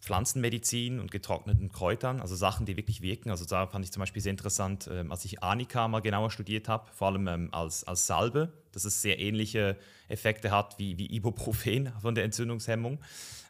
[0.02, 3.32] Pflanzenmedizin und getrockneten Kräutern, also Sachen, die wirklich wirken.
[3.32, 6.70] Also da fand ich zum Beispiel sehr interessant, ähm, als ich Anika mal genauer studiert
[6.70, 11.06] habe, vor allem ähm, als, als Salbe, dass es sehr ähnliche Effekte hat wie, wie
[11.08, 13.00] Ibuprofen von der Entzündungshemmung.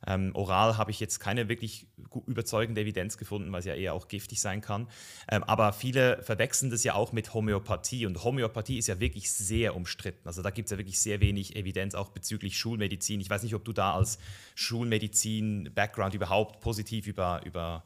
[0.07, 1.87] Ähm, oral habe ich jetzt keine wirklich
[2.25, 4.87] überzeugende Evidenz gefunden, weil es ja eher auch giftig sein kann.
[5.29, 9.75] Ähm, aber viele verwechseln das ja auch mit Homöopathie und Homöopathie ist ja wirklich sehr
[9.75, 10.27] umstritten.
[10.27, 13.19] Also da gibt es ja wirklich sehr wenig Evidenz auch bezüglich Schulmedizin.
[13.19, 14.19] Ich weiß nicht, ob du da als
[14.55, 17.83] Schulmedizin-Background überhaupt positiv über, über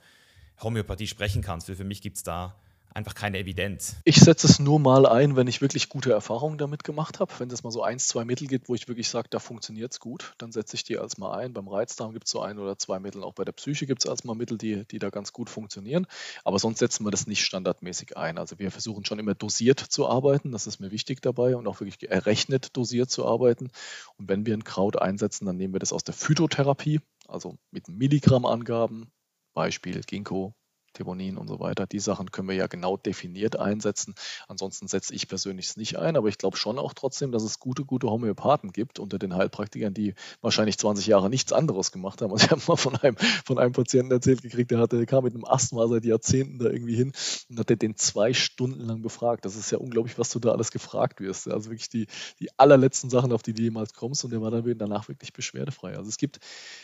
[0.61, 1.67] Homöopathie sprechen kannst.
[1.67, 2.55] Für, für mich gibt es da
[2.93, 3.95] einfach keine Evidenz.
[4.03, 7.33] Ich setze es nur mal ein, wenn ich wirklich gute Erfahrungen damit gemacht habe.
[7.37, 9.99] Wenn es mal so eins, zwei Mittel gibt, wo ich wirklich sage, da funktioniert es
[9.99, 11.53] gut, dann setze ich die als mal ein.
[11.53, 13.23] Beim Reizdarm gibt es so ein oder zwei Mittel.
[13.23, 16.07] Auch bei der Psyche gibt es als mal Mittel, die, die da ganz gut funktionieren.
[16.43, 18.37] Aber sonst setzen wir das nicht standardmäßig ein.
[18.37, 20.51] Also wir versuchen schon immer dosiert zu arbeiten.
[20.51, 23.71] Das ist mir wichtig dabei und auch wirklich errechnet dosiert zu arbeiten.
[24.17, 27.87] Und wenn wir ein Kraut einsetzen, dann nehmen wir das aus der Phytotherapie, also mit
[27.87, 29.11] Milligrammangaben.
[29.53, 30.55] Beispiel Ginkgo,
[30.93, 31.85] Theonin und so weiter.
[31.87, 34.15] Die Sachen können wir ja genau definiert einsetzen.
[34.47, 37.59] Ansonsten setze ich persönlich es nicht ein, aber ich glaube schon auch trotzdem, dass es
[37.59, 42.31] gute, gute Homöopathen gibt unter den Heilpraktikern, die wahrscheinlich 20 Jahre nichts anderes gemacht haben.
[42.31, 45.23] Also ich habe mal von einem, von einem Patienten erzählt gekriegt, der, hatte, der kam
[45.23, 47.13] mit einem Asthma seit Jahrzehnten da irgendwie hin
[47.49, 49.45] und hat den zwei Stunden lang befragt.
[49.45, 51.47] Das ist ja unglaublich, was du da alles gefragt wirst.
[51.49, 52.07] Also wirklich die,
[52.39, 55.97] die allerletzten Sachen, auf die du jemals kommst und der war dann danach wirklich beschwerdefrei.
[55.97, 56.39] Also es gibt,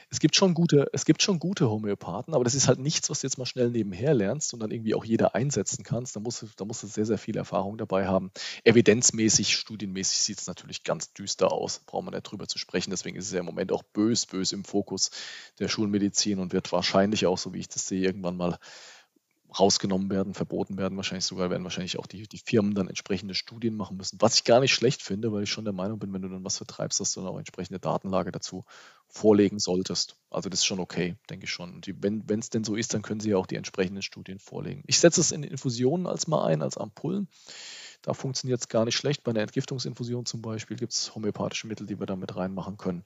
[0.09, 3.21] es gibt schon gute, es gibt schon gute Homöopathen, aber das ist halt nichts, was
[3.21, 6.41] du jetzt mal schnell nebenher herlernst und dann irgendwie auch jeder einsetzen kannst, da musst
[6.41, 8.31] du, da musst du sehr, sehr viel Erfahrung dabei haben.
[8.63, 12.91] Evidenzmäßig, studienmäßig sieht es natürlich ganz düster aus, braucht man nicht drüber zu sprechen.
[12.91, 15.11] Deswegen ist es ja im Moment auch bös, bös im Fokus
[15.59, 18.57] der Schulmedizin und wird wahrscheinlich auch, so wie ich das sehe, irgendwann mal
[19.57, 20.95] rausgenommen werden, verboten werden.
[20.97, 24.17] Wahrscheinlich sogar werden wahrscheinlich auch die, die Firmen dann entsprechende Studien machen müssen.
[24.21, 26.43] Was ich gar nicht schlecht finde, weil ich schon der Meinung bin, wenn du dann
[26.43, 28.65] was vertreibst, dass du dann auch entsprechende Datenlage dazu
[29.07, 30.17] vorlegen solltest.
[30.29, 31.73] Also das ist schon okay, denke ich schon.
[31.73, 34.39] Und die, wenn es denn so ist, dann können sie ja auch die entsprechenden Studien
[34.39, 34.83] vorlegen.
[34.85, 37.27] Ich setze es in Infusionen als mal ein, als Ampullen.
[38.01, 39.23] Da funktioniert es gar nicht schlecht.
[39.23, 43.03] Bei einer Entgiftungsinfusion zum Beispiel gibt es homöopathische Mittel, die wir da mit reinmachen können.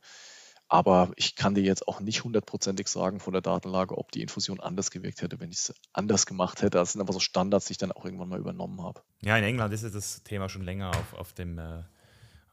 [0.74, 4.60] Aber ich kann dir jetzt auch nicht hundertprozentig sagen von der Datenlage, ob die Infusion
[4.60, 6.80] anders gewirkt hätte, wenn ich es anders gemacht hätte.
[6.80, 9.04] Das sind aber so Standards, die ich dann auch irgendwann mal übernommen habe.
[9.22, 11.84] Ja, in England ist das Thema schon länger auf, auf, dem, äh,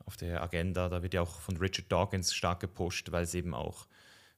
[0.05, 0.91] auf der Agenda.
[0.91, 3.87] Da wird ja auch von Richard Dawkins stark gepusht, weil es eben auch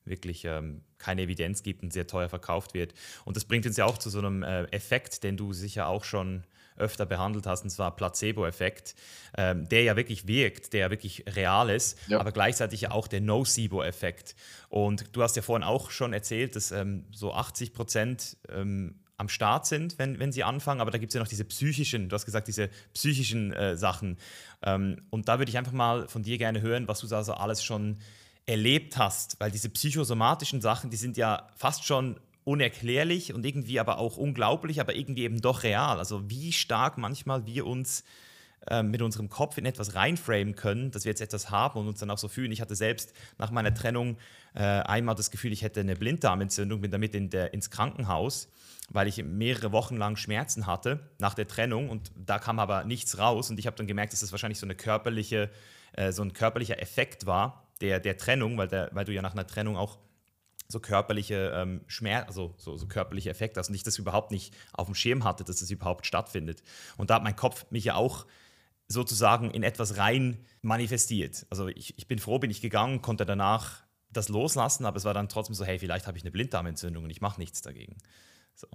[0.05, 2.95] wirklich ähm, keine Evidenz gibt und sehr teuer verkauft wird.
[3.25, 6.05] Und das bringt uns ja auch zu so einem äh, Effekt, den du sicher auch
[6.05, 6.45] schon
[6.77, 8.95] öfter behandelt hast, und zwar Placebo-Effekt,
[9.37, 12.21] ähm, der ja wirklich wirkt, der ja wirklich real ist, ja.
[12.21, 14.35] aber gleichzeitig ja auch der Nocebo-Effekt.
[14.69, 19.29] Und du hast ja vorhin auch schon erzählt, dass ähm, so 80 Prozent ähm, am
[19.29, 22.15] Start sind, wenn, wenn sie anfangen, aber da gibt es ja noch diese psychischen, du
[22.15, 24.19] hast gesagt, diese psychischen äh, Sachen.
[24.63, 27.35] Ähm, und da würde ich einfach mal von dir gerne hören, was du da so
[27.35, 27.99] alles schon
[28.47, 33.99] erlebt hast, weil diese psychosomatischen Sachen, die sind ja fast schon unerklärlich und irgendwie aber
[33.99, 35.99] auch unglaublich, aber irgendwie eben doch real.
[35.99, 38.05] Also wie stark manchmal wir uns
[38.69, 41.99] äh, mit unserem Kopf in etwas reinframen können, dass wir jetzt etwas haben und uns
[41.99, 42.53] dann auch so fühlen.
[42.53, 44.19] Ich hatte selbst nach meiner Trennung
[44.55, 48.53] äh, einmal das Gefühl, ich hätte eine Blinddarmentzündung, bin damit in der, ins Krankenhaus,
[48.89, 53.19] weil ich mehrere Wochen lang Schmerzen hatte nach der Trennung und da kam aber nichts
[53.19, 55.51] raus und ich habe dann gemerkt, dass das wahrscheinlich so eine körperliche,
[55.95, 59.33] äh, so ein körperlicher Effekt war der, der Trennung, weil, der, weil du ja nach
[59.33, 59.99] einer Trennung auch
[60.73, 64.55] so körperliche ähm, Schmerz, also so, so, körperliche Effekte, also nicht, dass ich überhaupt nicht
[64.73, 66.63] auf dem Schirm hatte, dass das überhaupt stattfindet.
[66.97, 68.27] Und da hat mein Kopf mich ja auch
[68.89, 71.47] sozusagen in etwas rein manifestiert.
[71.51, 75.15] Also ich, ich bin froh, bin ich gegangen, konnte danach das loslassen, aber es war
[75.15, 77.97] dann trotzdem so, hey, vielleicht habe ich eine Blinddarmentzündung und ich mache nichts dagegen.
[78.55, 78.69] So.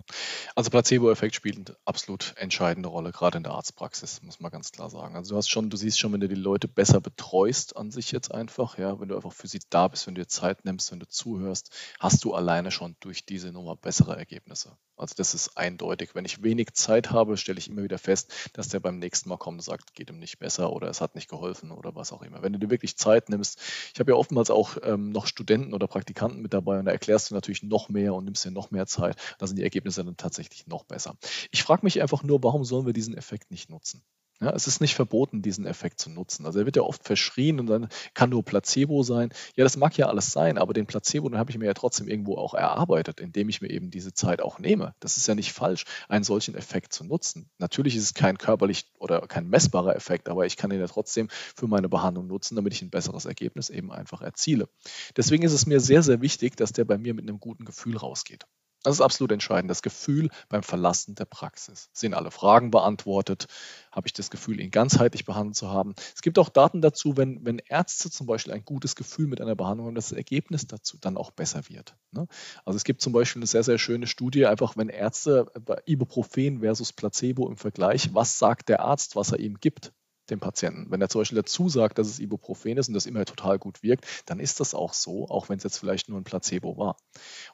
[0.56, 4.90] Also Placebo-Effekt spielt eine absolut entscheidende Rolle, gerade in der Arztpraxis, muss man ganz klar
[4.90, 5.16] sagen.
[5.16, 8.12] Also du hast schon, du siehst schon, wenn du die Leute besser betreust an sich
[8.12, 10.92] jetzt einfach, ja, wenn du einfach für sie da bist, wenn du dir Zeit nimmst,
[10.92, 14.78] wenn du zuhörst, hast du alleine schon durch diese Nummer bessere Ergebnisse.
[14.98, 16.16] Also das ist eindeutig.
[16.16, 19.38] Wenn ich wenig Zeit habe, stelle ich immer wieder fest, dass der beim nächsten Mal
[19.38, 22.24] kommt und sagt, geht ihm nicht besser oder es hat nicht geholfen oder was auch
[22.24, 22.42] immer.
[22.42, 23.62] Wenn du dir wirklich Zeit nimmst,
[23.94, 27.30] ich habe ja oftmals auch ähm, noch Studenten oder Praktikanten mit dabei und da erklärst
[27.30, 29.16] du natürlich noch mehr und nimmst dir noch mehr Zeit.
[29.38, 31.16] Da sind die Ergebnisse dann tatsächlich noch besser.
[31.52, 34.04] Ich frage mich einfach nur, warum sollen wir diesen Effekt nicht nutzen?
[34.40, 36.46] Ja, es ist nicht verboten, diesen Effekt zu nutzen.
[36.46, 39.30] Also er wird ja oft verschrien und dann kann nur Placebo sein.
[39.56, 42.08] Ja, das mag ja alles sein, aber den Placebo, den habe ich mir ja trotzdem
[42.08, 44.94] irgendwo auch erarbeitet, indem ich mir eben diese Zeit auch nehme.
[45.00, 47.50] Das ist ja nicht falsch, einen solchen Effekt zu nutzen.
[47.58, 51.30] Natürlich ist es kein körperlich oder kein messbarer Effekt, aber ich kann ihn ja trotzdem
[51.56, 54.70] für meine Behandlung nutzen, damit ich ein besseres Ergebnis eben einfach erziele.
[55.16, 57.98] Deswegen ist es mir sehr, sehr wichtig, dass der bei mir mit einem guten Gefühl
[57.98, 58.46] rausgeht.
[58.88, 59.70] Das ist absolut entscheidend.
[59.70, 61.90] Das Gefühl beim Verlassen der Praxis.
[61.92, 63.48] Sind alle Fragen beantwortet?
[63.92, 65.94] Habe ich das Gefühl, ihn ganzheitlich behandelt zu haben?
[66.16, 69.58] Es gibt auch Daten dazu, wenn, wenn Ärzte zum Beispiel ein gutes Gefühl mit einer
[69.58, 71.98] Behandlung haben, dass das Ergebnis dazu dann auch besser wird.
[72.12, 72.28] Ne?
[72.64, 76.62] Also es gibt zum Beispiel eine sehr, sehr schöne Studie, einfach wenn Ärzte bei Ibuprofen
[76.62, 79.92] versus Placebo im Vergleich, was sagt der Arzt, was er ihm gibt?
[80.30, 80.90] Dem Patienten.
[80.90, 83.84] Wenn er zum Beispiel dazu sagt, dass es Ibuprofen ist und das immer total gut
[83.84, 86.98] wirkt, dann ist das auch so, auch wenn es jetzt vielleicht nur ein Placebo war.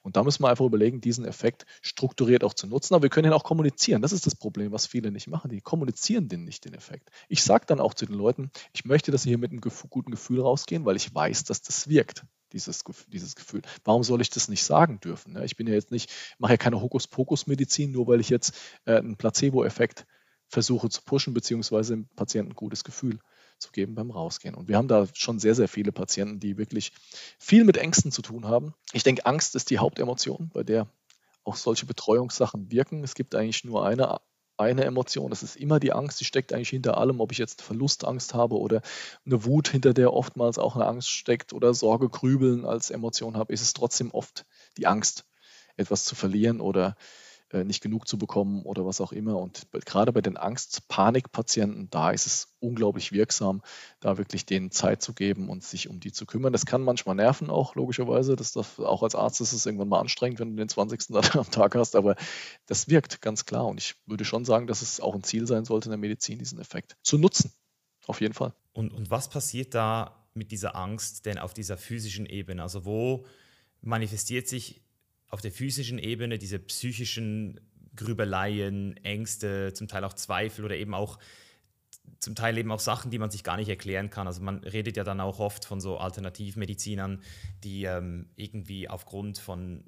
[0.02, 2.94] Und da müssen wir einfach überlegen, diesen Effekt strukturiert auch zu nutzen.
[2.94, 4.02] Aber wir können ihn auch kommunizieren.
[4.02, 5.50] Das ist das Problem, was viele nicht machen.
[5.50, 7.10] Die kommunizieren den nicht, den Effekt.
[7.28, 10.12] Ich sage dann auch zu den Leuten, ich möchte, dass sie hier mit einem guten
[10.12, 13.62] Gefühl rausgehen, weil ich weiß, dass das wirkt dieses, dieses Gefühl.
[13.84, 15.42] Warum soll ich das nicht sagen dürfen?
[15.44, 18.56] Ich bin ja jetzt nicht, mache ja keine Hokuspokus-Medizin, nur weil ich jetzt
[18.86, 20.06] äh, einen Placebo-Effekt
[20.54, 23.20] versuche zu pushen, beziehungsweise dem Patienten ein gutes Gefühl
[23.58, 24.56] zu geben beim Rausgehen.
[24.56, 26.94] Und wir haben da schon sehr, sehr viele Patienten, die wirklich
[27.40, 28.74] viel mit Ängsten zu tun haben.
[28.94, 30.88] Ich denke, Angst ist die Hauptemotion, bei der
[31.44, 33.04] auch solche Betreuungssachen wirken.
[33.04, 34.20] Es gibt eigentlich nur eine,
[34.56, 37.62] eine Emotion, das ist immer die Angst, die steckt eigentlich hinter allem, ob ich jetzt
[37.62, 38.82] Verlustangst habe oder
[39.26, 43.52] eine Wut, hinter der oftmals auch eine Angst steckt oder Sorge, Grübeln als Emotion habe,
[43.52, 44.46] ist es trotzdem oft
[44.78, 45.26] die Angst,
[45.76, 46.96] etwas zu verlieren oder
[47.64, 49.38] nicht genug zu bekommen oder was auch immer.
[49.38, 53.62] Und gerade bei den Angst-Panik-Patienten, da ist es unglaublich wirksam,
[54.00, 56.52] da wirklich denen Zeit zu geben und sich um die zu kümmern.
[56.52, 58.36] Das kann manchmal nerven auch, logischerweise.
[58.36, 61.16] Das darf, auch als Arzt ist es irgendwann mal anstrengend, wenn du den 20.
[61.36, 62.16] am Tag hast, aber
[62.66, 63.66] das wirkt ganz klar.
[63.68, 66.40] Und ich würde schon sagen, dass es auch ein Ziel sein sollte in der Medizin,
[66.40, 67.54] diesen Effekt zu nutzen.
[68.08, 68.54] Auf jeden Fall.
[68.74, 72.64] Und, und was passiert da mit dieser Angst denn auf dieser physischen Ebene?
[72.64, 73.26] Also wo
[73.82, 74.82] manifestiert sich
[75.34, 77.60] auf der physischen Ebene diese psychischen
[77.96, 81.18] Grübeleien, Ängste, zum Teil auch Zweifel oder eben auch
[82.20, 84.28] zum Teil eben auch Sachen, die man sich gar nicht erklären kann.
[84.28, 87.24] Also man redet ja dann auch oft von so Alternativmedizinern,
[87.64, 89.84] die ähm, irgendwie aufgrund von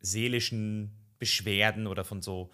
[0.00, 2.50] seelischen Beschwerden oder von so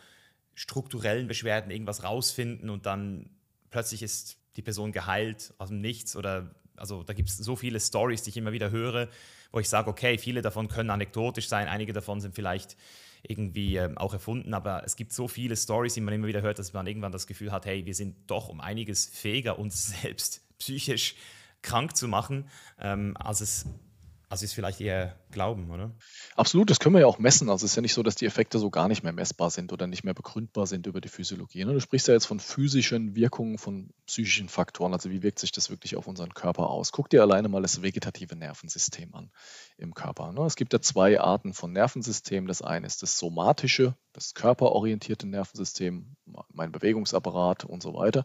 [0.55, 3.30] strukturellen Beschwerden irgendwas rausfinden und dann
[3.70, 7.80] plötzlich ist die Person geheilt aus dem Nichts oder also da gibt es so viele
[7.80, 9.09] Stories, die ich immer wieder höre,
[9.57, 12.77] wo ich sage, okay, viele davon können anekdotisch sein, einige davon sind vielleicht
[13.23, 16.59] irgendwie ähm, auch erfunden, aber es gibt so viele Stories, die man immer wieder hört,
[16.59, 20.43] dass man irgendwann das Gefühl hat, hey, wir sind doch um einiges fähiger, uns selbst
[20.59, 21.17] psychisch
[21.63, 23.65] krank zu machen, ähm, als es
[24.29, 25.95] also ist vielleicht eher Glauben, oder?
[26.35, 27.49] Absolut, das können wir ja auch messen.
[27.49, 29.72] Also es ist ja nicht so, dass die Effekte so gar nicht mehr messbar sind
[29.72, 31.64] oder nicht mehr begründbar sind über die Physiologie.
[31.64, 31.72] Ne?
[31.72, 34.93] Du sprichst ja jetzt von physischen Wirkungen, von psychischen Faktoren.
[34.93, 36.91] Also wie wirkt sich das wirklich auf unseren Körper aus?
[36.91, 39.31] Guck dir alleine mal das vegetative Nervensystem an.
[39.79, 40.33] Im Körper.
[40.33, 40.43] Ne?
[40.43, 42.49] Es gibt ja zwei Arten von Nervensystemen.
[42.49, 46.16] Das eine ist das somatische, das körperorientierte Nervensystem,
[46.53, 48.24] mein Bewegungsapparat und so weiter.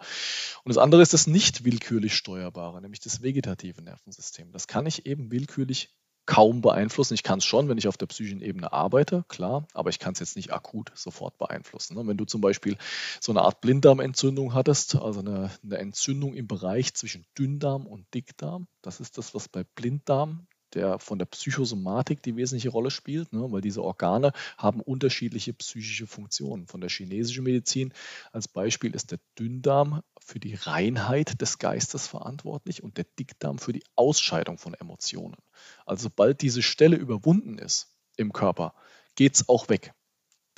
[0.63, 4.51] Und das andere ist das nicht willkürlich steuerbare, nämlich das vegetative Nervensystem.
[4.51, 5.93] Das kann ich eben willkürlich
[6.25, 7.13] kaum beeinflussen.
[7.13, 10.13] Ich kann es schon, wenn ich auf der psychischen Ebene arbeite, klar, aber ich kann
[10.13, 11.95] es jetzt nicht akut sofort beeinflussen.
[11.95, 12.07] Ne?
[12.07, 12.77] Wenn du zum Beispiel
[13.19, 18.67] so eine Art Blinddarmentzündung hattest, also eine, eine Entzündung im Bereich zwischen Dünndarm und Dickdarm,
[18.81, 23.51] das ist das, was bei Blinddarm der von der Psychosomatik die wesentliche Rolle spielt, ne,
[23.51, 26.67] weil diese Organe haben unterschiedliche psychische Funktionen.
[26.67, 27.93] Von der chinesischen Medizin
[28.31, 33.73] als Beispiel ist der Dünndarm für die Reinheit des Geistes verantwortlich und der Dickdarm für
[33.73, 35.37] die Ausscheidung von Emotionen.
[35.85, 38.73] Also sobald diese Stelle überwunden ist im Körper,
[39.15, 39.93] geht es auch weg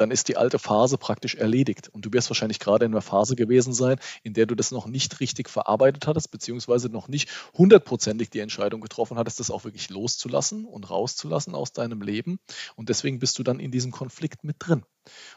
[0.03, 1.87] dann ist die alte Phase praktisch erledigt.
[1.87, 4.85] Und du wirst wahrscheinlich gerade in einer Phase gewesen sein, in der du das noch
[4.85, 9.89] nicht richtig verarbeitet hattest, beziehungsweise noch nicht hundertprozentig die Entscheidung getroffen hattest, das auch wirklich
[9.89, 12.37] loszulassen und rauszulassen aus deinem Leben.
[12.75, 14.83] Und deswegen bist du dann in diesem Konflikt mit drin.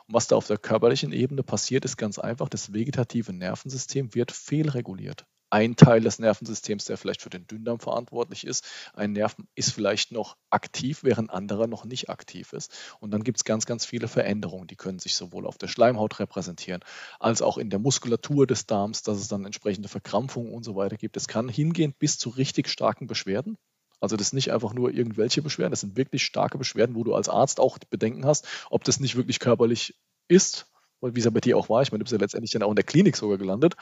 [0.08, 4.32] Und was da auf der körperlichen Ebene passiert, ist ganz einfach, das vegetative Nervensystem wird
[4.32, 8.64] fehlreguliert ein Teil des Nervensystems, der vielleicht für den Dünndarm verantwortlich ist.
[8.94, 12.74] Ein Nerv ist vielleicht noch aktiv, während anderer noch nicht aktiv ist.
[13.00, 16.18] Und dann gibt es ganz, ganz viele Veränderungen, die können sich sowohl auf der Schleimhaut
[16.18, 16.82] repräsentieren,
[17.20, 20.96] als auch in der Muskulatur des Darms, dass es dann entsprechende Verkrampfungen und so weiter
[20.96, 21.16] gibt.
[21.16, 23.56] Es kann hingehen bis zu richtig starken Beschwerden.
[24.00, 27.14] Also das ist nicht einfach nur irgendwelche Beschwerden, das sind wirklich starke Beschwerden, wo du
[27.14, 29.94] als Arzt auch Bedenken hast, ob das nicht wirklich körperlich
[30.28, 30.66] ist
[31.00, 31.82] wie es ja bei dir auch war.
[31.82, 33.74] Ich meine, du bist ja letztendlich dann auch in der Klinik sogar gelandet.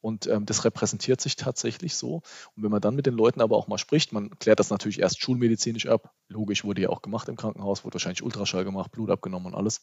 [0.00, 2.22] Und ähm, das repräsentiert sich tatsächlich so.
[2.54, 5.00] Und wenn man dann mit den Leuten aber auch mal spricht, man klärt das natürlich
[5.00, 6.12] erst schulmedizinisch ab.
[6.28, 9.82] Logisch wurde ja auch gemacht im Krankenhaus, wurde wahrscheinlich Ultraschall gemacht, Blut abgenommen und alles.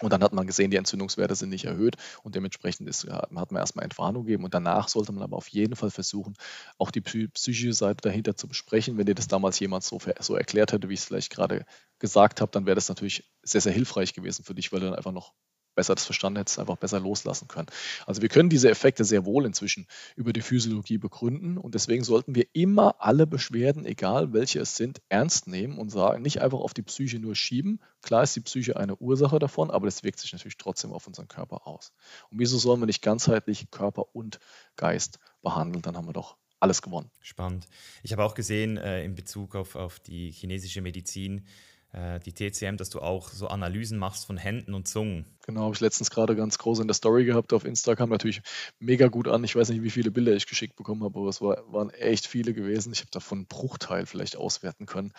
[0.00, 3.56] Und dann hat man gesehen, die Entzündungswerte sind nicht erhöht und dementsprechend ist, hat man
[3.56, 4.44] erstmal Entwarnung gegeben.
[4.44, 6.34] Und danach sollte man aber auf jeden Fall versuchen,
[6.78, 8.96] auch die psychische Seite dahinter zu besprechen.
[8.96, 11.66] Wenn dir das damals jemand so, so erklärt hätte, wie ich es vielleicht gerade
[11.98, 14.94] gesagt habe, dann wäre das natürlich sehr, sehr hilfreich gewesen für dich, weil du dann
[14.94, 15.32] einfach noch
[15.78, 17.68] besser das verstanden hättest, einfach besser loslassen können.
[18.04, 22.34] Also wir können diese Effekte sehr wohl inzwischen über die Physiologie begründen und deswegen sollten
[22.34, 26.74] wir immer alle Beschwerden, egal welche es sind, ernst nehmen und sagen, nicht einfach auf
[26.74, 27.78] die Psyche nur schieben.
[28.02, 31.28] Klar ist die Psyche eine Ursache davon, aber das wirkt sich natürlich trotzdem auf unseren
[31.28, 31.92] Körper aus.
[32.32, 34.40] Und wieso sollen wir nicht ganzheitlich Körper und
[34.74, 35.82] Geist behandeln?
[35.82, 37.08] Dann haben wir doch alles gewonnen.
[37.20, 37.68] Spannend.
[38.02, 41.46] Ich habe auch gesehen äh, in Bezug auf, auf die chinesische Medizin,
[42.24, 45.24] die TCM, dass du auch so Analysen machst von Händen und Zungen.
[45.48, 48.10] Genau, habe ich letztens gerade ganz groß in der Story gehabt auf Instagram.
[48.10, 48.42] Natürlich
[48.78, 49.42] mega gut an.
[49.44, 52.26] Ich weiß nicht, wie viele Bilder ich geschickt bekommen habe, aber es war, waren echt
[52.26, 52.92] viele gewesen.
[52.92, 55.14] Ich habe davon einen Bruchteil vielleicht auswerten können.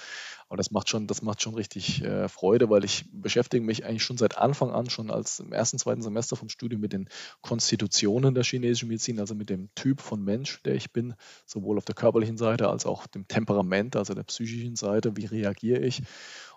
[0.47, 4.03] Aber das macht schon, das macht schon richtig äh, Freude, weil ich beschäftige mich eigentlich
[4.03, 7.09] schon seit Anfang an, schon als im ersten, zweiten Semester vom Studium mit den
[7.41, 11.15] Konstitutionen der chinesischen Medizin, also mit dem Typ von Mensch, der ich bin,
[11.47, 15.17] sowohl auf der körperlichen Seite als auch dem Temperament, also der psychischen Seite.
[15.17, 16.03] Wie reagiere ich?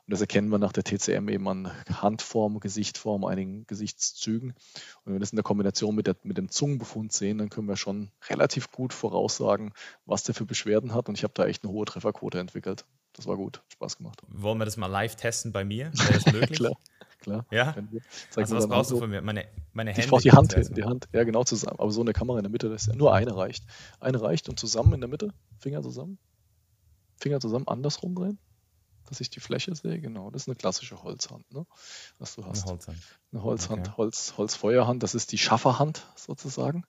[0.07, 4.51] Und das erkennen wir nach der TCM eben an Handform, Gesichtform, einigen Gesichtszügen.
[4.51, 4.57] Und
[5.05, 7.77] wenn wir das in der Kombination mit, der, mit dem Zungenbefund sehen, dann können wir
[7.77, 9.73] schon relativ gut voraussagen,
[10.05, 11.09] was der für Beschwerden hat.
[11.09, 12.85] Und ich habe da echt eine hohe Trefferquote entwickelt.
[13.13, 14.21] Das war gut, Spaß gemacht.
[14.27, 15.93] Wollen wir das mal live testen bei mir?
[15.95, 16.59] Wäre das möglich?
[16.59, 16.77] Klar.
[17.21, 17.47] Klar.
[17.53, 17.77] Ja?
[18.35, 19.23] Also was brauchst du von mir?
[19.23, 20.03] Meine, meine Hände?
[20.03, 21.79] Ich brauche die Hand, die Hand, ja genau zusammen.
[21.79, 23.65] Aber so eine Kamera in der Mitte, das ist ja nur eine reicht.
[24.01, 26.19] Eine reicht und zusammen in der Mitte, Finger zusammen.
[27.21, 28.41] Finger zusammen, andersrum drehen
[29.13, 30.01] dass ich die Fläche sehe.
[30.01, 31.67] Genau, das ist eine klassische Holzhand, ne?
[32.19, 32.63] was du hast.
[32.63, 32.99] Eine Holzhand.
[33.31, 33.97] Eine Holzhand, okay.
[33.99, 36.85] Holz, Holzfeuerhand, das ist die Schafferhand sozusagen.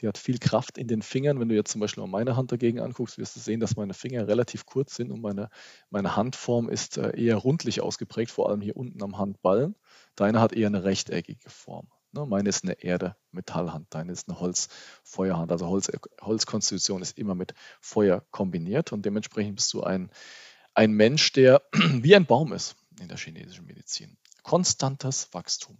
[0.00, 1.38] Die hat viel Kraft in den Fingern.
[1.38, 3.94] Wenn du jetzt zum Beispiel mal meine Hand dagegen anguckst, wirst du sehen, dass meine
[3.94, 5.50] Finger relativ kurz sind und meine,
[5.90, 9.74] meine Handform ist äh, eher rundlich ausgeprägt, vor allem hier unten am Handballen.
[10.14, 11.88] Deine hat eher eine rechteckige Form.
[12.12, 12.26] Ne?
[12.26, 15.52] Meine ist eine Erde, Metallhand, deine ist eine Holzfeuerhand.
[15.52, 20.10] Also Holz, Holzkonstitution ist immer mit Feuer kombiniert und dementsprechend bist du ein
[20.76, 24.16] ein Mensch, der wie ein Baum ist in der chinesischen Medizin.
[24.42, 25.78] Konstantes Wachstum.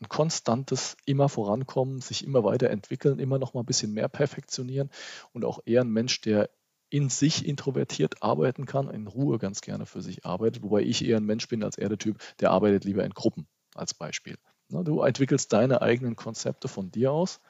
[0.00, 4.88] Ein konstantes immer vorankommen, sich immer weiterentwickeln, immer noch mal ein bisschen mehr perfektionieren
[5.32, 6.48] und auch eher ein Mensch, der
[6.88, 11.18] in sich introvertiert arbeiten kann, in Ruhe ganz gerne für sich arbeitet, wobei ich eher
[11.18, 14.38] ein Mensch bin als er der Typ, der arbeitet lieber in Gruppen als Beispiel.
[14.68, 17.40] Du entwickelst deine eigenen Konzepte von dir aus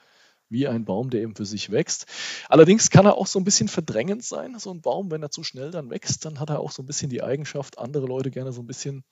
[0.50, 2.06] wie ein Baum, der eben für sich wächst.
[2.48, 4.58] Allerdings kann er auch so ein bisschen verdrängend sein.
[4.58, 6.86] So ein Baum, wenn er zu schnell dann wächst, dann hat er auch so ein
[6.86, 9.04] bisschen die Eigenschaft, andere Leute gerne so ein bisschen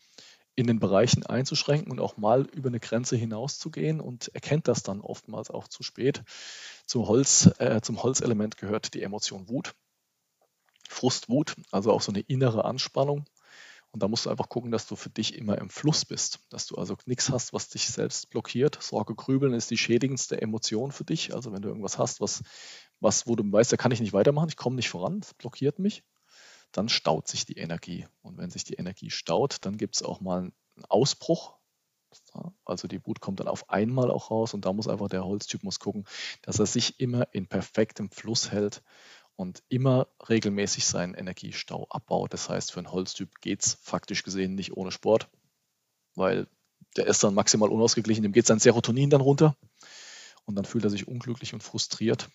[0.56, 5.00] in den Bereichen einzuschränken und auch mal über eine Grenze hinauszugehen und erkennt das dann
[5.00, 6.24] oftmals auch zu spät.
[6.84, 9.74] Zum, Holz, äh, zum Holzelement gehört die Emotion Wut.
[10.88, 13.26] Frustwut, also auch so eine innere Anspannung,
[13.90, 16.66] und da musst du einfach gucken, dass du für dich immer im Fluss bist, dass
[16.66, 18.78] du also nichts hast, was dich selbst blockiert.
[18.82, 21.34] Sorge, Grübeln ist die schädigendste Emotion für dich.
[21.34, 22.42] Also wenn du irgendwas hast, was,
[23.00, 25.78] was wo du weißt, da kann ich nicht weitermachen, ich komme nicht voran, das blockiert
[25.78, 26.04] mich,
[26.70, 28.06] dann staut sich die Energie.
[28.20, 30.52] Und wenn sich die Energie staut, dann gibt es auch mal einen
[30.88, 31.54] Ausbruch.
[32.64, 35.62] Also die Wut kommt dann auf einmal auch raus und da muss einfach der Holztyp
[35.62, 36.04] muss gucken,
[36.42, 38.82] dass er sich immer in perfektem Fluss hält
[39.38, 42.32] und immer regelmäßig seinen Energiestau abbaut.
[42.32, 45.28] Das heißt, für einen Holztyp geht es faktisch gesehen nicht ohne Sport,
[46.16, 46.48] weil
[46.96, 49.56] der ist dann maximal unausgeglichen, dem geht sein Serotonin dann runter
[50.44, 52.28] und dann fühlt er sich unglücklich und frustriert.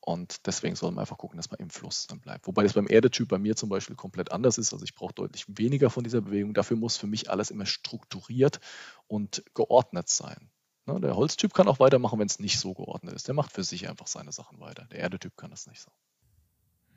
[0.00, 2.48] Und deswegen soll man einfach gucken, dass man im Fluss dann bleibt.
[2.48, 4.72] Wobei das beim Erdetyp bei mir zum Beispiel komplett anders ist.
[4.72, 6.52] Also ich brauche deutlich weniger von dieser Bewegung.
[6.52, 8.58] Dafür muss für mich alles immer strukturiert
[9.06, 10.50] und geordnet sein.
[10.86, 13.28] Ne, der Holztyp kann auch weitermachen, wenn es nicht so geordnet ist.
[13.28, 14.86] Der macht für sich einfach seine Sachen weiter.
[14.90, 15.92] Der Erdetyp kann das nicht so.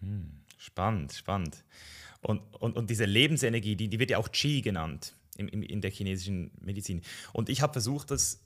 [0.04, 1.64] Hm, spannend, spannend.
[2.22, 5.92] Und, und, und diese Lebensenergie, die, die wird ja auch Qi genannt in, in der
[5.92, 7.02] chinesischen Medizin.
[7.34, 8.42] Und ich habe versucht, das,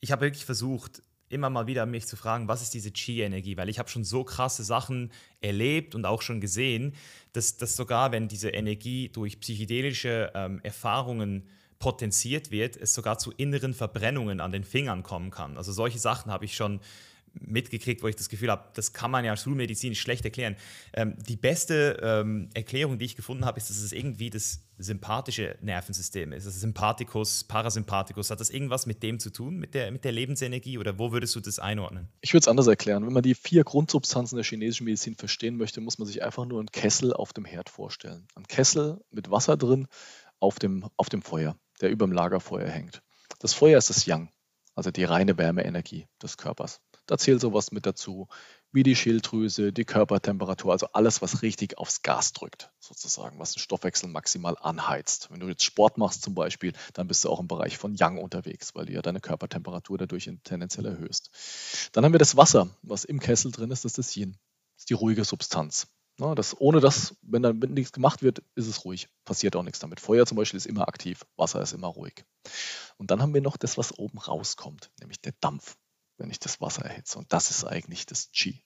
[0.00, 3.56] ich habe wirklich versucht, immer mal wieder mich zu fragen, was ist diese Qi-Energie?
[3.56, 5.10] Weil ich habe schon so krasse Sachen
[5.40, 6.94] erlebt und auch schon gesehen,
[7.32, 11.48] dass, dass sogar wenn diese Energie durch psychedelische ähm, Erfahrungen
[11.78, 15.56] potenziert wird, es sogar zu inneren Verbrennungen an den Fingern kommen kann.
[15.56, 16.80] Also solche Sachen habe ich schon
[17.40, 20.56] mitgekriegt, wo ich das Gefühl habe, das kann man ja schulmedizinisch schlecht erklären.
[20.92, 25.56] Ähm, die beste ähm, Erklärung, die ich gefunden habe, ist, dass es irgendwie das sympathische
[25.60, 26.46] Nervensystem ist.
[26.46, 28.30] Also Sympathikus, Parasympathikus.
[28.30, 31.34] Hat das irgendwas mit dem zu tun, mit der, mit der Lebensenergie oder wo würdest
[31.36, 32.08] du das einordnen?
[32.20, 33.06] Ich würde es anders erklären.
[33.06, 36.58] Wenn man die vier Grundsubstanzen der chinesischen Medizin verstehen möchte, muss man sich einfach nur
[36.58, 38.26] einen Kessel auf dem Herd vorstellen.
[38.34, 39.86] Ein Kessel mit Wasser drin
[40.40, 43.02] auf dem, auf dem Feuer, der über dem Lagerfeuer hängt.
[43.38, 44.30] Das Feuer ist das Yang,
[44.74, 46.80] also die reine Wärmeenergie des Körpers.
[47.06, 48.28] Da zählt sowas mit dazu,
[48.72, 53.60] wie die Schilddrüse, die Körpertemperatur, also alles, was richtig aufs Gas drückt, sozusagen, was den
[53.60, 55.30] Stoffwechsel maximal anheizt.
[55.30, 58.18] Wenn du jetzt Sport machst zum Beispiel, dann bist du auch im Bereich von Yang
[58.18, 61.30] unterwegs, weil du ja deine Körpertemperatur dadurch tendenziell erhöhst.
[61.92, 64.32] Dann haben wir das Wasser, was im Kessel drin ist, das ist das Yin.
[64.74, 65.86] Das ist die ruhige Substanz.
[66.18, 69.08] Ja, das, ohne das, wenn dann nichts gemacht wird, ist es ruhig.
[69.24, 70.00] Passiert auch nichts damit.
[70.00, 72.24] Feuer zum Beispiel ist immer aktiv, Wasser ist immer ruhig.
[72.96, 75.76] Und dann haben wir noch das, was oben rauskommt, nämlich der Dampf
[76.18, 77.18] wenn ich das Wasser erhitze.
[77.18, 78.62] Und das ist eigentlich das Qi.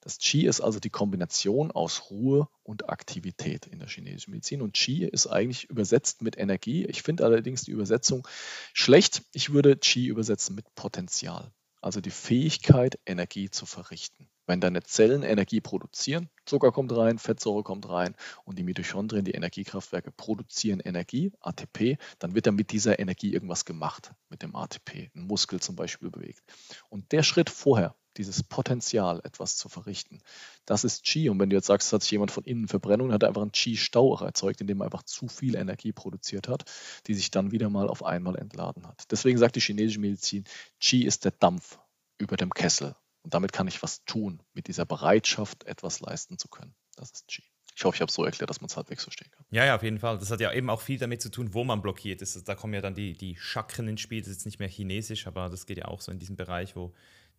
[0.00, 4.62] Das Qi ist also die Kombination aus Ruhe und Aktivität in der chinesischen Medizin.
[4.62, 6.84] Und Qi ist eigentlich übersetzt mit Energie.
[6.86, 8.26] Ich finde allerdings die Übersetzung
[8.72, 9.22] schlecht.
[9.32, 11.52] Ich würde Qi übersetzen mit Potenzial.
[11.80, 14.28] Also die Fähigkeit, Energie zu verrichten.
[14.46, 19.30] Wenn deine Zellen Energie produzieren, Zucker kommt rein, Fettsäure kommt rein und die Mitochondrien, die
[19.30, 25.10] Energiekraftwerke, produzieren Energie, ATP, dann wird dann mit dieser Energie irgendwas gemacht, mit dem ATP,
[25.14, 26.42] ein Muskel zum Beispiel bewegt.
[26.88, 30.20] Und der Schritt vorher, dieses Potenzial, etwas zu verrichten,
[30.66, 31.30] das ist Qi.
[31.30, 33.42] Und wenn du jetzt sagst, es hat sich jemand von innen Verbrennung, hat er einfach
[33.42, 36.64] einen Qi-Stau erzeugt, indem er einfach zu viel Energie produziert hat,
[37.06, 39.10] die sich dann wieder mal auf einmal entladen hat.
[39.10, 40.44] Deswegen sagt die chinesische Medizin,
[40.80, 41.78] Qi ist der Dampf
[42.18, 42.94] über dem Kessel.
[43.22, 46.74] Und damit kann ich was tun, mit dieser Bereitschaft, etwas leisten zu können.
[46.96, 47.42] Das ist Qi.
[47.76, 49.44] Ich hoffe, ich habe es so erklärt, dass man es halbwegs verstehen kann.
[49.50, 50.18] Ja, ja, auf jeden Fall.
[50.18, 52.46] Das hat ja eben auch viel damit zu tun, wo man blockiert ist.
[52.46, 54.20] Da kommen ja dann die, die Chakren ins Spiel.
[54.20, 56.76] Das ist jetzt nicht mehr chinesisch, aber das geht ja auch so in diesem Bereich,
[56.76, 56.92] wo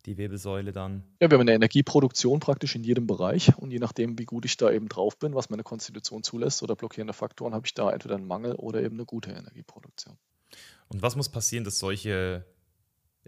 [0.06, 1.04] die Wirbelsäule dann.
[1.20, 4.56] Ja, wir haben eine Energieproduktion praktisch in jedem Bereich und je nachdem, wie gut ich
[4.56, 8.16] da eben drauf bin, was meine Konstitution zulässt oder blockierende Faktoren, habe ich da entweder
[8.16, 10.16] einen Mangel oder eben eine gute Energieproduktion.
[10.88, 12.44] Und was muss passieren, dass solche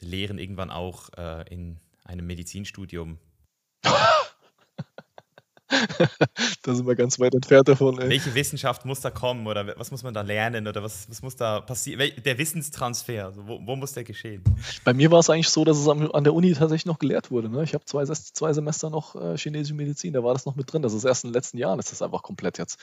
[0.01, 3.19] Lehren irgendwann auch äh, in einem Medizinstudium.
[6.63, 7.99] da sind wir ganz weit entfernt davon.
[7.99, 8.09] Ey.
[8.09, 11.37] Welche Wissenschaft muss da kommen oder was muss man da lernen oder was, was muss
[11.37, 12.11] da passieren?
[12.25, 14.43] Der Wissenstransfer, also wo, wo, muss der geschehen?
[14.85, 17.49] Bei mir war es eigentlich so, dass es an der Uni tatsächlich noch gelehrt wurde.
[17.49, 17.65] Ne?
[17.65, 20.83] Ich habe zwei, zwei Semester noch äh, chinesische Medizin, da war das noch mit drin.
[20.83, 22.79] Das ist erst in den letzten Jahren, ist das einfach komplett jetzt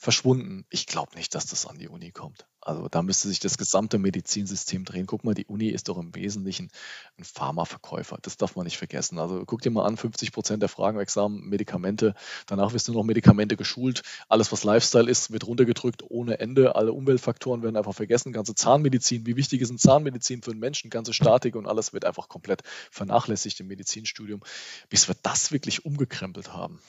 [0.00, 0.64] verschwunden.
[0.70, 2.46] Ich glaube nicht, dass das an die Uni kommt.
[2.62, 5.06] Also da müsste sich das gesamte Medizinsystem drehen.
[5.06, 6.70] Guck mal, die Uni ist doch im Wesentlichen
[7.18, 8.16] ein Pharmaverkäufer.
[8.22, 9.18] Das darf man nicht vergessen.
[9.18, 12.14] Also guck dir mal an, 50 Prozent der Fragen Examen Medikamente.
[12.46, 14.00] Danach wirst du noch Medikamente geschult.
[14.30, 16.76] Alles, was Lifestyle ist, wird runtergedrückt ohne Ende.
[16.76, 18.32] Alle Umweltfaktoren werden einfach vergessen.
[18.32, 19.26] Ganze Zahnmedizin.
[19.26, 20.88] Wie wichtig ist eine Zahnmedizin für einen Menschen?
[20.88, 24.40] Ganze Statik und alles wird einfach komplett vernachlässigt im Medizinstudium,
[24.88, 26.80] bis wir das wirklich umgekrempelt haben.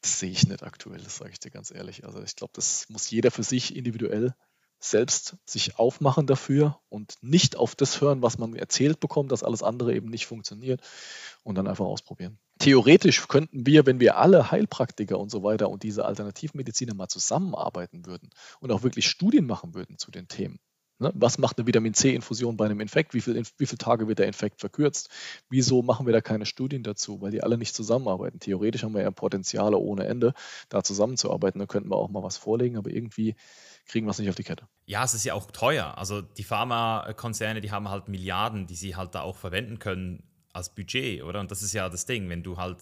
[0.00, 2.04] Das sehe ich nicht aktuell, das sage ich dir ganz ehrlich.
[2.04, 4.34] Also ich glaube, das muss jeder für sich individuell
[4.80, 9.62] selbst sich aufmachen dafür und nicht auf das hören, was man erzählt bekommt, dass alles
[9.62, 10.80] andere eben nicht funktioniert
[11.42, 12.38] und dann einfach ausprobieren.
[12.58, 18.06] Theoretisch könnten wir, wenn wir alle Heilpraktiker und so weiter und diese Alternativmediziner mal zusammenarbeiten
[18.06, 18.30] würden
[18.60, 20.58] und auch wirklich Studien machen würden zu den Themen,
[21.00, 21.12] Ne?
[21.14, 23.14] Was macht eine Vitamin C-Infusion bei einem Infekt?
[23.14, 25.08] Wie, viel, wie viele Tage wird der Infekt verkürzt?
[25.48, 27.20] Wieso machen wir da keine Studien dazu?
[27.20, 28.38] Weil die alle nicht zusammenarbeiten.
[28.38, 30.34] Theoretisch haben wir ja Potenziale ohne Ende,
[30.68, 31.58] da zusammenzuarbeiten.
[31.58, 33.34] Da könnten wir auch mal was vorlegen, aber irgendwie
[33.86, 34.68] kriegen wir es nicht auf die Kette.
[34.84, 35.96] Ja, es ist ja auch teuer.
[35.96, 40.22] Also die Pharmakonzerne, die haben halt Milliarden, die sie halt da auch verwenden können
[40.52, 41.40] als Budget, oder?
[41.40, 42.78] Und das ist ja das Ding, wenn du halt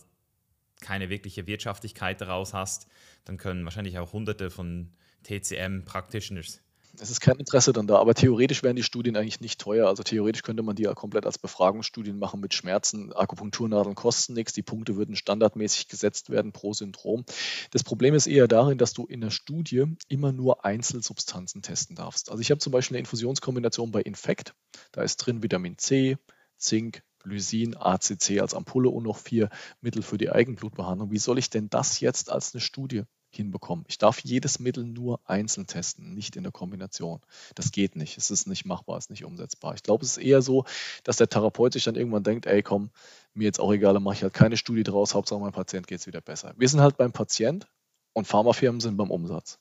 [0.80, 2.88] keine wirkliche Wirtschaftlichkeit daraus hast,
[3.24, 4.92] dann können wahrscheinlich auch hunderte von
[5.24, 6.62] TCM-Practitioners
[7.00, 9.88] es ist kein Interesse dann da, aber theoretisch wären die Studien eigentlich nicht teuer.
[9.88, 13.12] Also theoretisch könnte man die ja komplett als Befragungsstudien machen mit Schmerzen.
[13.12, 17.24] Akupunkturnadeln kosten nichts, die Punkte würden standardmäßig gesetzt werden pro Syndrom.
[17.70, 22.30] Das Problem ist eher darin, dass du in der Studie immer nur Einzelsubstanzen testen darfst.
[22.30, 24.54] Also ich habe zum Beispiel eine Infusionskombination bei Infekt.
[24.92, 26.16] Da ist drin Vitamin C,
[26.56, 29.50] Zink, Lysin, ACC als Ampulle und noch vier
[29.80, 31.10] Mittel für die Eigenblutbehandlung.
[31.10, 33.84] Wie soll ich denn das jetzt als eine Studie hinbekommen.
[33.88, 37.20] Ich darf jedes Mittel nur einzeln testen, nicht in der Kombination.
[37.54, 38.16] Das geht nicht.
[38.18, 39.74] Es ist nicht machbar, es ist nicht umsetzbar.
[39.74, 40.64] Ich glaube, es ist eher so,
[41.04, 42.90] dass der Therapeut sich dann irgendwann denkt, ey komm,
[43.34, 46.00] mir jetzt auch egal, dann mache ich halt keine Studie draus, Hauptsache meinem Patient geht
[46.00, 46.54] es wieder besser.
[46.56, 47.66] Wir sind halt beim Patient
[48.12, 49.58] und Pharmafirmen sind beim Umsatz.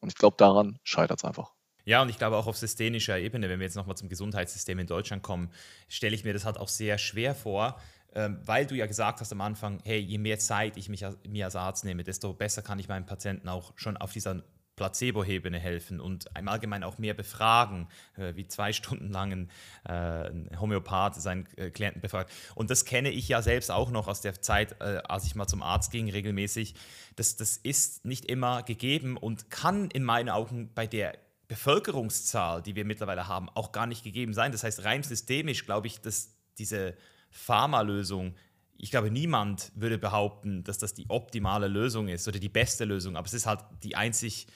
[0.00, 1.54] Und ich glaube, daran scheitert es einfach.
[1.84, 4.88] Ja, und ich glaube auch auf systemischer Ebene, wenn wir jetzt nochmal zum Gesundheitssystem in
[4.88, 5.50] Deutschland kommen,
[5.88, 7.80] stelle ich mir das halt auch sehr schwer vor,
[8.16, 11.44] ähm, weil du ja gesagt hast am Anfang, hey, je mehr Zeit ich mich mir
[11.44, 14.42] als Arzt nehme, desto besser kann ich meinem Patienten auch schon auf dieser
[14.76, 19.50] Placebo-Ebene helfen und im Allgemeinen auch mehr befragen, äh, wie zwei Stunden lang ein,
[19.86, 22.32] äh, ein Homöopath seinen äh, Klienten befragt.
[22.54, 25.46] Und das kenne ich ja selbst auch noch aus der Zeit, äh, als ich mal
[25.46, 26.74] zum Arzt ging, regelmäßig.
[27.16, 31.18] Das, das ist nicht immer gegeben und kann in meinen Augen bei der
[31.48, 34.52] Bevölkerungszahl, die wir mittlerweile haben, auch gar nicht gegeben sein.
[34.52, 36.96] Das heißt, rein systemisch glaube ich, dass diese
[37.36, 38.34] Pharmalösung,
[38.78, 43.16] ich glaube, niemand würde behaupten, dass das die optimale Lösung ist oder die beste Lösung,
[43.16, 44.46] aber es ist halt die einzig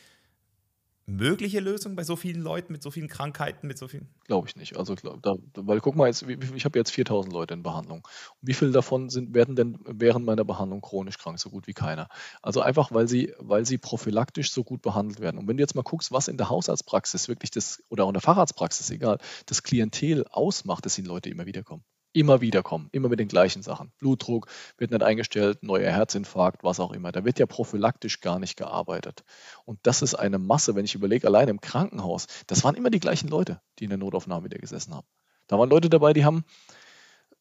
[1.11, 4.09] mögliche Lösung bei so vielen Leuten mit so vielen Krankheiten, mit so vielen?
[4.27, 4.77] Glaube ich nicht.
[4.77, 8.07] Also, da, weil guck mal, jetzt, ich habe jetzt 4000 Leute in Behandlung.
[8.40, 11.39] Wie viele davon sind, werden denn während meiner Behandlung chronisch krank?
[11.40, 12.09] So gut wie keiner.
[12.43, 15.39] Also einfach, weil sie, weil sie prophylaktisch so gut behandelt werden.
[15.39, 18.15] Und wenn du jetzt mal guckst, was in der Hausarztpraxis wirklich das, oder auch in
[18.15, 22.88] der Facharztpraxis, egal, das Klientel ausmacht, dass die Leute immer wieder kommen immer wieder kommen,
[22.92, 23.92] immer mit den gleichen Sachen.
[23.98, 27.12] Blutdruck wird nicht eingestellt, neuer Herzinfarkt, was auch immer.
[27.12, 29.24] Da wird ja prophylaktisch gar nicht gearbeitet.
[29.64, 33.00] Und das ist eine Masse, wenn ich überlege, allein im Krankenhaus, das waren immer die
[33.00, 35.06] gleichen Leute, die in der Notaufnahme wieder gesessen haben.
[35.46, 36.44] Da waren Leute dabei, die haben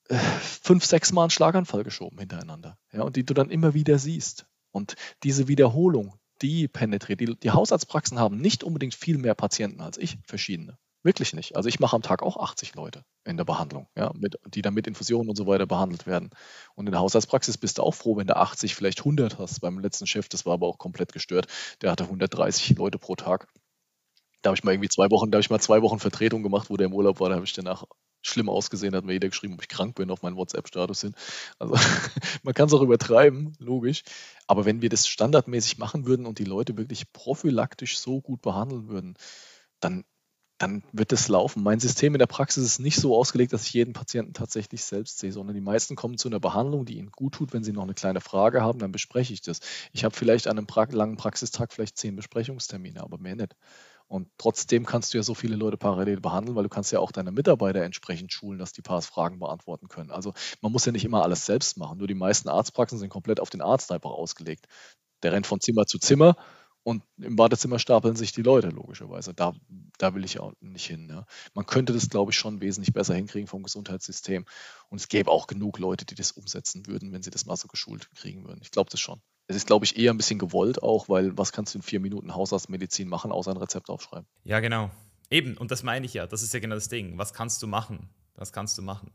[0.09, 2.77] äh, fünf, sechs Mal einen Schlaganfall geschoben hintereinander.
[2.91, 4.45] Ja, und die du dann immer wieder siehst.
[4.71, 7.19] Und diese Wiederholung, die penetriert.
[7.19, 10.77] Die, die Hausarztpraxen haben nicht unbedingt viel mehr Patienten als ich, verschiedene.
[11.03, 11.55] Wirklich nicht.
[11.55, 14.73] Also ich mache am Tag auch 80 Leute in der Behandlung, ja, mit, die dann
[14.73, 16.31] mit Infusionen und so weiter behandelt werden.
[16.75, 19.61] Und in der Haushaltspraxis bist du auch froh, wenn du 80, vielleicht 100 hast.
[19.61, 21.47] Beim letzten Chef, das war aber auch komplett gestört.
[21.81, 23.47] Der hatte 130 Leute pro Tag.
[24.41, 26.69] Da habe ich mal irgendwie zwei Wochen, da habe ich mal zwei Wochen Vertretung gemacht,
[26.69, 27.29] wo der im Urlaub war.
[27.29, 27.85] Da habe ich danach
[28.21, 31.15] schlimm ausgesehen, hat mir jeder geschrieben, ob ich krank bin, auf meinen WhatsApp-Status hin.
[31.57, 31.75] Also
[32.43, 34.03] man kann es auch übertreiben, logisch.
[34.47, 38.89] Aber wenn wir das standardmäßig machen würden und die Leute wirklich prophylaktisch so gut behandeln
[38.89, 39.15] würden,
[39.79, 40.03] dann
[40.59, 41.63] dann wird es laufen.
[41.63, 45.19] Mein System in der Praxis ist nicht so ausgelegt, dass ich jeden Patienten tatsächlich selbst
[45.19, 47.53] sehe, sondern die meisten kommen zu einer Behandlung, die ihnen gut tut.
[47.53, 49.61] Wenn sie noch eine kleine Frage haben, dann bespreche ich das.
[49.93, 53.55] Ich habe vielleicht an einem pra langen Praxistag vielleicht zehn Besprechungstermine, aber mehr nicht.
[54.07, 57.11] Und trotzdem kannst du ja so viele Leute parallel behandeln, weil du kannst ja auch
[57.11, 60.11] deine Mitarbeiter entsprechend schulen, dass die paar Fragen beantworten können.
[60.11, 61.99] Also man muss ja nicht immer alles selbst machen.
[61.99, 64.65] Nur die meisten Arztpraxen sind komplett auf den Arzt einfach ausgelegt.
[65.23, 66.35] Der rennt von Zimmer zu Zimmer,
[66.89, 69.35] und im Wartezimmer stapeln sich die Leute, logischerweise.
[69.35, 69.53] Da,
[69.99, 71.07] da will ich auch nicht hin.
[71.07, 71.25] Ja.
[71.53, 74.45] Man könnte das, glaube ich, schon wesentlich besser hinkriegen vom Gesundheitssystem.
[74.89, 77.67] Und es gäbe auch genug Leute, die das umsetzen würden, wenn sie das mal so
[77.67, 78.59] geschult kriegen würden.
[78.63, 79.21] Ich glaube das schon.
[79.45, 81.99] Es ist, glaube ich, eher ein bisschen gewollt auch, weil was kannst du in vier
[81.99, 84.27] Minuten Hausarztmedizin machen, außer ein Rezept aufschreiben?
[84.43, 84.89] Ja, genau.
[85.29, 86.25] Eben, und das meine ich ja.
[86.25, 87.19] Das ist ja genau das Ding.
[87.19, 88.09] Was kannst du machen?
[88.35, 89.11] Was kannst du machen?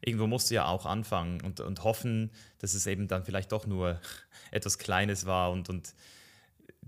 [0.00, 3.66] Irgendwo musst du ja auch anfangen und, und hoffen, dass es eben dann vielleicht doch
[3.66, 4.00] nur
[4.50, 5.94] etwas Kleines war und, und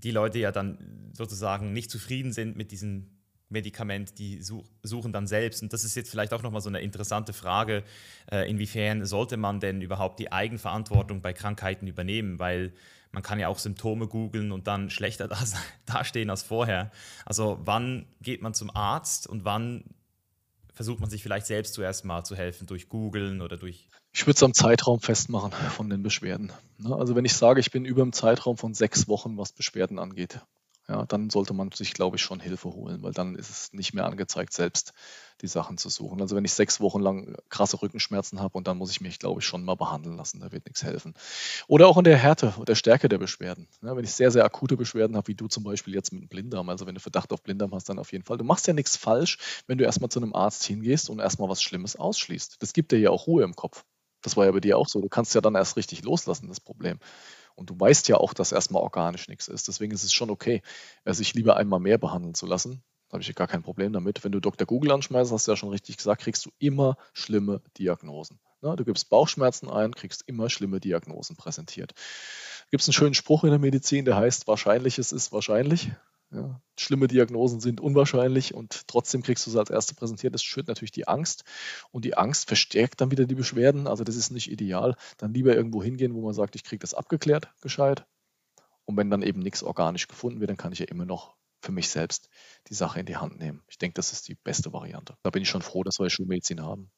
[0.05, 3.11] die Leute ja dann sozusagen nicht zufrieden sind mit diesem
[3.49, 5.63] Medikament, die suchen dann selbst.
[5.63, 7.83] Und das ist jetzt vielleicht auch nochmal so eine interessante Frage,
[8.31, 12.73] äh, inwiefern sollte man denn überhaupt die Eigenverantwortung bei Krankheiten übernehmen, weil
[13.13, 15.29] man kann ja auch Symptome googeln und dann schlechter
[15.87, 16.91] dastehen als vorher.
[17.25, 19.85] Also wann geht man zum Arzt und wann
[20.73, 24.37] versucht man sich vielleicht selbst zuerst mal zu helfen durch Googeln oder durch ich würde
[24.37, 26.53] es am Zeitraum festmachen von den Beschwerden.
[26.79, 26.95] Ne?
[26.95, 30.41] Also wenn ich sage, ich bin über dem Zeitraum von sechs Wochen, was Beschwerden angeht,
[30.89, 33.95] ja, dann sollte man sich, glaube ich, schon Hilfe holen, weil dann ist es nicht
[33.95, 34.93] mehr angezeigt, selbst
[35.41, 36.21] die Sachen zu suchen.
[36.21, 39.41] Also wenn ich sechs Wochen lang krasse Rückenschmerzen habe und dann muss ich mich, glaube
[39.41, 41.15] ich, schon mal behandeln lassen, da wird nichts helfen.
[41.69, 43.67] Oder auch in der Härte oder Stärke der Beschwerden.
[43.83, 46.29] Ja, wenn ich sehr, sehr akute Beschwerden habe, wie du zum Beispiel jetzt mit dem
[46.29, 48.37] Blinddarm, also wenn du Verdacht auf Blinddarm hast, dann auf jeden Fall.
[48.37, 51.63] Du machst ja nichts falsch, wenn du erstmal zu einem Arzt hingehst und erstmal was
[51.63, 52.57] Schlimmes ausschließt.
[52.61, 53.85] Das gibt dir ja auch Ruhe im Kopf.
[54.25, 55.01] Das war ja bei dir auch so.
[55.01, 56.99] Du kannst ja dann erst richtig loslassen, das Problem.
[57.55, 59.69] Und du weißt ja auch, dass erstmal organisch nichts ist.
[59.69, 60.63] Deswegen ist es schon okay,
[61.05, 62.83] sich lieber einmal mehr behandeln zu lassen.
[63.09, 64.25] Da habe ich ja gar kein Problem damit.
[64.25, 64.67] Wenn du Dr.
[64.67, 68.41] Google anschmeißt, hast du ja schon richtig gesagt, kriegst du immer schlimme Diagnosen.
[68.63, 71.93] Na, du gibst Bauchschmerzen ein, kriegst immer schlimme Diagnosen präsentiert.
[72.71, 75.91] Gibt es einen schönen Spruch in der Medizin, der heißt, Wahrscheinliches ist wahrscheinlich.
[76.31, 80.35] Ja, schlimme Diagnosen sind unwahrscheinlich und trotzdem kriegst du es als erste präsentiert.
[80.35, 81.45] Das schürt natürlich die Angst
[81.93, 83.87] und die Angst verstärkt dann wieder die Beschwerden.
[83.87, 84.97] Also das ist nicht ideal.
[85.17, 88.05] Dann lieber irgendwo hingehen, wo man sagt, ich kriege das abgeklärt, gescheit.
[88.85, 91.73] Und wenn dann eben nichts organisch gefunden wird, dann kann ich ja immer noch für
[91.73, 92.29] mich selbst
[92.69, 93.63] die Sache in die Hand nehmen.
[93.69, 95.17] Ich denke, das ist die beste Variante.
[95.23, 96.91] Da bin ich schon froh, dass wir Schulmedizin haben.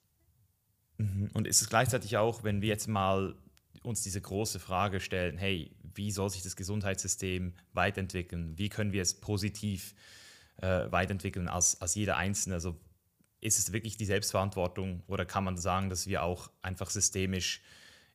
[0.99, 1.31] Mhm.
[1.35, 3.37] Und ist es gleichzeitig auch, wenn wir jetzt mal
[3.83, 8.57] uns diese große Frage stellen, hey, wie soll sich das Gesundheitssystem weiterentwickeln?
[8.57, 9.95] Wie können wir es positiv
[10.59, 12.57] äh, weiterentwickeln als, als jeder Einzelne?
[12.57, 12.77] Also
[13.41, 17.63] ist es wirklich die Selbstverantwortung oder kann man sagen, dass wir auch einfach systemisch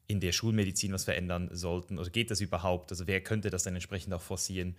[0.07, 1.97] in der Schulmedizin was verändern sollten?
[1.97, 2.91] Oder geht das überhaupt?
[2.91, 4.75] Also wer könnte das dann entsprechend auch forcieren?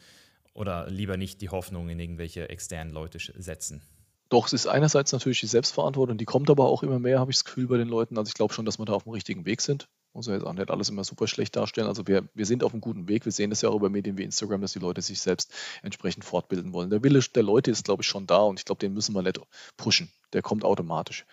[0.55, 3.83] Oder lieber nicht die Hoffnung in irgendwelche externen Leute setzen?
[4.29, 7.39] Doch, es ist einerseits natürlich die Selbstverantwortung, die kommt aber auch immer mehr, habe ich
[7.39, 8.19] das Gefühl bei den Leuten.
[8.19, 9.89] Also ich glaube schon, dass wir da auf dem richtigen Weg sind.
[10.15, 11.87] Muss ja jetzt auch nicht alles immer super schlecht darstellen.
[11.87, 13.25] Also wir, wir sind auf einem guten Weg.
[13.25, 15.53] Wir sehen das ja auch über Medien wie Instagram, dass die Leute sich selbst
[15.83, 16.91] entsprechend fortbilden wollen.
[16.91, 19.23] Der Wille der Leute ist, glaube ich, schon da und ich glaube, den müssen wir
[19.23, 19.41] nicht
[19.77, 20.13] pushen.
[20.35, 21.25] Der kommt automatisch.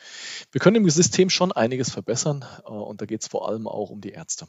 [0.51, 3.89] Wir können im System schon einiges verbessern äh, und da geht es vor allem auch
[3.89, 4.47] um die Ärzte.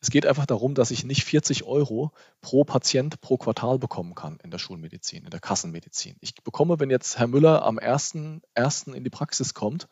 [0.00, 4.38] Es geht einfach darum, dass ich nicht 40 Euro pro Patient pro Quartal bekommen kann
[4.42, 6.16] in der Schulmedizin, in der Kassenmedizin.
[6.20, 8.92] Ich bekomme, wenn jetzt Herr Müller am 1.1.
[8.92, 9.88] in die Praxis kommt,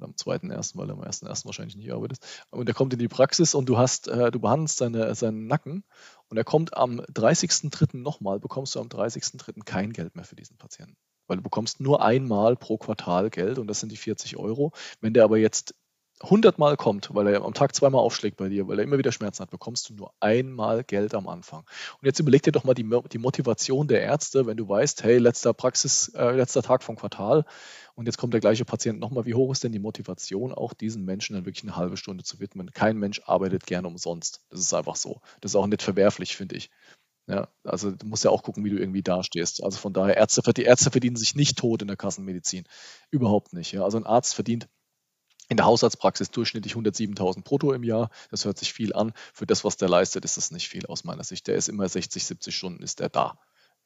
[0.00, 2.18] am zweiten ersten, weil er am ersten ersten wahrscheinlich nicht arbeitet.
[2.50, 5.84] Und er kommt in die Praxis und du hast, äh, du behandelst seine, seinen Nacken
[6.28, 7.98] und er kommt am 30.03.
[7.98, 9.64] nochmal, bekommst du am 30.03.
[9.64, 10.96] kein Geld mehr für diesen Patienten.
[11.26, 14.72] Weil du bekommst nur einmal pro Quartal Geld und das sind die 40 Euro.
[15.00, 15.74] Wenn der aber jetzt
[16.22, 19.12] 100 Mal kommt, weil er am Tag zweimal aufschlägt bei dir, weil er immer wieder
[19.12, 21.60] Schmerzen hat, bekommst du nur einmal Geld am Anfang.
[22.00, 25.18] Und jetzt überleg dir doch mal die, die Motivation der Ärzte, wenn du weißt, hey,
[25.18, 27.44] letzter Praxis, äh, letzter Tag vom Quartal
[27.94, 29.26] und jetzt kommt der gleiche Patient nochmal.
[29.26, 32.40] Wie hoch ist denn die Motivation, auch diesen Menschen dann wirklich eine halbe Stunde zu
[32.40, 32.70] widmen?
[32.72, 34.40] Kein Mensch arbeitet gerne umsonst.
[34.48, 35.20] Das ist einfach so.
[35.42, 36.70] Das ist auch nicht verwerflich, finde ich.
[37.28, 39.62] Ja, also du musst ja auch gucken, wie du irgendwie dastehst.
[39.62, 42.64] Also von daher, Ärzte, die Ärzte verdienen sich nicht tot in der Kassenmedizin.
[43.10, 43.72] Überhaupt nicht.
[43.72, 43.82] Ja.
[43.82, 44.68] Also ein Arzt verdient
[45.48, 48.10] in der Hausarztpraxis durchschnittlich 107.000 brutto im Jahr.
[48.30, 49.12] Das hört sich viel an.
[49.32, 51.46] Für das, was der leistet, ist das nicht viel aus meiner Sicht.
[51.46, 53.38] Der ist immer 60, 70 Stunden ist der da.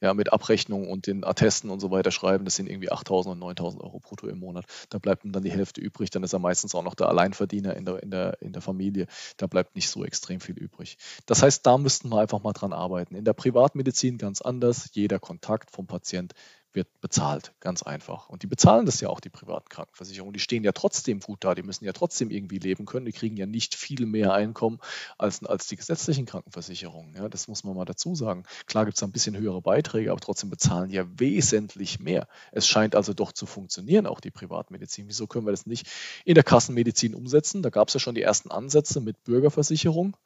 [0.02, 3.42] Ja, mit Abrechnung und den Attesten und so weiter schreiben, das sind irgendwie 8.000 und
[3.42, 4.64] 9.000 Euro brutto im Monat.
[4.88, 6.08] Da bleibt ihm dann die Hälfte übrig.
[6.08, 9.08] Dann ist er meistens auch noch der Alleinverdiener in der, in der, in der Familie.
[9.36, 10.96] Da bleibt nicht so extrem viel übrig.
[11.26, 13.14] Das heißt, da müssten wir einfach mal dran arbeiten.
[13.14, 14.88] In der Privatmedizin ganz anders.
[14.94, 16.32] Jeder Kontakt vom Patient
[16.72, 18.28] wird bezahlt, ganz einfach.
[18.28, 20.32] Und die bezahlen das ja auch, die privaten Krankenversicherungen.
[20.32, 23.06] Die stehen ja trotzdem gut da, die müssen ja trotzdem irgendwie leben können.
[23.06, 24.78] Die kriegen ja nicht viel mehr Einkommen
[25.18, 27.14] als, als die gesetzlichen Krankenversicherungen.
[27.14, 28.44] Ja, das muss man mal dazu sagen.
[28.66, 32.28] Klar gibt es ein bisschen höhere Beiträge, aber trotzdem bezahlen ja wesentlich mehr.
[32.52, 35.08] Es scheint also doch zu funktionieren, auch die Privatmedizin.
[35.08, 35.88] Wieso können wir das nicht
[36.24, 37.62] in der Kassenmedizin umsetzen?
[37.62, 40.16] Da gab es ja schon die ersten Ansätze mit Bürgerversicherung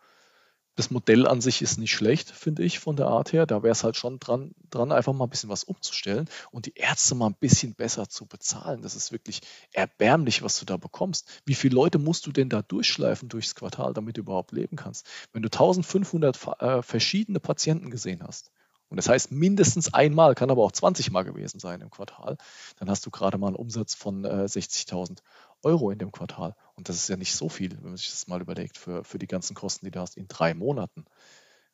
[0.77, 3.47] das Modell an sich ist nicht schlecht, finde ich, von der Art her.
[3.47, 6.75] Da wäre es halt schon dran, dran, einfach mal ein bisschen was umzustellen und die
[6.75, 8.83] Ärzte mal ein bisschen besser zu bezahlen.
[8.83, 9.43] Das ist wirklich
[9.73, 11.29] erbärmlich, was du da bekommst.
[11.45, 15.07] Wie viele Leute musst du denn da durchschleifen durchs Quartal, damit du überhaupt leben kannst?
[15.33, 18.51] Wenn du 1500 äh, verschiedene Patienten gesehen hast,
[18.89, 22.37] und das heißt mindestens einmal, kann aber auch 20 Mal gewesen sein im Quartal,
[22.79, 25.19] dann hast du gerade mal einen Umsatz von äh, 60.000
[25.65, 26.55] Euro in dem Quartal.
[26.75, 29.19] Und das ist ja nicht so viel, wenn man sich das mal überlegt, für, für
[29.19, 31.05] die ganzen Kosten, die du hast in drei Monaten.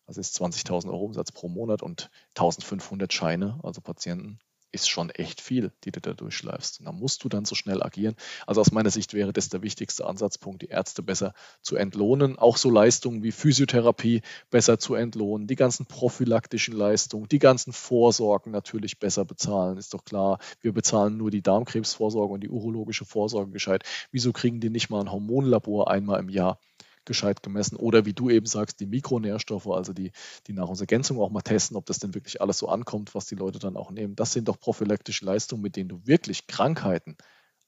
[0.07, 4.41] Also ist 20.000 Euro Umsatz pro Monat und 1.500 Scheine, also Patienten,
[4.73, 6.81] ist schon echt viel, die du da durchschleifst.
[6.81, 8.15] Und da musst du dann so schnell agieren.
[8.47, 12.57] Also aus meiner Sicht wäre das der wichtigste Ansatzpunkt, die Ärzte besser zu entlohnen, auch
[12.57, 18.99] so Leistungen wie Physiotherapie besser zu entlohnen, die ganzen prophylaktischen Leistungen, die ganzen Vorsorgen natürlich
[18.99, 20.39] besser bezahlen, ist doch klar.
[20.61, 23.85] Wir bezahlen nur die Darmkrebsvorsorge und die urologische Vorsorge gescheit.
[24.13, 26.59] Wieso kriegen die nicht mal ein Hormonlabor einmal im Jahr?
[27.05, 27.77] Gescheit gemessen.
[27.77, 30.13] Oder wie du eben sagst, die Mikronährstoffe, also die,
[30.47, 33.59] die Nahrungsergänzung auch mal testen, ob das denn wirklich alles so ankommt, was die Leute
[33.59, 34.17] dann auch nehmen.
[34.17, 37.17] Das sind doch prophylaktische Leistungen, mit denen du wirklich Krankheiten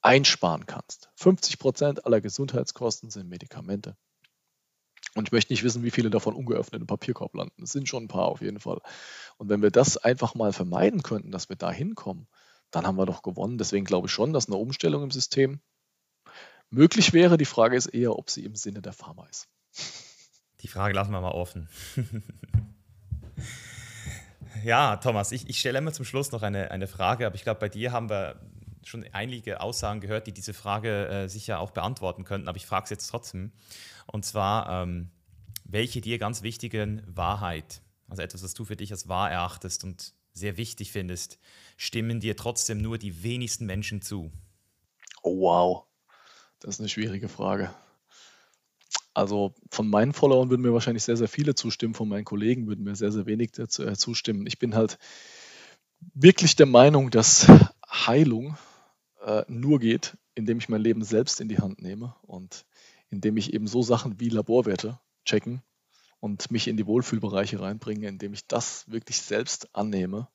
[0.01, 1.09] einsparen kannst.
[1.15, 3.95] 50 Prozent aller Gesundheitskosten sind Medikamente.
[5.15, 7.63] Und ich möchte nicht wissen, wie viele davon ungeöffnet im Papierkorb landen.
[7.63, 8.81] Es sind schon ein paar auf jeden Fall.
[9.37, 12.27] Und wenn wir das einfach mal vermeiden könnten, dass wir da hinkommen,
[12.71, 13.57] dann haben wir doch gewonnen.
[13.57, 15.61] Deswegen glaube ich schon, dass eine Umstellung im System
[16.73, 17.37] möglich wäre.
[17.37, 19.47] Die Frage ist eher, ob sie im Sinne der Pharma ist.
[20.61, 21.69] Die Frage lassen wir mal offen.
[24.63, 27.59] ja, Thomas, ich, ich stelle immer zum Schluss noch eine, eine Frage, aber ich glaube,
[27.59, 28.39] bei dir haben wir
[28.85, 32.85] schon einige Aussagen gehört, die diese Frage äh, sicher auch beantworten könnten, aber ich frage
[32.85, 33.51] es jetzt trotzdem.
[34.07, 35.11] Und zwar, ähm,
[35.65, 40.13] welche dir ganz wichtigen Wahrheit, also etwas, was du für dich als wahr erachtest und
[40.33, 41.39] sehr wichtig findest,
[41.77, 44.31] stimmen dir trotzdem nur die wenigsten Menschen zu?
[45.21, 45.85] Oh, wow.
[46.63, 47.75] Das ist eine schwierige Frage.
[49.13, 52.85] Also von meinen Followern würden mir wahrscheinlich sehr, sehr viele zustimmen, von meinen Kollegen würden
[52.85, 54.47] mir sehr, sehr wenig dazu, äh, zustimmen.
[54.47, 54.97] Ich bin halt
[56.13, 57.47] wirklich der Meinung, dass
[57.85, 58.57] Heilung
[59.25, 62.65] äh, nur geht, indem ich mein Leben selbst in die Hand nehme und
[63.09, 65.61] indem ich eben so Sachen wie Laborwerte checken
[66.21, 70.29] und mich in die Wohlfühlbereiche reinbringe, indem ich das wirklich selbst annehme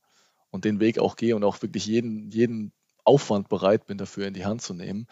[0.51, 2.73] und den Weg auch gehe und auch wirklich jeden, jeden
[3.09, 5.07] Aufwand bereit bin, dafür in die Hand zu nehmen.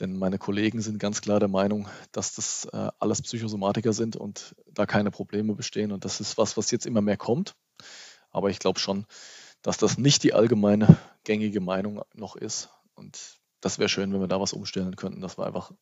[0.00, 4.54] Denn meine Kollegen sind ganz klar der Meinung, dass das äh, alles Psychosomatiker sind und
[4.72, 5.92] da keine Probleme bestehen.
[5.92, 7.54] Und das ist was, was jetzt immer mehr kommt.
[8.30, 9.06] Aber ich glaube schon,
[9.62, 12.70] dass das nicht die allgemeine gängige Meinung noch ist.
[12.94, 15.72] Und das wäre schön, wenn wir da was umstellen könnten, dass wir einfach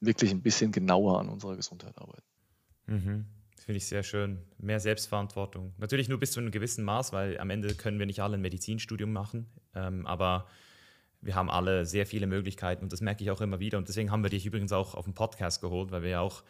[0.00, 2.26] wirklich ein bisschen genauer an unserer Gesundheit arbeiten.
[2.86, 3.26] Mhm.
[3.68, 4.38] Finde ich sehr schön.
[4.58, 5.74] Mehr Selbstverantwortung.
[5.76, 8.40] Natürlich nur bis zu einem gewissen Maß, weil am Ende können wir nicht alle ein
[8.40, 9.46] Medizinstudium machen.
[9.74, 10.46] Ähm, aber
[11.20, 13.78] wir haben alle sehr viele Möglichkeiten und das merke ich auch immer wieder.
[13.78, 16.42] Und deswegen haben wir dich übrigens auch auf den Podcast geholt, weil wir ja auch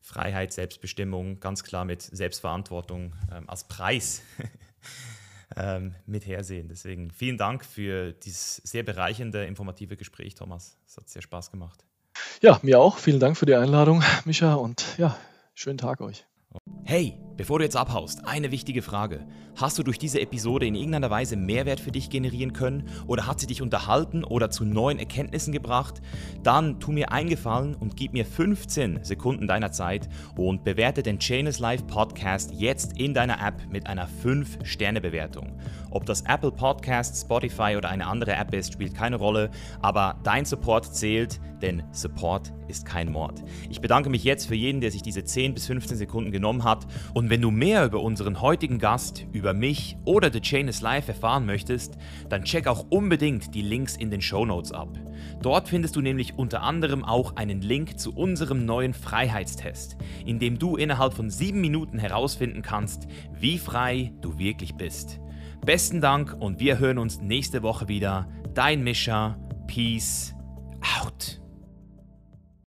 [0.00, 4.22] Freiheit, Selbstbestimmung ganz klar mit Selbstverantwortung ähm, als Preis
[5.56, 6.68] ähm, mit hersehen.
[6.68, 10.76] Deswegen vielen Dank für dieses sehr bereichernde, informative Gespräch, Thomas.
[10.86, 11.84] Es hat sehr Spaß gemacht.
[12.42, 12.98] Ja, mir auch.
[12.98, 14.54] Vielen Dank für die Einladung, Micha.
[14.54, 15.16] Und ja,
[15.54, 16.26] schönen Tag euch.
[16.84, 19.26] Hey, bevor du jetzt abhaust, eine wichtige Frage.
[19.56, 23.38] Hast du durch diese Episode in irgendeiner Weise Mehrwert für dich generieren können oder hat
[23.38, 26.02] sie dich unterhalten oder zu neuen Erkenntnissen gebracht?
[26.42, 31.60] Dann tu mir eingefallen und gib mir 15 Sekunden deiner Zeit und bewerte den Chainless
[31.60, 35.52] Life Podcast jetzt in deiner App mit einer 5-Sterne-Bewertung.
[35.90, 39.50] Ob das Apple Podcast, Spotify oder eine andere App ist, spielt keine Rolle,
[39.80, 43.44] aber dein Support zählt, denn Support ist kein Mord.
[43.70, 46.86] Ich bedanke mich jetzt für jeden, der sich diese 10 bis 15 Sekunden genommen hat
[47.12, 51.08] und wenn du mehr über unseren heutigen Gast, über mich oder The Chain is Life
[51.10, 51.96] erfahren möchtest,
[52.28, 54.88] dann check auch unbedingt die Links in den Show Notes ab.
[55.40, 59.96] Dort findest du nämlich unter anderem auch einen Link zu unserem neuen Freiheitstest,
[60.26, 63.06] in dem du innerhalb von 7 Minuten herausfinden kannst,
[63.38, 65.20] wie frei du wirklich bist.
[65.64, 68.28] Besten Dank und wir hören uns nächste Woche wieder.
[68.54, 69.38] Dein Mischa.
[69.66, 70.34] Peace